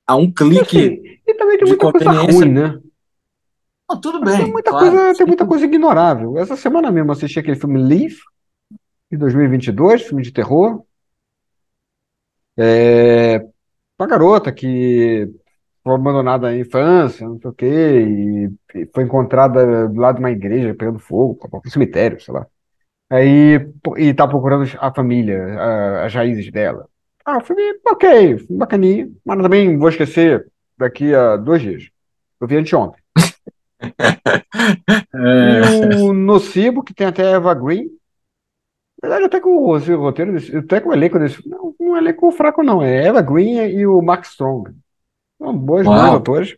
a 0.06 0.14
um 0.16 0.30
clique. 0.30 0.60
assim, 0.60 1.02
e 1.26 1.34
também 1.34 1.56
tem 1.56 1.64
de 1.64 1.70
muita 1.70 1.90
coisa 1.90 2.10
ruim, 2.10 2.52
né? 2.52 2.78
Não, 3.88 3.98
tudo 3.98 4.20
Tem 4.22 4.36
bem, 4.36 4.52
muita 4.52 4.70
claro. 4.70 4.90
coisa, 4.90 5.14
tem 5.16 5.26
muita 5.26 5.46
coisa 5.46 5.64
ignorável. 5.64 6.36
Essa 6.36 6.56
semana 6.56 6.92
mesmo 6.92 7.08
eu 7.08 7.12
assisti 7.12 7.38
aquele 7.38 7.56
filme 7.56 7.82
Leaf, 7.82 8.18
de 9.10 9.16
2022, 9.16 10.02
filme 10.02 10.22
de 10.22 10.30
terror. 10.30 10.84
É, 12.58 13.38
uma 13.98 14.06
garota 14.06 14.52
que 14.52 15.26
foi 15.82 15.94
abandonada 15.94 16.48
na 16.48 16.56
infância, 16.56 17.26
não 17.26 17.40
sei 17.40 17.50
o 17.50 17.54
quê, 17.54 17.66
e, 17.66 18.50
e 18.74 18.90
foi 18.94 19.04
encontrada 19.04 19.88
do 19.88 19.98
lado 19.98 20.16
de 20.16 20.20
uma 20.20 20.30
igreja 20.30 20.74
pegando 20.74 20.98
fogo, 20.98 21.38
um 21.64 21.70
cemitério, 21.70 22.20
sei 22.20 22.34
lá. 22.34 22.46
Aí, 23.12 23.60
e 23.98 24.14
tá 24.14 24.26
procurando 24.26 24.64
a 24.80 24.92
família, 24.94 25.38
a- 25.58 26.06
as 26.06 26.14
raízes 26.14 26.50
dela. 26.50 26.88
Ah, 27.24 27.38
o 27.38 27.40
filme, 27.44 27.62
ok, 27.86 28.46
bacaninha, 28.50 29.08
mas 29.24 29.42
também 29.42 29.78
vou 29.78 29.88
esquecer 29.88 30.46
daqui 30.78 31.14
a 31.14 31.36
dois 31.36 31.60
dias. 31.62 31.88
Eu 32.40 32.48
vi 32.48 32.56
anteontem. 32.56 33.00
É, 35.14 35.60
E 35.94 36.02
o 36.02 36.12
Nocibo, 36.12 36.82
que 36.82 36.94
tem 36.94 37.06
até 37.06 37.24
a 37.24 37.30
Eva 37.36 37.54
Green. 37.54 37.88
Na 39.02 39.08
verdade, 39.08 39.24
até 39.26 39.40
com 39.40 39.50
o 39.50 39.70
o 39.72 39.96
roteiro, 40.00 40.32
desse, 40.32 40.56
até 40.56 40.80
com 40.80 40.90
o 40.90 40.92
elenco 40.92 41.18
desse 41.18 41.46
não, 41.48 41.74
não 41.78 41.96
é 41.96 41.98
elenco 41.98 42.30
fraco, 42.30 42.62
não. 42.62 42.82
É 42.82 43.06
Eva 43.06 43.20
Green 43.20 43.56
e 43.68 43.86
o 43.86 44.00
Mark 44.00 44.24
Strong. 44.24 44.72
São 45.38 45.56
boas, 45.56 45.86
Uau. 45.86 45.96
bons 45.96 46.16
atores. 46.16 46.56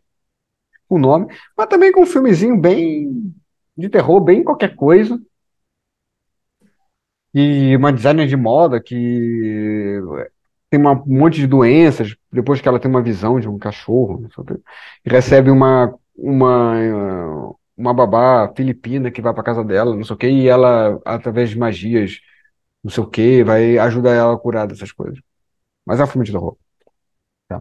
O 0.88 0.98
nome. 0.98 1.26
Mas 1.56 1.66
também 1.68 1.90
com 1.92 2.02
um 2.02 2.06
filmezinho 2.06 2.56
bem 2.56 3.34
de 3.76 3.88
terror, 3.88 4.20
bem 4.20 4.44
qualquer 4.44 4.74
coisa. 4.76 5.18
E 7.34 7.76
uma 7.76 7.92
designer 7.92 8.26
de 8.26 8.36
moda 8.36 8.80
que 8.80 10.00
tem 10.70 10.80
uma, 10.80 10.92
um 10.92 11.18
monte 11.18 11.36
de 11.36 11.46
doenças, 11.46 12.16
depois 12.32 12.60
que 12.60 12.68
ela 12.68 12.80
tem 12.80 12.90
uma 12.90 13.02
visão 13.02 13.40
de 13.40 13.48
um 13.48 13.58
cachorro, 13.58 14.28
e 15.04 15.10
recebe 15.10 15.50
uma, 15.50 15.94
uma, 16.16 17.54
uma 17.76 17.94
babá 17.94 18.52
filipina 18.56 19.10
que 19.10 19.22
vai 19.22 19.34
para 19.34 19.42
casa 19.42 19.64
dela, 19.64 19.94
não 19.96 20.04
sei 20.04 20.14
o 20.14 20.18
quê, 20.18 20.28
e 20.28 20.48
ela, 20.48 21.00
através 21.04 21.50
de 21.50 21.58
magias, 21.58 22.20
não 22.82 22.90
sei 22.90 23.02
o 23.04 23.06
quê, 23.08 23.44
vai 23.44 23.78
ajudar 23.78 24.12
ela 24.12 24.34
a 24.34 24.38
curar 24.38 24.66
dessas 24.66 24.92
coisas. 24.92 25.18
Mas 25.86 26.00
é 26.00 26.04
um 26.04 26.06
filme 26.06 26.26
de 26.26 26.32
terror. 26.32 26.56
Tá. 27.48 27.58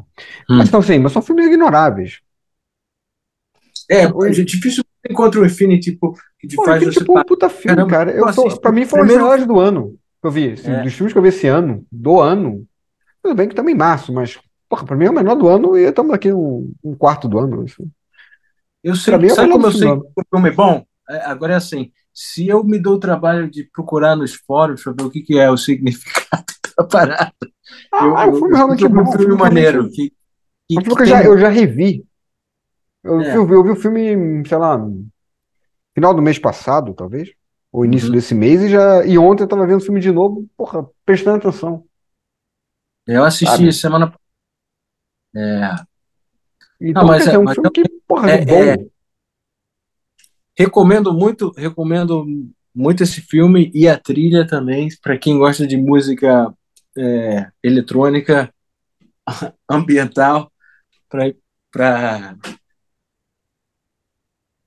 Hum. 0.50 0.58
Mas, 0.58 0.70
então, 0.70 0.82
sim, 0.82 1.00
mas 1.00 1.12
são 1.12 1.22
filmes 1.22 1.48
ignoráveis. 1.48 2.22
É, 3.90 4.04
é 4.04 4.30
difícil 4.30 4.84
encontrar 5.10 5.42
o 5.42 5.46
Infinity, 5.46 5.92
tipo, 5.92 6.14
que 6.40 6.48
te 6.48 6.56
Pô, 6.56 6.66
faz 6.66 6.84
você... 6.84 7.00
Tipo, 7.00 7.20
um 7.20 7.24
puta 7.24 7.50
filme, 7.50 7.76
Caramba, 7.76 7.92
cara. 7.92 8.12
Eu 8.12 8.34
tô, 8.34 8.60
pra 8.60 8.72
mim 8.72 8.86
foi 8.86 9.00
primeiro... 9.00 9.22
os 9.22 9.30
melhores 9.30 9.48
do 9.48 9.60
ano 9.60 9.98
que 10.22 10.28
eu 10.28 10.32
vi. 10.32 10.52
Assim, 10.54 10.72
é. 10.72 10.84
Dos 10.84 10.94
filmes 10.94 11.12
que 11.12 11.20
eu 11.20 11.24
vi 11.24 11.30
esse 11.30 11.48
ano, 11.48 11.86
do 11.92 12.22
ano, 12.22 12.66
tudo 13.22 13.36
bem 13.36 13.48
que 13.48 13.54
estamos 13.54 13.72
em 13.72 13.76
março, 13.76 14.14
mas, 14.14 14.40
porra, 14.70 14.86
pra 14.86 14.96
mim 14.96 15.06
é 15.06 15.10
o 15.10 15.14
menor 15.14 15.36
do 15.36 15.48
ano 15.48 15.78
e 15.78 15.84
estamos 15.84 16.14
aqui 16.14 16.32
um, 16.32 16.74
um 16.84 16.96
quarto 16.96 17.28
do 17.28 17.38
ano. 17.38 17.64
Assim. 17.64 17.90
Eu 18.84 18.96
sei, 18.96 19.18
mim, 19.18 19.28
é 19.28 19.30
sabe 19.30 19.52
como 19.52 19.68
eu 19.68 19.72
sei 19.72 19.88
que 19.88 20.22
o 20.22 20.26
filme 20.30 20.50
é 20.50 20.54
bom? 20.54 20.86
É, 21.10 21.26
agora 21.26 21.54
é 21.54 21.58
assim, 21.58 21.92
se 22.14 22.48
eu 22.48 22.64
me 22.64 22.80
dou 22.80 22.96
o 22.96 23.00
trabalho 23.00 23.50
de 23.50 23.66
procurar 23.66 24.16
nos 24.16 24.34
fóruns 24.34 24.82
para 24.84 24.94
ver 24.94 25.04
o 25.04 25.10
que, 25.10 25.22
que 25.22 25.38
é 25.38 25.50
o 25.50 25.58
significado 25.58 26.46
da 26.78 26.84
parada, 26.86 27.34
ah, 27.92 28.26
eu, 28.26 28.34
o 28.34 28.36
filme 28.38 28.56
realmente 28.56 28.86
é 28.86 28.88
um 28.88 29.12
filme 29.12 29.36
maneiro. 29.36 29.90
Que, 29.90 30.12
que, 30.70 30.78
que 30.82 31.02
eu, 31.02 31.06
já, 31.06 31.24
eu 31.24 31.38
já 31.38 31.50
revi. 31.50 31.98
Eu, 31.98 32.06
é. 33.04 33.38
eu, 33.38 33.46
vi, 33.46 33.54
eu 33.54 33.64
vi 33.64 33.70
o 33.72 33.76
filme, 33.76 34.48
sei 34.48 34.58
lá, 34.58 34.80
final 35.94 36.14
do 36.14 36.22
mês 36.22 36.40
passado, 36.40 36.94
talvez, 36.94 37.34
ou 37.72 37.86
início 37.86 38.08
uhum. 38.08 38.16
desse 38.16 38.34
mês, 38.34 38.62
e 38.62 38.70
já 38.70 39.06
e 39.06 39.18
ontem 39.18 39.44
eu 39.44 39.48
tava 39.48 39.66
vendo 39.66 39.82
o 39.82 39.84
filme 39.84 40.00
de 40.00 40.12
novo, 40.12 40.48
porra, 40.56 40.88
prestando 41.06 41.38
atenção. 41.38 41.86
Eu 43.06 43.24
assisti 43.24 43.46
Sabe? 43.46 43.74
semana. 43.74 44.14
É. 45.36 45.76
Então, 46.80 47.04
Não, 47.04 47.10
mas, 47.10 47.28
é, 47.28 47.34
é 47.34 47.40
um 47.40 47.44
mas 47.44 47.56
filme 47.56 47.72
que, 47.72 47.84
porra, 48.08 48.32
é, 48.32 48.46
bom. 48.46 48.54
É, 48.54 48.78
recomendo 50.58 51.14
muito, 51.14 51.52
recomendo 51.52 52.26
muito 52.74 53.04
esse 53.04 53.22
filme 53.22 53.72
e 53.74 53.88
a 53.88 53.98
trilha 53.98 54.48
também, 54.48 54.90
para 55.02 55.18
quem 55.18 55.38
gosta 55.38 55.68
de 55.68 55.78
música 55.78 56.54
é, 56.98 57.52
eletrônica 57.62 58.54
ambiental, 59.70 60.52
para 61.10 62.38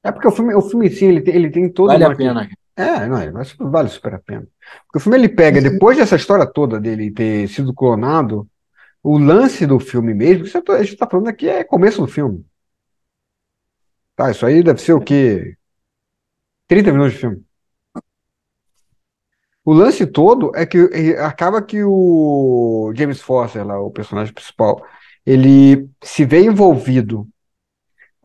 é 0.07 0.13
porque 0.13 0.29
o 0.29 0.33
filme, 0.33 0.55
o 0.55 0.63
filme 0.63 0.87
em 0.87 0.91
si, 0.91 1.05
ele 1.05 1.21
tem, 1.21 1.35
ele 1.35 1.51
tem 1.51 1.69
toda 1.69 1.93
vale 1.93 2.05
uma... 2.05 2.13
a 2.13 2.17
pena. 2.17 2.51
É, 2.77 3.07
não, 3.07 3.71
vale 3.71 3.89
super 3.89 4.15
a 4.15 4.19
pena. 4.19 4.47
Porque 4.87 4.99
o 4.99 5.01
filme 5.01 5.19
ele 5.19 5.29
pega, 5.29 5.61
depois 5.63 5.97
dessa 5.97 6.17
história 6.17 6.47
toda 6.47 6.79
dele 6.79 7.11
ter 7.11 7.49
sido 7.49 7.73
clonado, 7.75 8.49
o 9.03 9.19
lance 9.19 9.67
do 9.67 9.79
filme 9.81 10.13
mesmo, 10.13 10.45
que 10.45 10.73
a 10.73 10.83
gente 10.83 10.93
está 10.95 11.09
falando 11.09 11.29
aqui 11.29 11.49
é 11.49 11.65
começo 11.65 12.01
do 12.01 12.07
filme. 12.07 12.45
Tá, 14.15 14.31
isso 14.31 14.45
aí 14.47 14.63
deve 14.63 14.81
ser 14.81 14.93
o 14.93 15.01
quê? 15.01 15.57
30 16.69 16.93
minutos 16.93 17.15
de 17.15 17.19
filme. 17.21 17.45
O 19.65 19.73
lance 19.73 20.07
todo 20.07 20.53
é 20.55 20.65
que 20.65 20.79
acaba 21.19 21.61
que 21.61 21.83
o 21.83 22.93
James 22.95 23.21
Foster, 23.21 23.67
lá, 23.67 23.81
o 23.81 23.91
personagem 23.91 24.33
principal, 24.33 24.85
ele 25.25 25.91
se 26.03 26.25
vê 26.25 26.43
envolvido 26.45 27.29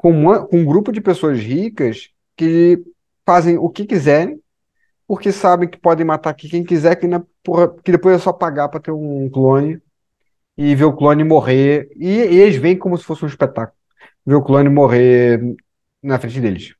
com, 0.01 0.09
uma, 0.09 0.47
com 0.47 0.57
um 0.57 0.65
grupo 0.65 0.91
de 0.91 0.99
pessoas 0.99 1.39
ricas 1.39 2.09
que 2.35 2.83
fazem 3.23 3.59
o 3.59 3.69
que 3.69 3.85
quiserem, 3.85 4.41
porque 5.07 5.31
sabem 5.31 5.69
que 5.69 5.77
podem 5.77 6.03
matar 6.03 6.31
aqui 6.31 6.49
quem 6.49 6.63
quiser, 6.63 6.95
que, 6.95 7.05
na, 7.05 7.21
que 7.83 7.91
depois 7.91 8.15
é 8.15 8.17
só 8.17 8.33
pagar 8.33 8.67
para 8.69 8.79
ter 8.79 8.89
um 8.89 9.29
clone 9.29 9.79
e 10.57 10.73
ver 10.73 10.85
o 10.85 10.93
clone 10.93 11.23
morrer. 11.23 11.87
E, 11.95 12.07
e, 12.07 12.39
eles 12.39 12.55
veem 12.55 12.75
como 12.75 12.97
se 12.97 13.03
fosse 13.03 13.23
um 13.23 13.27
espetáculo. 13.27 13.77
Ver 14.25 14.33
o 14.33 14.41
clone 14.41 14.69
morrer 14.69 15.39
na 16.01 16.17
frente 16.17 16.41
deles. 16.41 16.73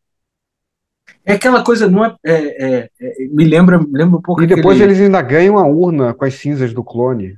É 1.23 1.33
aquela 1.33 1.63
coisa, 1.63 1.87
não 1.87 2.03
é, 2.03 2.17
é, 2.25 2.33
é, 2.33 2.89
é 2.99 3.27
me 3.29 3.43
lembra, 3.43 3.77
me 3.77 3.91
lembra 3.91 4.17
um 4.17 4.21
pouco. 4.21 4.41
E 4.41 4.47
depois 4.47 4.77
aquele... 4.77 4.93
eles 4.93 5.01
ainda 5.03 5.21
ganham 5.21 5.59
a 5.59 5.67
urna 5.67 6.11
com 6.15 6.25
as 6.25 6.33
cinzas 6.33 6.73
do 6.73 6.83
clone. 6.83 7.37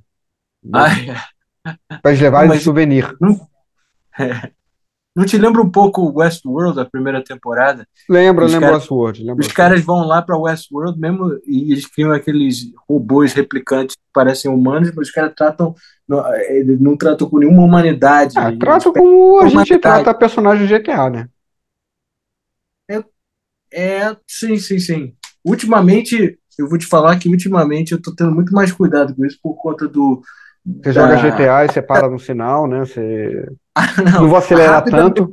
Né? 0.64 0.80
Ah, 1.66 2.00
para 2.02 2.12
eles 2.12 2.22
levarem 2.22 2.52
de 2.52 2.60
souvenir. 2.60 3.14
Não, 3.20 3.38
é, 4.18 4.50
não 5.16 5.26
te 5.26 5.38
lembra 5.38 5.62
um 5.62 5.70
pouco 5.70 6.12
Westworld, 6.20 6.80
a 6.80 6.86
primeira 6.86 7.24
temporada? 7.24 7.88
Lembra, 8.10 8.46
lembra 8.46 8.62
cara, 8.62 8.74
Westworld. 8.74 9.24
Lembra 9.24 9.46
os 9.46 9.52
caras 9.52 9.82
vão 9.82 10.08
lá 10.08 10.24
para 10.24 10.38
Westworld 10.38 11.00
mesmo 11.00 11.40
e 11.46 11.72
eles 11.72 11.86
criam 11.86 12.12
aqueles 12.12 12.72
robôs 12.90 13.32
replicantes 13.32 13.96
que 13.96 14.02
parecem 14.12 14.52
humanos, 14.52 14.92
mas 14.96 15.10
os 15.10 15.14
caras 15.14 15.34
tratam, 15.36 15.76
não, 16.08 16.24
não 16.80 16.98
tratam 16.98 17.30
com 17.30 17.38
nenhuma 17.38 17.62
humanidade. 17.62 18.34
Ah, 18.40 18.52
tratam 18.58 18.92
como 18.92 19.40
a 19.40 19.48
gente 19.48 19.78
trata 19.78 20.14
personagem 20.16 20.66
de 20.66 20.74
GTA, 20.74 21.10
né? 21.12 21.30
É, 22.90 23.04
é, 23.72 24.18
sim, 24.28 24.58
sim, 24.58 24.80
sim. 24.80 25.14
Ultimamente, 25.46 26.40
eu 26.58 26.68
vou 26.68 26.78
te 26.80 26.88
falar 26.88 27.20
que 27.20 27.30
ultimamente 27.30 27.92
eu 27.92 28.02
tô 28.02 28.16
tendo 28.16 28.32
muito 28.32 28.52
mais 28.52 28.72
cuidado 28.72 29.16
com 29.16 29.24
isso 29.26 29.38
por 29.44 29.54
conta 29.62 29.88
do. 29.88 30.24
Você 30.66 30.92
da... 30.92 31.16
joga 31.16 31.18
GTA 31.18 31.66
e 31.66 31.68
você 31.68 31.82
para 31.84 32.10
no 32.10 32.18
sinal, 32.18 32.68
né? 32.68 32.80
Você 32.80 33.46
ah, 33.76 34.02
não. 34.02 34.22
não. 34.22 34.28
vou 34.30 34.38
acelerar 34.38 34.84
tanto. 34.84 35.30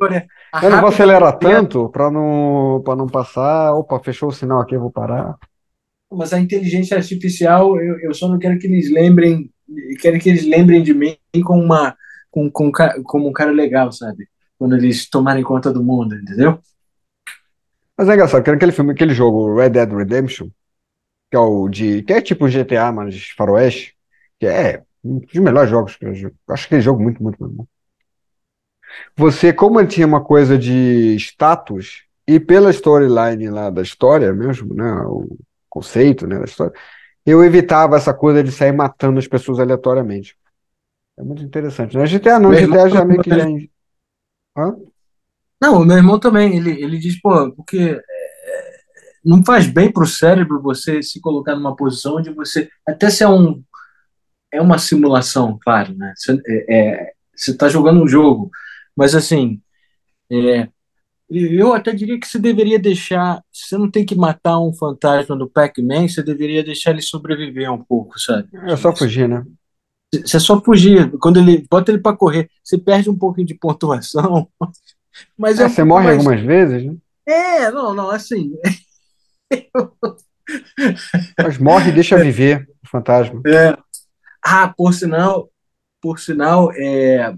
Eu 0.63 0.71
não 0.71 0.81
vou 0.81 0.89
acelerar 0.89 1.39
tanto 1.39 1.89
para 1.91 2.11
não, 2.11 2.83
não 2.97 3.07
passar. 3.07 3.75
Opa, 3.75 4.01
fechou 4.01 4.31
o 4.31 4.33
sinal 4.33 4.61
aqui, 4.61 4.75
eu 4.75 4.81
vou 4.81 4.91
parar. 4.91 5.37
Mas 6.13 6.33
a 6.33 6.41
inteligência 6.41 6.97
artificial, 6.97 7.81
eu, 7.81 7.99
eu 8.01 8.15
só 8.15 8.29
não 8.29 8.39
quero 8.39 8.59
que 8.59 8.67
eles 8.67 8.91
lembrem, 8.91 9.51
quero 10.01 10.19
que 10.19 10.29
eles 10.29 10.45
lembrem 10.45 10.83
de 10.83 10.93
mim 10.93 11.17
como, 11.45 11.63
uma, 11.63 11.97
com, 12.31 12.51
com, 12.51 12.73
como 13.05 13.29
um 13.29 13.33
cara 13.33 13.53
legal, 13.53 13.93
sabe? 13.93 14.29
Quando 14.59 14.77
eles 14.77 15.09
tomarem 15.09 15.45
conta 15.45 15.73
do 15.73 15.83
mundo, 15.83 16.17
entendeu? 16.17 16.59
Mas 17.97 18.09
é 18.09 18.15
engraçado, 18.15 18.43
que 18.43 18.51
aquele 18.51 18.73
filme, 18.73 18.93
aquele 18.93 19.15
jogo 19.15 19.55
Red 19.55 19.71
Dead 19.71 19.93
Redemption, 19.93 20.49
que 21.31 21.37
é 21.37 21.39
o 21.39 21.69
de. 21.69 22.03
que 22.03 22.13
é 22.13 22.21
tipo 22.21 22.49
GTA, 22.49 22.91
mas 22.91 23.29
faroeste, 23.37 23.95
que 24.39 24.47
é 24.47 24.83
um 25.05 25.19
dos 25.19 25.35
melhores 25.35 25.71
jogos 25.71 25.97
que 25.97 26.05
eu 26.05 26.33
acho 26.49 26.67
aquele 26.67 26.81
jogo 26.81 27.03
muito, 27.03 27.23
muito, 27.23 27.39
muito 27.39 27.55
bom. 27.55 27.67
Você, 29.17 29.53
como 29.53 29.81
ele 29.81 29.89
tinha 29.89 30.07
uma 30.07 30.23
coisa 30.23 30.57
de 30.59 31.15
status, 31.17 32.05
e 32.27 32.39
pela 32.39 32.71
storyline 32.71 33.49
lá 33.49 33.71
da 33.71 33.83
história 33.83 34.33
mesmo, 34.33 34.75
né, 34.75 34.93
o 35.07 35.37
conceito 35.69 36.27
né, 36.27 36.39
da 36.39 36.45
história, 36.45 36.73
eu 37.25 37.43
evitava 37.45 37.97
essa 37.97 38.15
coisa 38.15 38.43
de 38.43 38.53
sair 38.53 38.73
matando 38.73 39.19
as 39.19 39.27
pessoas 39.27 39.59
aleatoriamente. 39.59 40.37
É 41.19 41.23
muito 41.23 41.43
interessante. 41.43 41.97
Na 41.97 42.07
GTA 42.07 42.39
não, 42.39 42.51
meu 42.51 42.67
GTA 42.69 42.89
já 42.89 43.05
meio 43.05 43.23
que 43.23 43.31
já... 43.31 43.45
Hã? 44.57 44.77
Não, 45.61 45.83
o 45.83 45.85
meu 45.85 45.97
irmão 45.97 46.19
também, 46.19 46.57
ele, 46.57 46.83
ele 46.83 46.99
diz, 46.99 47.21
pô, 47.21 47.53
porque 47.53 47.79
é, 47.79 48.77
não 49.25 49.45
faz 49.45 49.67
bem 49.67 49.93
para 49.93 50.05
o 50.05 50.07
cérebro 50.07 50.63
você 50.63 51.03
se 51.03 51.21
colocar 51.21 51.55
numa 51.55 51.77
posição 51.77 52.17
onde 52.17 52.33
você, 52.33 52.69
até 52.87 53.11
se 53.11 53.23
é 53.23 53.29
um 53.29 53.63
é 54.53 54.61
uma 54.61 54.79
simulação, 54.79 55.59
claro, 55.63 55.95
né? 55.95 56.13
Você 56.17 56.41
é, 56.69 57.13
está 57.37 57.67
é, 57.67 57.71
jogando 57.71 58.03
um 58.03 58.09
jogo, 58.09 58.51
mas 58.97 59.15
assim, 59.15 59.61
é, 60.31 60.69
eu 61.31 61.73
até 61.73 61.93
diria 61.93 62.19
que 62.19 62.27
você 62.27 62.39
deveria 62.39 62.79
deixar. 62.79 63.41
Você 63.53 63.79
não 63.79 63.89
tem 63.89 64.05
que 64.05 64.17
matar 64.17 64.59
um 64.59 64.73
fantasma 64.73 65.37
do 65.37 65.49
Pac-Man, 65.49 66.09
você 66.09 66.23
deveria 66.23 66.65
deixar 66.65 66.91
ele 66.91 67.03
sobreviver 67.03 67.73
um 67.73 67.83
pouco, 67.83 68.19
sabe? 68.19 68.49
É 68.67 68.77
só 68.77 68.95
fugir, 68.95 69.29
né? 69.29 69.45
Você 70.13 70.39
é 70.39 70.41
só 70.41 70.61
fugir. 70.61 71.17
Quando 71.19 71.39
ele 71.39 71.65
bota 71.71 71.93
ele 71.93 72.01
para 72.01 72.17
correr, 72.17 72.51
você 72.65 72.77
perde 72.77 73.09
um 73.09 73.17
pouquinho 73.17 73.47
de 73.47 73.55
pontuação. 73.55 74.49
Mas 75.39 75.61
é, 75.61 75.69
você 75.69 75.85
morre 75.85 76.11
algumas 76.11 76.41
vezes, 76.41 76.85
né? 76.85 76.97
É, 77.27 77.71
não, 77.71 77.95
não, 77.95 78.11
assim. 78.11 78.53
Mas 81.39 81.59
morre 81.59 81.91
e 81.91 81.95
deixa 81.95 82.19
viver 82.19 82.69
o 82.83 82.89
fantasma. 82.89 83.41
É. 83.47 83.77
Ah, 84.43 84.73
por 84.77 84.93
sinal, 84.93 85.49
por 86.01 86.19
sinal, 86.19 86.73
é, 86.73 87.33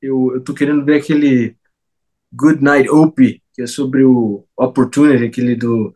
eu, 0.00 0.32
eu 0.34 0.40
tô 0.42 0.54
querendo 0.54 0.84
ver 0.84 1.00
aquele 1.00 1.56
Good 2.32 2.62
Night 2.62 2.88
Opie, 2.88 3.42
que 3.52 3.62
é 3.62 3.66
sobre 3.66 4.04
o 4.04 4.44
Opportunity, 4.56 5.24
aquele 5.24 5.56
do, 5.56 5.92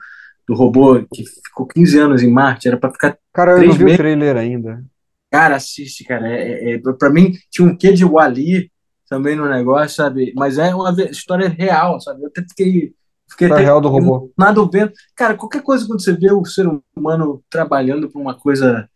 do 0.46 0.54
robô 0.54 1.02
que 1.12 1.24
ficou 1.24 1.66
15 1.66 1.98
anos 1.98 2.22
em 2.22 2.30
Marte, 2.30 2.68
era 2.68 2.76
para 2.76 2.90
ficar. 2.90 3.18
Cara, 3.32 3.52
eu 3.52 3.68
não 3.68 3.74
vi 3.74 3.84
meses. 3.84 3.98
o 3.98 4.02
trailer 4.02 4.36
ainda. 4.36 4.84
Cara, 5.30 5.56
assiste, 5.56 6.04
cara. 6.04 6.28
É, 6.28 6.42
é, 6.42 6.74
é, 6.74 6.78
pra 6.78 7.10
mim, 7.10 7.32
tinha 7.50 7.66
um 7.66 7.76
quê 7.76 7.92
de 7.92 8.04
Wally 8.04 8.70
também 9.08 9.36
no 9.36 9.48
negócio, 9.48 9.96
sabe? 9.96 10.32
Mas 10.36 10.58
é 10.58 10.74
uma 10.74 10.90
história 11.04 11.48
real, 11.48 12.00
sabe? 12.00 12.22
Eu 12.22 12.28
até 12.28 12.42
fiquei. 12.42 12.94
Fiquei 13.30 13.50
até, 13.50 13.62
real 13.62 13.80
do 13.80 13.88
robô. 13.88 14.30
Nada 14.36 14.60
vendo. 14.70 14.92
Cara, 15.14 15.34
qualquer 15.34 15.62
coisa 15.62 15.86
quando 15.86 16.02
você 16.02 16.12
vê 16.14 16.30
o 16.30 16.44
ser 16.44 16.66
humano 16.94 17.42
trabalhando 17.48 18.10
por 18.10 18.20
uma 18.20 18.38
coisa. 18.38 18.88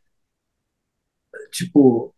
Tipo, 1.50 2.14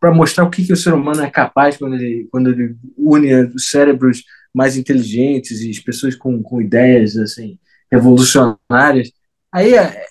para 0.00 0.14
mostrar 0.14 0.44
o 0.44 0.50
que, 0.50 0.64
que 0.64 0.72
o 0.72 0.76
ser 0.76 0.94
humano 0.94 1.22
é 1.22 1.30
capaz 1.30 1.76
quando 1.76 1.94
ele, 1.94 2.28
quando 2.30 2.50
ele 2.50 2.76
une 2.96 3.34
os 3.54 3.68
cérebros 3.68 4.22
mais 4.54 4.76
inteligentes 4.76 5.60
e 5.60 5.70
as 5.70 5.78
pessoas 5.78 6.14
com, 6.14 6.42
com 6.42 6.60
ideias 6.60 7.16
assim 7.16 7.58
revolucionárias. 7.90 9.10
Aí 9.52 9.74
é, 9.74 10.04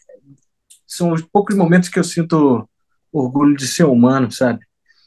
são 0.85 1.11
os 1.11 1.21
poucos 1.21 1.55
momentos 1.55 1.89
que 1.89 1.99
eu 1.99 2.03
sinto 2.03 2.67
orgulho 3.11 3.55
de 3.55 3.67
ser 3.67 3.85
humano, 3.85 4.31
sabe? 4.31 4.59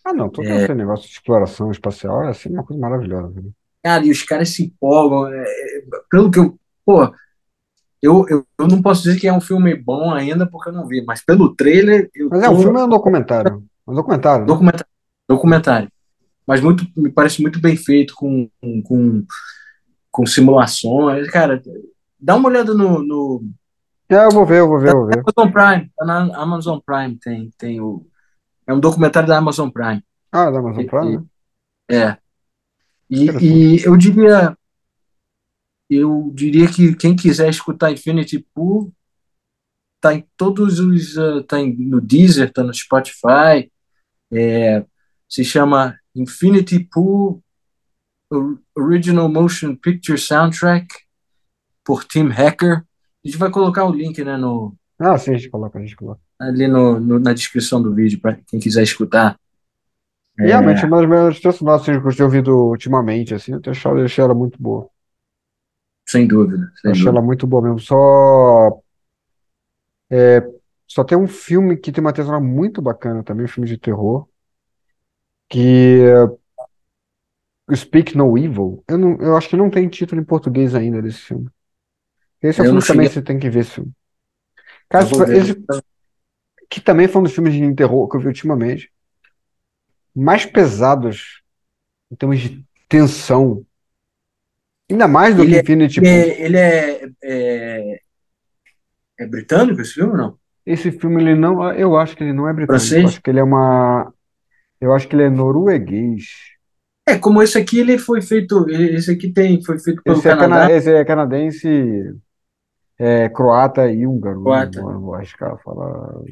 Ah, 0.05 0.13
não, 0.13 0.29
todo 0.29 0.49
esse 0.49 0.75
negócio 0.75 1.07
de 1.07 1.13
exploração 1.13 1.71
espacial 1.71 2.25
é 2.25 2.31
assim 2.31 2.49
uma 2.49 2.65
coisa 2.65 2.81
maravilhosa. 2.81 3.41
Né? 3.41 3.51
Cara, 3.83 4.05
e 4.05 4.11
os 4.11 4.23
caras 4.23 4.51
se 4.51 4.65
empolgam. 4.65 5.27
é, 5.29 5.43
é, 5.43 5.83
pelo 6.11 6.31
que 6.31 6.39
eu. 6.39 6.59
Pô, 6.85 7.05
eu, 8.03 8.27
eu, 8.29 8.47
eu 8.59 8.67
não 8.67 8.81
posso 8.81 9.03
dizer 9.03 9.21
que 9.21 9.29
é 9.29 9.33
um 9.33 9.41
filme 9.41 9.75
bom 9.75 10.13
ainda 10.13 10.47
porque 10.47 10.71
eu 10.71 10.73
não 10.73 10.87
vi, 10.87 11.05
mas 11.05 11.23
pelo 11.25 11.55
trailer. 11.55 12.11
Eu 12.15 12.29
Mas 12.31 12.43
é, 12.43 12.49
o 12.49 12.59
filme 12.59 12.81
é 12.81 12.85
um 12.85 12.89
documentário. 12.89 13.63
Um 13.91 13.95
documentário, 13.95 14.41
né? 14.43 14.47
Documentário. 14.47 14.87
Documentário. 15.29 15.93
Mas 16.47 16.61
muito, 16.61 16.85
me 16.97 17.11
parece 17.11 17.41
muito 17.43 17.61
bem 17.61 17.77
feito, 17.77 18.15
com, 18.15 18.49
com, 18.85 19.25
com 20.11 20.27
simulações. 20.27 21.29
Cara, 21.31 21.63
dá 22.19 22.37
uma 22.37 22.49
olhada 22.49 22.75
no, 22.75 23.03
no 23.03 23.45
É, 24.09 24.25
eu 24.25 24.31
vou 24.31 24.45
ver, 24.45 24.61
eu 24.61 24.69
vou 24.69 24.81
ver, 24.81 24.91
eu 24.91 24.97
vou 24.97 25.07
ver. 25.07 25.23
Amazon 25.37 25.53
Prime. 25.53 25.91
Tá 25.97 26.05
na 26.05 26.37
Amazon 26.37 26.79
Prime 26.85 27.17
tem, 27.19 27.51
tem 27.57 27.81
o. 27.81 28.07
É 28.67 28.75
um 28.75 28.81
documentário 28.81 29.29
da 29.29 29.39
Amazon 29.39 29.69
Prime. 29.71 30.03
Ah, 30.33 30.51
da 30.51 30.59
Amazon 30.59 30.87
Prime, 30.87 31.19
né? 31.19 31.25
É. 31.91 32.17
E, 33.09 33.27
e 33.41 33.85
eu 33.85 33.97
diria. 33.97 34.57
Eu 35.89 36.31
diria 36.35 36.69
que 36.71 36.95
quem 36.95 37.17
quiser 37.17 37.49
escutar 37.51 37.91
Infinity 37.91 38.45
Pool 38.55 38.93
tá 40.01 40.15
em 40.15 40.25
todos 40.37 40.79
os. 40.81 41.19
ah, 41.19 41.43
tá 41.47 41.61
em- 41.61 41.77
no 41.77 42.01
Deezer, 42.01 42.53
tá 42.53 42.63
no 42.63 42.73
Spotify. 42.75 43.71
É, 44.33 44.85
se 45.29 45.45
chama 45.45 45.99
Infinity 46.15 46.81
Pool 46.81 47.43
Original 48.77 49.29
Motion 49.29 49.75
Picture 49.77 50.19
Soundtrack 50.19 50.87
por 51.85 52.05
Tim 52.05 52.29
Hacker. 52.29 52.79
A 52.79 53.29
gente 53.29 53.37
vai 53.39 53.51
colocar 53.51 53.85
o 53.85 53.93
link, 53.93 54.23
né, 54.25 54.37
no, 54.37 54.75
Ah, 54.99 55.19
sim, 55.19 55.33
a 55.35 55.37
gente 55.37 55.51
coloca, 55.51 55.79
a 55.79 55.83
gente 55.83 55.97
coloca. 55.97 56.21
ali 56.39 56.67
no, 56.69 56.99
no- 57.01 57.19
na 57.19 57.33
descrição 57.33 57.83
do 57.83 57.95
vídeo 57.95 58.21
para 58.21 58.37
quem 58.47 58.61
quiser 58.61 58.83
escutar. 58.83 59.39
E 60.39 60.43
realmente, 60.45 60.87
uma 60.87 60.99
das 61.01 61.09
melhores 61.09 61.39
trilhas 61.39 61.57
sonoras 61.57 61.85
que 61.85 61.91
eu 61.91 62.01
tenho 62.17 62.25
ouvido 62.29 62.57
ultimamente, 62.57 63.35
assim, 63.35 63.53
eu 63.53 63.61
achado, 63.71 63.99
eu 63.99 64.05
achei 64.07 64.25
ela 64.25 64.35
muito 64.35 64.61
boa. 64.63 64.89
Sem 66.09 66.27
dúvida, 66.27 66.73
sem 66.81 66.91
achei 66.91 67.05
dúvida. 67.05 67.19
ela 67.19 67.27
muito 67.27 67.47
boa 67.47 67.63
mesmo. 67.63 67.79
Só, 67.81 68.81
é, 70.11 70.41
só 70.93 71.05
tem 71.05 71.17
um 71.17 71.27
filme 71.29 71.77
que 71.77 71.93
tem 71.93 72.03
uma 72.05 72.15
sonora 72.15 72.41
muito 72.41 72.83
bacana 72.83 73.23
também, 73.25 73.45
um 73.47 73.49
filme 73.49 73.69
de 73.69 73.79
terror, 73.79 74.29
que 75.49 76.01
é 77.71 77.77
Speak 77.77 78.17
No 78.17 78.37
Evil. 78.37 78.83
Eu, 78.89 78.99
não, 78.99 79.17
eu 79.21 79.37
acho 79.37 79.49
que 79.49 79.57
não 79.57 79.71
tem 79.71 79.89
título 79.89 80.21
em 80.21 80.25
português 80.25 80.75
ainda 80.75 81.01
desse 81.01 81.19
filme. 81.21 81.49
Esse 82.43 82.61
é 82.61 82.65
filme 82.65 82.81
também 82.83 83.07
cheguei- 83.07 83.09
você 83.09 83.23
tem 83.23 83.39
que 83.39 83.51
ver 83.51 83.61
esse 83.61 83.71
filme. 83.73 83.93
Ver. 84.93 85.37
esse, 85.37 85.55
que 86.71 86.81
também 86.81 87.09
foi 87.09 87.21
um 87.21 87.25
dos 87.25 87.33
filmes 87.35 87.53
de 87.55 87.75
terror 87.75 88.09
que 88.09 88.17
eu 88.17 88.21
vi 88.21 88.27
ultimamente, 88.29 88.91
mais 90.15 90.45
pesados 90.45 91.43
em 92.11 92.17
termos 92.17 92.41
de 92.41 92.65
tensão. 92.89 93.65
Ainda 94.91 95.07
mais 95.09 95.35
do 95.37 95.43
Ele 95.43 95.53
que 95.53 95.57
é- 95.57 95.61
Infinity 95.61 96.01
Ele 96.01 96.09
é, 96.09 96.45
ele 96.45 96.57
é, 96.59 97.11
é, 97.23 98.01
é 99.19 99.27
britânico 99.27 99.81
esse 99.81 99.95
filme 99.95 100.13
ou 100.13 100.19
não? 100.19 100.40
Esse 100.73 100.93
filme, 100.93 101.23
ele 101.23 101.35
não, 101.35 101.73
eu 101.73 101.97
acho 101.97 102.17
que 102.17 102.23
ele 102.23 102.33
não 102.33 102.49
é 102.49 102.53
britânico, 102.53 102.87
Francês? 102.87 103.05
eu 103.05 103.09
acho 103.09 103.21
que 103.23 103.31
ele 103.31 103.41
é 103.41 103.43
uma, 103.43 104.13
eu 104.81 104.93
acho 104.95 105.09
que 105.09 105.17
ele 105.17 105.25
é 105.25 105.31
norueguês. 105.31 106.25
É, 107.09 107.19
como 107.19 107.43
esse 107.43 107.59
aqui, 107.59 107.79
ele 107.81 107.99
foi 107.99 108.23
feito. 108.23 108.69
Esse 108.71 109.11
aqui 109.13 109.33
tem, 109.33 109.63
foi 109.65 109.79
feito 109.79 110.03
pelo 110.03 110.19
Esse 110.19 110.29
é, 110.29 110.37
Canadá. 110.37 110.67
cana, 110.67 110.73
esse 110.73 110.95
é 110.95 111.05
canadense, 111.05 111.69
é, 112.99 113.29
croata 113.29 113.91
e 113.91 114.07
húngaro. 114.07 114.41
Croata. 114.43 114.81
Não, 114.83 114.93
não 114.93 115.01
vou 115.01 115.15
arriscar 115.15 115.59
falar. 115.63 116.23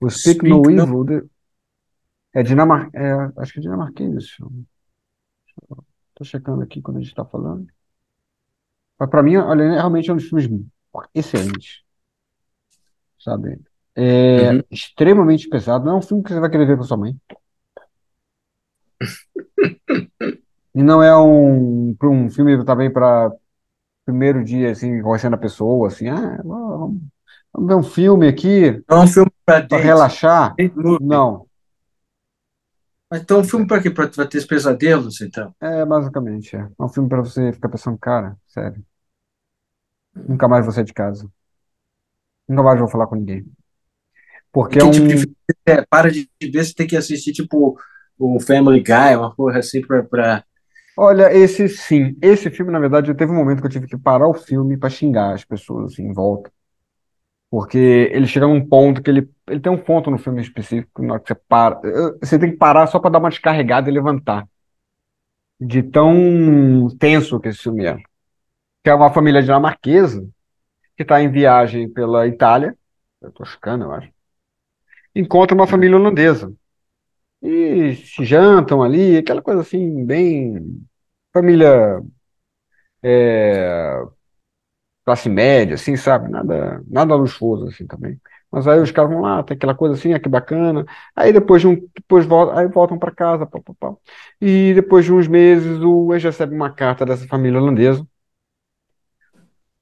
O 0.00 0.08
Speak 0.10 0.38
Speak 0.38 0.48
No 0.48 0.70
Evil 0.70 1.04
de- 1.04 1.28
é 2.34 2.42
dinamar, 2.42 2.90
é, 2.94 3.12
acho 3.38 3.52
que 3.52 3.58
é 3.58 3.62
dinamarquês 3.62 4.14
esse 4.16 4.28
filme. 4.36 4.64
Tô 6.14 6.24
checando 6.24 6.62
aqui 6.62 6.80
quando 6.80 6.98
a 6.98 7.00
gente 7.00 7.14
tá 7.14 7.24
falando. 7.24 7.66
Mas 8.98 9.10
pra 9.10 9.22
mim, 9.22 9.36
olha, 9.36 9.62
é 9.64 9.72
realmente 9.74 10.10
um 10.10 10.16
dos 10.16 10.28
filmes 10.28 10.48
excelentes. 11.14 11.81
Sabe? 13.22 13.60
É 13.96 14.52
Uhum. 14.52 14.62
extremamente 14.70 15.48
pesado. 15.48 15.84
Não 15.84 15.94
é 15.94 15.96
um 15.98 16.02
filme 16.02 16.22
que 16.24 16.32
você 16.32 16.40
vai 16.40 16.50
querer 16.50 16.66
ver 16.66 16.76
com 16.78 16.82
sua 16.84 16.96
mãe. 16.96 17.16
E 20.74 20.82
não 20.82 21.02
é 21.02 21.16
um, 21.16 21.94
um 22.02 22.30
filme 22.30 22.64
também 22.64 22.90
para 22.92 23.30
primeiro 24.06 24.44
dia, 24.44 24.72
assim, 24.72 25.02
conhecendo 25.02 25.34
a 25.36 25.38
pessoa, 25.38 25.88
assim, 25.88 26.08
ah, 26.08 26.38
vamos, 26.44 27.02
vamos 27.52 27.68
ver 27.68 27.76
um 27.76 27.82
filme 27.82 28.28
aqui 28.28 28.82
Não 28.88 28.98
é 28.98 29.04
um 29.04 29.06
filme 29.08 29.30
para 29.46 29.78
relaxar. 29.82 30.60
Não, 31.00 31.46
Mas 33.10 33.20
então 33.22 33.38
é 33.38 33.40
um 33.40 33.44
filme 33.44 33.66
pra 33.66 33.80
quê? 33.80 33.90
Pra 33.90 34.08
ter 34.08 34.38
os 34.38 34.44
pesadelos, 34.44 35.20
então? 35.20 35.54
é 35.60 35.84
basicamente, 35.84 36.56
é. 36.56 36.60
É 36.78 36.82
um 36.84 36.88
filme 36.88 37.08
para 37.08 37.20
você 37.22 37.52
ficar 37.52 37.68
pensando, 37.68 37.98
cara, 37.98 38.36
sério, 38.46 38.84
nunca 40.14 40.48
mais 40.48 40.64
vou 40.64 40.72
sair 40.74 40.84
de 40.84 40.92
casa. 40.94 41.30
Nunca 42.48 42.62
mais 42.62 42.78
vou 42.78 42.88
falar 42.88 43.06
com 43.06 43.16
ninguém. 43.16 43.44
Porque 44.52 44.78
Que 44.78 44.84
é 44.84 44.90
tipo 44.90 45.04
um, 45.04 45.08
de 45.08 45.16
filme 45.16 45.36
é, 45.66 45.84
para 45.88 46.10
de 46.10 46.28
ver, 46.42 46.64
você 46.64 46.74
tem 46.74 46.86
que 46.86 46.96
assistir, 46.96 47.32
tipo, 47.32 47.78
o 48.18 48.38
Family 48.40 48.80
Guy, 48.80 49.16
uma 49.16 49.34
porra 49.34 49.58
assim, 49.58 49.80
pra, 49.80 50.02
pra... 50.02 50.44
olha, 50.96 51.32
esse 51.34 51.68
sim, 51.68 52.16
esse 52.20 52.50
filme, 52.50 52.70
na 52.70 52.78
verdade, 52.78 53.14
teve 53.14 53.32
um 53.32 53.36
momento 53.36 53.60
que 53.60 53.66
eu 53.66 53.70
tive 53.70 53.86
que 53.86 53.96
parar 53.96 54.28
o 54.28 54.34
filme 54.34 54.76
para 54.76 54.90
xingar 54.90 55.32
as 55.34 55.44
pessoas, 55.44 55.92
assim, 55.92 56.04
em 56.04 56.12
volta. 56.12 56.50
Porque 57.50 58.10
ele 58.12 58.26
chega 58.26 58.46
num 58.46 58.66
ponto 58.66 59.02
que 59.02 59.10
ele, 59.10 59.30
ele 59.48 59.60
tem 59.60 59.70
um 59.70 59.78
ponto 59.78 60.10
no 60.10 60.18
filme 60.18 60.40
específico, 60.40 61.02
na 61.02 61.14
hora 61.14 61.22
que 61.22 61.28
você 61.28 61.40
para, 61.48 61.80
você 62.20 62.38
tem 62.38 62.50
que 62.50 62.56
parar 62.56 62.86
só 62.86 62.98
para 62.98 63.10
dar 63.10 63.18
uma 63.18 63.28
descarregada 63.30 63.90
e 63.90 63.92
levantar. 63.92 64.46
De 65.60 65.82
tão 65.82 66.88
tenso 66.98 67.38
que 67.38 67.48
esse 67.48 67.62
filme 67.62 67.84
é. 67.84 67.96
Que 68.82 68.90
é 68.90 68.94
uma 68.94 69.12
família 69.12 69.42
dinamarquesa 69.42 70.26
que 71.02 71.12
está 71.12 71.22
em 71.22 71.30
viagem 71.30 71.88
pela 71.88 72.26
Itália, 72.26 72.76
Toscana, 73.34 73.84
eu 73.84 73.92
acho, 73.92 74.10
encontra 75.14 75.54
uma 75.54 75.66
família 75.66 75.96
holandesa. 75.96 76.52
E 77.42 77.94
se 77.96 78.24
jantam 78.24 78.82
ali, 78.82 79.18
aquela 79.18 79.42
coisa 79.42 79.62
assim, 79.62 80.04
bem. 80.06 80.82
Família 81.32 82.02
é, 83.02 84.02
classe 85.04 85.28
média, 85.28 85.74
assim, 85.74 85.96
sabe? 85.96 86.30
Nada, 86.30 86.82
nada 86.88 87.14
luxuoso, 87.14 87.66
assim, 87.68 87.86
também. 87.86 88.20
Mas 88.50 88.68
aí 88.68 88.80
os 88.80 88.90
caras 88.90 89.10
vão 89.10 89.22
lá, 89.22 89.42
tem 89.42 89.56
aquela 89.56 89.74
coisa 89.74 89.94
assim, 89.94 90.12
ah, 90.12 90.20
que 90.20 90.28
bacana. 90.28 90.84
Aí 91.16 91.32
depois 91.32 91.62
de 91.62 91.68
um, 91.68 91.74
depois 91.94 92.26
voltam, 92.26 92.56
aí 92.58 92.68
voltam 92.68 92.98
para 92.98 93.10
casa, 93.10 93.46
pá, 93.46 93.60
pá, 93.60 93.74
pá. 93.78 93.94
E 94.40 94.72
depois 94.74 95.04
de 95.04 95.12
uns 95.12 95.26
meses, 95.26 95.80
o 95.80 96.12
ex 96.14 96.22
recebe 96.22 96.54
uma 96.54 96.70
carta 96.72 97.06
dessa 97.06 97.26
família 97.26 97.58
holandesa. 97.60 98.06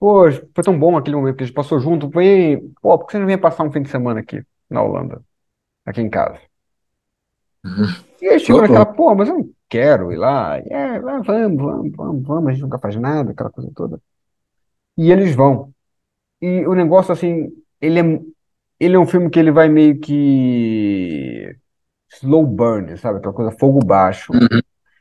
Pô, 0.01 0.31
foi 0.33 0.65
tão 0.65 0.79
bom 0.79 0.97
aquele 0.99 1.17
momento 1.17 1.37
que 1.39 1.45
a 1.45 1.47
gente 1.47 1.55
passou 1.55 1.81
junto. 1.81 2.11
Vem, 2.11 2.73
pô, 2.83 2.99
por 2.99 3.07
que 3.07 3.13
você 3.15 3.21
não 3.21 3.27
vem 3.27 3.39
passar 3.41 3.65
um 3.65 3.73
fim 3.73 3.83
de 3.83 3.91
semana 3.91 4.21
aqui 4.21 4.43
na 4.71 4.83
Holanda, 4.83 5.25
aqui 5.87 6.01
em 6.03 6.11
casa? 6.11 6.41
E 8.23 8.29
aí 8.29 8.39
chegou 8.41 8.61
Uhum. 8.63 8.69
naquela, 8.69 8.87
pô, 8.87 9.15
mas 9.15 9.29
eu 9.29 9.39
não 9.39 9.51
quero 9.69 10.13
ir 10.13 10.17
lá. 10.17 10.59
E 10.59 10.69
é, 10.73 11.01
vamos, 11.01 11.27
vamos, 11.27 11.93
vamos, 11.97 12.23
vamos, 12.27 12.49
a 12.49 12.53
gente 12.53 12.63
nunca 12.63 12.79
faz 12.79 12.97
nada, 12.97 13.31
aquela 13.33 13.51
coisa 13.51 13.71
toda. 13.75 14.01
E 14.99 15.13
eles 15.13 15.37
vão. 15.37 15.73
E 16.43 16.67
o 16.67 16.75
negócio, 16.75 17.13
assim, 17.13 17.49
ele 17.81 18.01
é, 18.01 18.05
ele 18.81 18.97
é 18.97 19.01
um 19.01 19.07
filme 19.07 19.31
que 19.31 19.39
ele 19.41 19.53
vai 19.53 19.69
meio 19.69 20.01
que 20.01 21.57
slow 22.21 22.47
burn, 22.47 22.97
sabe? 22.99 23.19
Aquela 23.21 23.35
coisa 23.35 23.53
fogo 23.59 23.81
baixo. 23.85 24.39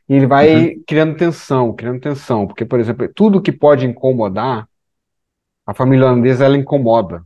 E 0.09 0.15
ele 0.15 0.27
vai 0.27 0.77
criando 0.87 1.17
tensão, 1.17 1.73
criando 1.75 2.01
tensão. 2.01 2.47
Porque, 2.47 2.65
por 2.65 2.79
exemplo, 2.79 3.09
tudo 3.15 3.41
que 3.43 3.53
pode 3.53 3.87
incomodar, 3.87 4.68
a 5.71 5.73
família 5.73 6.05
holandesa, 6.07 6.45
ela 6.45 6.57
incomoda. 6.57 7.23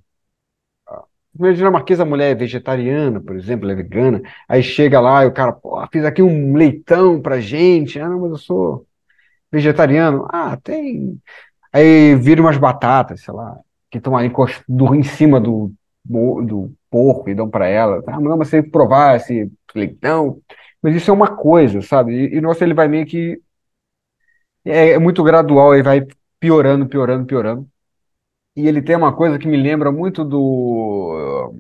A 1.41 1.51
dinamarquesa, 1.51 2.03
a 2.03 2.05
mulher 2.05 2.31
é 2.31 2.35
vegetariana, 2.35 3.19
por 3.19 3.35
exemplo, 3.35 3.69
é 3.69 3.75
vegana. 3.75 4.21
Aí 4.47 4.61
chega 4.61 4.99
lá 4.99 5.23
e 5.25 5.27
o 5.27 5.33
cara, 5.33 5.51
pô, 5.51 5.83
fiz 5.91 6.05
aqui 6.05 6.21
um 6.21 6.55
leitão 6.55 7.19
pra 7.21 7.39
gente. 7.39 7.99
Ah, 7.99 8.07
não, 8.07 8.19
mas 8.21 8.31
eu 8.31 8.37
sou 8.37 8.85
vegetariano. 9.51 10.27
Ah, 10.31 10.57
tem. 10.57 11.19
Aí 11.73 12.15
vira 12.15 12.41
umas 12.41 12.57
batatas, 12.57 13.21
sei 13.23 13.33
lá, 13.33 13.59
que 13.91 13.97
estão 13.99 14.17
ali 14.17 14.31
do- 14.69 14.95
em 14.95 15.03
cima 15.03 15.39
do, 15.41 15.73
do 16.05 16.73
porco 16.91 17.29
e 17.29 17.35
dão 17.35 17.49
pra 17.49 17.67
ela. 17.67 18.03
Ah, 18.07 18.19
não, 18.21 18.37
mas 18.37 18.49
você 18.49 18.63
provar 18.63 19.17
esse 19.17 19.51
leitão. 19.75 20.41
Mas 20.81 20.95
isso 20.95 21.11
é 21.11 21.15
uma 21.15 21.35
coisa, 21.37 21.81
sabe? 21.81 22.13
E, 22.33 22.37
e 22.37 22.41
nossa, 22.41 22.63
ele 22.65 22.73
vai 22.75 22.87
meio 22.87 23.05
que. 23.07 23.41
É, 24.65 24.91
é 24.91 24.99
muito 24.99 25.23
gradual, 25.23 25.73
ele 25.73 25.83
vai 25.83 26.01
piorando, 26.39 26.87
piorando, 26.87 27.25
piorando. 27.25 27.69
E 28.55 28.67
ele 28.67 28.81
tem 28.81 28.95
uma 28.95 29.15
coisa 29.15 29.39
que 29.39 29.47
me 29.47 29.57
lembra 29.57 29.91
muito 29.91 30.23
do. 30.23 31.53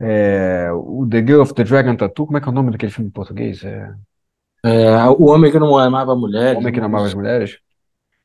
é, 0.00 0.70
o 0.72 1.06
The 1.08 1.18
Girl 1.18 1.42
of 1.42 1.54
the 1.54 1.64
Dragon 1.64 1.96
Tattoo. 1.96 2.26
Como 2.26 2.38
é 2.38 2.40
que 2.40 2.48
é 2.48 2.50
o 2.50 2.54
nome 2.54 2.70
daquele 2.70 2.92
filme 2.92 3.08
em 3.08 3.12
português? 3.12 3.64
É, 3.64 3.92
É, 4.64 5.04
o 5.10 5.24
Homem 5.26 5.50
que 5.50 5.58
Não 5.58 5.76
Amava 5.76 6.12
O 6.12 6.18
Mulheres. 6.20 6.58
Homem 6.58 6.72
que 6.72 6.78
Não 6.80 6.86
Amava 6.86 7.06
as 7.06 7.14
Mulheres. 7.14 7.58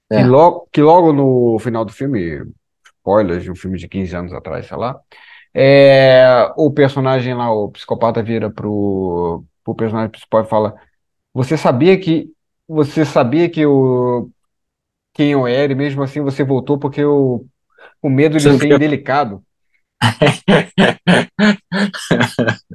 É. 0.09 0.21
Que 0.21 0.23
logo, 0.23 0.67
que 0.71 0.81
logo 0.81 1.11
no 1.11 1.59
final 1.59 1.83
do 1.83 1.91
filme, 1.91 2.43
spoilers 2.85 3.43
de 3.43 3.51
um 3.51 3.55
filme 3.55 3.77
de 3.77 3.87
15 3.87 4.15
anos 4.15 4.33
atrás, 4.33 4.65
sei 4.67 4.77
lá, 4.77 4.99
É, 5.53 6.51
o 6.55 6.71
personagem 6.71 7.33
lá, 7.33 7.51
o 7.51 7.71
psicopata, 7.71 8.21
vira 8.21 8.49
pro, 8.49 9.43
pro 9.63 9.75
personagem 9.75 10.11
principal 10.11 10.43
e 10.43 10.45
fala: 10.47 10.75
Você 11.33 11.57
sabia 11.57 11.99
que. 11.99 12.31
Você 12.67 13.05
sabia 13.05 13.49
que 13.49 13.65
o. 13.65 14.29
Quem 15.17 15.31
eu 15.31 15.47
era, 15.47 15.73
e 15.73 15.75
mesmo 15.75 16.03
assim 16.03 16.21
você 16.21 16.43
voltou 16.43 16.79
porque 16.79 17.03
o, 17.03 17.45
o 18.01 18.09
medo 18.09 18.37
de 18.37 18.43
ser 18.43 18.67
viu? 18.67 18.75
indelicado. 18.75 19.43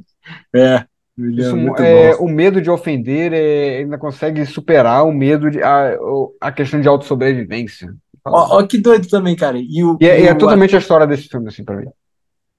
É, 0.55 0.85
me 1.17 1.41
Isso, 1.41 1.57
é, 1.79 2.15
o 2.17 2.29
medo 2.29 2.61
de 2.61 2.71
ofender 2.71 3.33
é, 3.33 3.79
ainda 3.79 3.99
consegue 3.99 4.45
superar 4.47 5.05
o 5.05 5.13
medo 5.13 5.51
de 5.51 5.63
a, 5.63 5.97
a 6.41 6.53
questão 6.53 6.81
de 6.81 6.89
autossobrevivência. 6.89 7.95
Ó, 8.27 8.59
ó 8.59 8.67
que 8.67 8.79
doido 8.79 9.09
também, 9.09 9.37
cara. 9.37 9.59
E 9.59 9.85
o, 9.85 9.97
E 10.01 10.07
é, 10.07 10.23
e 10.23 10.27
é 10.27 10.35
totalmente 10.35 10.77
a 10.77 10.79
história 10.79 11.07
desse 11.07 11.29
filme, 11.29 11.49
assim, 11.49 11.65
pra 11.65 11.77
mim. 11.77 11.87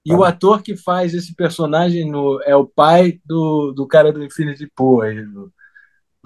E 0.04 0.12
o 0.12 0.22
ator 0.22 0.62
que 0.62 0.76
faz 0.76 1.14
esse 1.14 1.34
personagem 1.34 2.10
no, 2.10 2.40
é 2.44 2.54
o 2.54 2.66
pai 2.66 3.18
do, 3.24 3.72
do 3.72 3.86
cara 3.86 4.12
do 4.12 4.22
Infinity 4.22 4.70
Pool. 4.74 5.02
Aí, 5.02 5.24
do- 5.24 5.50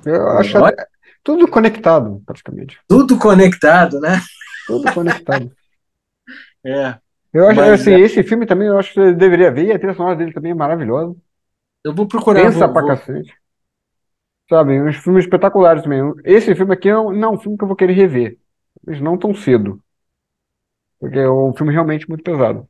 Eu 0.04 0.28
acho 0.30 0.58
até- 0.58 0.86
tudo 1.22 1.48
conectado, 1.48 2.22
praticamente. 2.24 2.78
tudo 2.88 3.18
conectado, 3.18 4.00
né? 4.00 4.20
Tudo 4.66 4.92
conectado. 4.92 5.50
É. 6.64 6.98
Eu 7.32 7.48
acho, 7.48 7.60
Mas, 7.60 7.80
assim, 7.80 7.92
é. 7.92 8.00
esse 8.00 8.22
filme 8.22 8.44
também 8.46 8.68
eu 8.68 8.78
acho 8.78 8.92
que 8.92 9.00
você 9.00 9.14
deveria 9.14 9.50
ver, 9.50 9.66
e 9.66 9.72
a 9.72 9.78
trilha 9.78 9.94
sonora 9.94 10.16
dele 10.16 10.32
também 10.32 10.50
é 10.52 10.54
maravilhosa. 10.54 11.14
Eu 11.84 11.94
vou 11.94 12.06
procurar. 12.06 12.42
Pensa 12.42 12.66
vou- 12.66 12.72
pra 12.72 12.82
vou- 12.82 12.90
cacete. 12.90 13.32
Sabe, 14.48 14.80
uns 14.80 14.96
filmes 14.96 15.24
espetaculares 15.24 15.82
também. 15.82 16.00
Esse 16.24 16.54
filme 16.54 16.72
aqui 16.74 16.88
é 16.88 16.98
um- 16.98 17.12
não 17.12 17.28
é 17.28 17.32
um 17.32 17.38
filme 17.38 17.56
que 17.56 17.64
eu 17.64 17.68
vou 17.68 17.76
querer 17.76 17.92
rever. 17.92 18.38
Mas 18.84 19.00
não 19.00 19.18
tão 19.18 19.34
cedo. 19.34 19.80
Porque 21.00 21.18
é 21.18 21.28
um 21.30 21.52
filme 21.54 21.72
realmente 21.72 22.08
muito 22.08 22.22
pesado. 22.22 22.68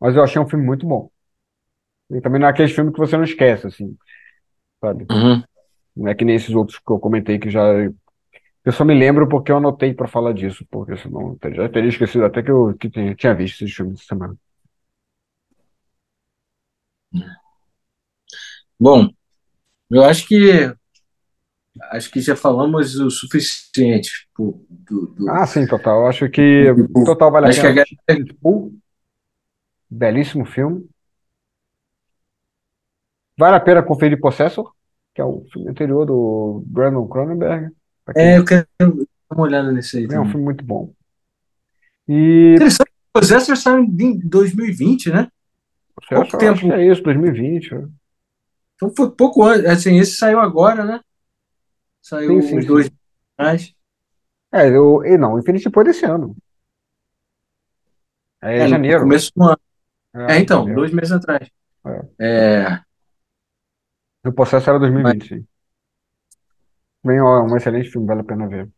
Mas 0.00 0.16
eu 0.16 0.22
achei 0.22 0.40
um 0.40 0.48
filme 0.48 0.64
muito 0.64 0.86
bom. 0.86 1.10
E 2.10 2.20
também 2.20 2.40
não 2.40 2.48
é 2.48 2.50
aquele 2.50 2.68
filme 2.68 2.92
que 2.92 2.98
você 2.98 3.16
não 3.16 3.24
esquece, 3.24 3.66
assim, 3.66 3.96
sabe? 4.80 5.06
Uhum. 5.10 5.42
Não 6.00 6.08
é 6.10 6.14
que 6.16 6.24
nem 6.24 6.36
esses 6.36 6.54
outros 6.54 6.78
que 6.78 6.92
eu 6.92 6.98
comentei 7.00 7.38
que 7.38 7.50
já. 7.50 7.62
Eu 8.64 8.72
só 8.72 8.84
me 8.84 8.94
lembro 8.94 9.28
porque 9.28 9.52
eu 9.52 9.56
anotei 9.58 9.94
pra 9.94 10.08
falar 10.08 10.32
disso, 10.34 10.66
porque 10.70 10.96
senão 10.96 11.38
eu 11.42 11.54
já 11.54 11.68
teria 11.68 11.88
esquecido 11.90 12.24
até 12.26 12.42
que 12.42 12.50
eu 12.50 12.74
que 12.78 12.90
tinha, 12.90 13.14
tinha 13.14 13.34
visto 13.34 13.62
esses 13.64 13.74
filmes 13.76 14.00
essa 14.00 14.08
semana. 14.08 14.36
Bom, 18.78 19.08
eu 19.90 20.04
acho 20.04 20.26
que 20.28 20.74
acho 21.92 22.10
que 22.10 22.20
já 22.20 22.34
falamos 22.36 22.96
o 22.96 23.10
suficiente 23.10 24.10
pô, 24.34 24.64
do, 24.68 25.06
do- 25.08 25.30
Ah, 25.30 25.46
sim, 25.46 25.66
total. 25.66 26.00
Eu 26.02 26.06
acho 26.08 26.28
que 26.28 26.64
total 27.04 27.30
vale 27.30 27.46
a 27.46 27.48
Acho 27.48 27.60
que 27.60 27.66
pena 27.66 27.80
a 27.80 27.82
assistir. 27.82 27.98
Deadpool. 28.08 28.72
Belíssimo 29.88 30.44
filme. 30.46 30.88
Vale 33.36 33.56
a 33.56 33.60
pena 33.60 33.82
conferir 33.82 34.20
Possessor, 34.20 34.72
que 35.14 35.20
é 35.20 35.24
o 35.24 35.44
filme 35.52 35.70
anterior 35.70 36.06
do 36.06 36.62
Brandon 36.66 37.06
Cronenberg. 37.08 37.74
É, 38.16 38.38
eu 38.38 38.44
quero 38.44 38.66
dar 38.78 38.88
uma 39.36 39.42
olhada 39.44 39.72
nesse 39.72 39.98
aí 39.98 40.04
É 40.04 40.06
um 40.06 40.24
também. 40.24 40.32
filme 40.32 40.44
muito 40.44 40.64
bom. 40.64 40.92
E 42.08 42.54
Interessante, 42.56 42.90
o 43.14 43.20
Possessor 43.20 43.56
saiu 43.56 43.84
em 43.84 44.18
2020, 44.28 45.10
né? 45.10 45.28
pouco 46.08 46.36
tempo. 46.38 46.52
acho 46.52 46.60
que 46.66 46.72
é 46.72 46.86
isso, 46.86 47.02
2020. 47.02 47.74
né? 47.74 47.88
Então 48.74 48.92
foi 48.96 49.10
pouco 49.10 49.44
antes. 49.44 49.66
Assim, 49.66 49.98
esse 49.98 50.16
saiu 50.16 50.40
agora, 50.40 50.84
né? 50.84 51.00
Saiu 52.02 52.32
Sim, 52.32 52.40
sim, 52.42 52.48
uns 52.58 52.62
sim. 52.62 52.68
dois 52.68 52.90
atrás. 53.38 53.74
É, 54.52 54.68
eu, 54.68 55.04
e 55.04 55.16
não, 55.16 55.38
Infinity 55.38 55.70
Pool 55.70 55.82
é 55.82 55.86
desse 55.86 56.04
ano. 56.06 56.36
É, 58.42 58.64
É, 58.64 58.68
janeiro. 58.68 59.00
começo 59.02 59.30
do 59.34 59.42
ano. 59.44 59.60
É, 60.14 60.34
É, 60.34 60.38
então, 60.40 60.60
janeiro. 60.60 60.80
dois 60.80 60.92
meses 60.92 61.12
atrás. 61.12 61.48
É. 61.86 62.08
É, 62.18 62.80
O 64.26 64.32
Possessor 64.32 64.70
era 64.70 64.78
2020, 64.80 65.28
sim. 65.28 65.44
Bem, 67.04 67.20
ó, 67.20 67.38
é 67.38 67.42
um 67.42 67.56
excelente 67.56 67.88
filme, 67.90 68.06
vale 68.06 68.20
a 68.20 68.24
pena 68.24 68.46
ver. 68.46 68.68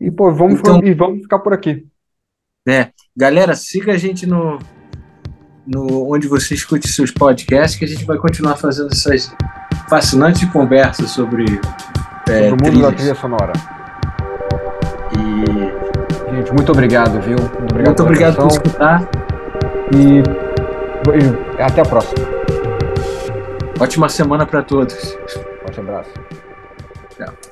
E, 0.00 0.10
pô, 0.10 0.32
vamos, 0.32 0.60
Então- 0.60 0.80
e 0.82 0.94
vamos 0.94 1.22
ficar 1.22 1.40
por 1.40 1.52
aqui. 1.52 1.86
É, 2.68 2.90
galera, 3.16 3.56
siga 3.56 3.92
a 3.92 3.96
gente 3.96 4.24
no, 4.24 4.58
no 5.66 6.12
onde 6.12 6.28
você 6.28 6.54
escute 6.54 6.86
seus 6.86 7.10
podcasts, 7.10 7.76
que 7.76 7.84
a 7.84 7.88
gente 7.88 8.04
vai 8.04 8.16
continuar 8.18 8.56
fazendo 8.56 8.92
essas 8.92 9.34
fascinantes 9.88 10.48
conversas 10.52 11.10
sobre 11.10 11.44
é, 12.28 12.48
Sobre 12.48 12.48
o 12.48 12.50
mundo 12.50 12.62
da 12.62 12.70
trilhas. 12.70 12.94
trilha 12.94 13.14
sonora. 13.16 13.52
E 15.18 16.32
Gente, 16.36 16.52
muito 16.52 16.72
obrigado, 16.72 17.20
viu? 17.20 17.36
Muito 17.36 17.72
obrigado 17.72 17.86
muito 17.88 18.02
obrigado 18.02 18.36
por 18.36 18.46
escutar. 18.46 19.02
E, 19.94 20.22
e 21.58 21.62
até 21.62 21.80
a 21.82 21.84
próxima. 21.84 22.41
Ótima 23.80 24.08
semana 24.08 24.46
para 24.46 24.62
todos. 24.62 25.16
Forte 25.62 25.80
abraço. 25.80 26.10
Tchau. 27.16 27.51